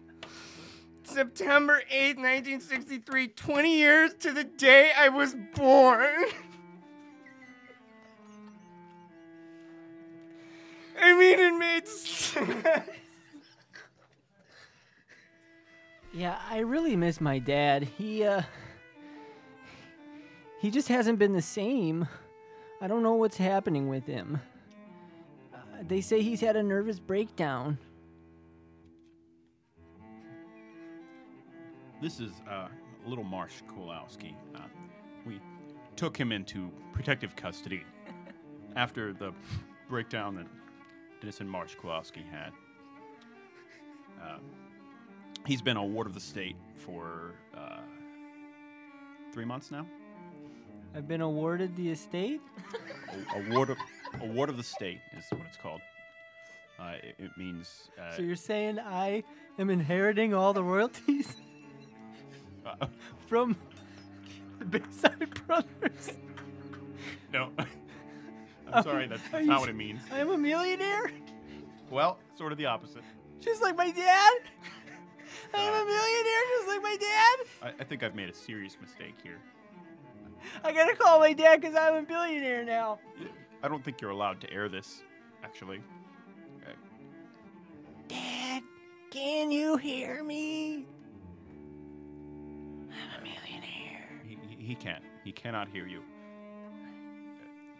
September 1.04 1.82
8th, 1.91 2.18
1963, 2.18 3.28
20 3.30 3.78
years 3.78 4.14
to 4.20 4.32
the 4.32 4.43
day 4.43 4.91
I 4.95 5.10
was 5.10 5.36
born. 5.56 6.06
I 11.02 11.14
mean, 11.18 11.39
it 11.39 11.58
made 11.58 11.88
sense. 11.88 12.64
Yeah, 16.12 16.39
I 16.49 16.60
really 16.60 16.95
miss 16.95 17.22
my 17.22 17.39
dad. 17.39 17.84
He 17.97 18.24
uh 18.24 18.41
he 20.60 20.72
just 20.72 20.88
hasn't 20.88 21.20
been 21.20 21.34
the 21.34 21.41
same. 21.41 22.07
I 22.82 22.88
don't 22.88 23.03
know 23.03 23.14
what's 23.14 23.38
happening 23.38 23.88
with 23.88 24.05
him. 24.05 24.41
Uh, 25.53 25.57
they 25.88 26.01
say 26.01 26.22
he's 26.22 26.41
had 26.41 26.55
a 26.55 26.64
nervous 26.64 26.99
breakdown. 26.99 27.78
This 32.01 32.20
is 32.20 32.32
uh, 32.49 32.68
little 33.05 33.24
Marsh 33.24 33.62
Kowalski. 33.68 34.36
Uh, 34.55 34.60
we 35.26 35.39
took 35.95 36.16
him 36.16 36.32
into 36.32 36.72
protective 36.93 37.36
custody 37.36 37.84
after 38.76 39.14
the 39.14 39.34
breakdown 39.89 40.36
that 40.36 40.47
Dennis 41.20 41.41
and 41.41 41.49
Marsh 41.49 41.76
Kowalski 41.76 42.24
had. 42.32 42.51
Uh, 44.22 44.38
he's 45.46 45.62
been 45.62 45.78
a 45.78 45.86
ward 45.86 46.08
of 46.08 46.14
the 46.14 46.20
state 46.20 46.56
for 46.76 47.34
uh, 47.58 47.78
three 49.34 49.46
months 49.46 49.72
now. 49.72 49.86
I've 50.96 51.08
been 51.08 51.22
awarded 51.22 51.76
the 51.76 51.90
estate. 51.92 52.42
A, 53.36 53.40
a 53.40 53.50
ward 53.54 53.70
of 53.70 53.78
a 54.22 54.26
ward 54.26 54.50
of 54.50 54.58
the 54.58 54.64
state 54.64 55.00
is 55.18 55.24
what 55.32 55.42
it's 55.48 55.58
called. 55.58 55.82
Uh, 56.80 56.94
it, 57.04 57.16
it 57.20 57.32
means 57.38 57.90
uh, 58.02 58.16
So 58.16 58.22
you're 58.24 58.36
saying 58.36 58.80
I 58.80 59.24
am 59.60 59.70
inheriting 59.70 60.34
all 60.34 60.54
the 60.54 60.64
royalties 60.64 61.36
uh, 62.66 62.88
from 63.28 63.56
the 64.60 64.66
Bayside 64.66 65.30
Brothers? 65.46 66.14
no. 67.32 67.50
I'm 68.72 68.84
sorry, 68.84 69.08
that's, 69.08 69.22
that's 69.32 69.46
not 69.48 69.62
what 69.62 69.70
it 69.70 69.76
means. 69.76 70.00
I 70.12 70.20
am 70.20 70.30
a 70.30 70.38
millionaire, 70.38 71.12
Well, 71.90 72.20
sort 72.38 72.52
of 72.52 72.58
the 72.60 72.68
opposite. 72.68 73.02
just 73.42 73.62
like 73.64 73.76
my 73.76 73.90
dad. 73.90 74.34
I 75.54 75.62
am 75.62 75.74
a 75.74 75.86
millionaire, 75.86 76.43
just 76.58 76.68
like 76.68 76.82
my 76.82 76.97
dad. 77.00 77.38
I, 77.62 77.82
I 77.82 77.84
think 77.86 78.04
I've 78.04 78.16
made 78.16 78.30
a 78.30 78.34
serious 78.34 78.78
mistake 78.82 79.16
here. 79.24 79.39
I 80.64 80.72
gotta 80.72 80.95
call 80.95 81.20
my 81.20 81.34
dad 81.34 81.62
because 81.62 81.76
I'm 81.76 81.95
a 81.95 82.02
billionaire 82.02 82.64
now. 82.64 83.00
I 83.62 83.68
don't 83.68 83.84
think 83.84 84.00
you're 84.02 84.12
allowed 84.12 84.39
to 84.41 84.52
air 84.54 84.70
this, 84.70 85.04
actually. 85.43 85.82
Uh, 86.66 86.72
Dad, 88.08 88.64
can 89.12 89.52
you 89.52 89.76
hear 89.78 90.24
me? 90.24 90.86
I'm 92.89 93.22
a 93.22 93.24
millionaire. 93.24 94.10
he, 94.26 94.38
he- 94.47 94.64
he 94.70 94.76
can't. 94.76 95.04
He 95.24 95.32
cannot 95.32 95.68
hear 95.68 95.86
you. 95.88 96.02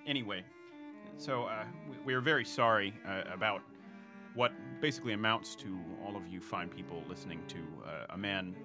Anyway, 0.05 0.43
so 1.17 1.43
uh, 1.43 1.63
we, 1.89 1.97
we 2.05 2.13
are 2.13 2.22
very 2.22 2.43
sorry 2.45 2.93
uh, 3.07 3.22
about 3.34 3.61
what 4.39 4.53
basically 4.79 5.11
amounts 5.11 5.53
to 5.53 5.77
all 6.01 6.15
of 6.15 6.25
you 6.25 6.39
fine 6.39 6.69
people 6.69 7.03
listening 7.09 7.41
to 7.49 7.57
uh, 7.85 8.05
a 8.11 8.17
man 8.17 8.55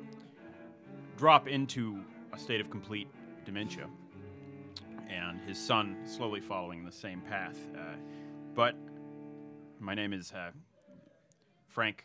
drop 1.16 1.48
into 1.48 2.00
a 2.32 2.38
state 2.38 2.60
of 2.60 2.70
complete 2.70 3.08
dementia 3.44 3.88
and 5.10 5.40
his 5.40 5.58
son 5.58 5.96
slowly 6.06 6.40
following 6.40 6.84
the 6.84 6.92
same 6.92 7.20
path. 7.22 7.58
Uh, 7.76 7.96
but 8.54 8.76
my 9.80 9.94
name 9.96 10.12
is 10.12 10.30
uh, 10.30 10.52
Frank. 11.66 12.04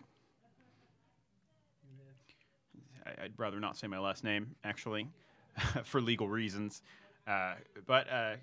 I, 3.05 3.25
I'd 3.25 3.33
rather 3.37 3.59
not 3.59 3.77
say 3.77 3.85
my 3.85 3.99
last 3.99 4.23
name, 4.23 4.55
actually, 4.63 5.07
for 5.83 6.01
legal 6.01 6.27
reasons. 6.27 6.81
Uh, 7.27 7.53
but 7.85 8.09
uh, 8.09 8.33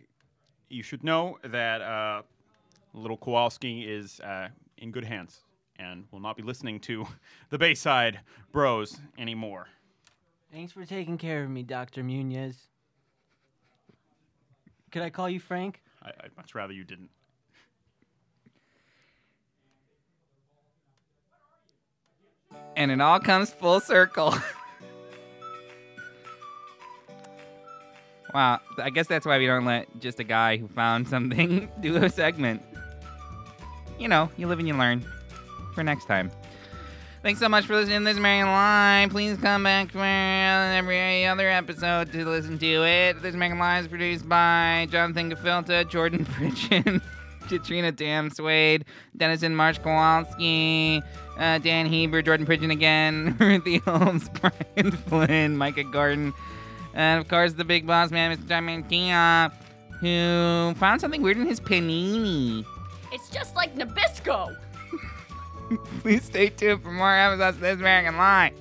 you 0.68 0.84
should 0.84 1.02
know 1.02 1.36
that 1.42 1.80
uh, 1.82 2.22
little 2.94 3.16
Kowalski 3.16 3.82
is 3.82 4.20
in 4.78 4.90
good 4.90 5.04
hands 5.04 5.40
and 5.78 6.04
will 6.10 6.20
not 6.20 6.36
be 6.36 6.42
listening 6.42 6.80
to 6.80 7.06
the 7.50 7.58
Bayside 7.58 8.20
Bros 8.52 8.98
anymore. 9.18 9.68
Thanks 10.52 10.72
for 10.72 10.84
taking 10.84 11.18
care 11.18 11.44
of 11.44 11.50
me, 11.50 11.62
Dr. 11.62 12.02
Munez. 12.02 12.56
Could 14.90 15.02
I 15.02 15.10
call 15.10 15.28
you 15.28 15.40
Frank? 15.40 15.82
I, 16.02 16.08
I'd 16.08 16.36
much 16.36 16.54
rather 16.54 16.72
you 16.72 16.84
didn't. 16.84 17.10
And 22.76 22.90
it 22.90 23.00
all 23.00 23.20
comes 23.20 23.50
full 23.50 23.80
circle. 23.80 24.34
Wow, 28.36 28.60
I 28.76 28.90
guess 28.90 29.06
that's 29.06 29.24
why 29.24 29.38
we 29.38 29.46
don't 29.46 29.64
let 29.64 29.98
just 29.98 30.20
a 30.20 30.24
guy 30.24 30.58
who 30.58 30.68
found 30.68 31.08
something 31.08 31.70
do 31.80 31.96
a 31.96 32.10
segment. 32.10 32.60
You 33.98 34.08
know, 34.08 34.30
you 34.36 34.46
live 34.46 34.58
and 34.58 34.68
you 34.68 34.76
learn. 34.76 35.04
For 35.74 35.82
next 35.82 36.06
time. 36.06 36.30
Thanks 37.22 37.40
so 37.40 37.48
much 37.48 37.66
for 37.66 37.74
listening 37.74 37.98
to 37.98 38.04
This 38.04 38.16
American 38.16 38.48
Live. 38.52 39.10
Please 39.10 39.36
come 39.38 39.64
back 39.64 39.90
for 39.90 39.98
every 39.98 41.26
other 41.26 41.48
episode 41.48 42.12
to 42.12 42.24
listen 42.24 42.56
to 42.58 42.84
it. 42.84 43.20
This 43.20 43.34
American 43.34 43.58
Live 43.58 43.84
is 43.84 43.88
produced 43.88 44.28
by 44.28 44.86
Jonathan 44.90 45.30
Gefilta, 45.30 45.88
Jordan 45.88 46.24
Pritchin, 46.32 47.02
Katrina 47.48 47.90
Dam 47.90 48.30
Swade, 48.30 48.84
Dennison 49.16 49.56
Marsh 49.56 49.78
Kowalski, 49.78 51.02
uh, 51.36 51.58
Dan 51.58 51.86
Heber, 51.86 52.22
Jordan 52.22 52.46
Pritchin 52.46 52.70
again, 52.70 53.36
Ruthie 53.40 53.78
Holmes, 53.78 54.28
Brian 54.40 54.92
Flynn, 54.92 55.56
Micah 55.56 55.84
Gordon, 55.84 56.32
and 56.94 57.20
of 57.20 57.28
course 57.28 57.54
the 57.54 57.64
big 57.64 57.86
boss 57.86 58.10
man, 58.10 58.36
Mr. 58.36 58.46
John 58.48 58.66
Mankia, 58.66 59.52
who 60.00 60.78
found 60.78 61.00
something 61.00 61.22
weird 61.22 61.38
in 61.38 61.46
his 61.46 61.60
panini. 61.60 62.64
It's 63.16 63.30
just 63.30 63.56
like 63.56 63.74
Nabisco. 63.74 64.54
Please 66.02 66.24
stay 66.24 66.50
tuned 66.50 66.82
for 66.82 66.92
more 66.92 67.16
episodes 67.16 67.56
of 67.56 67.62
This 67.62 67.78
American 67.78 68.18
Life. 68.18 68.52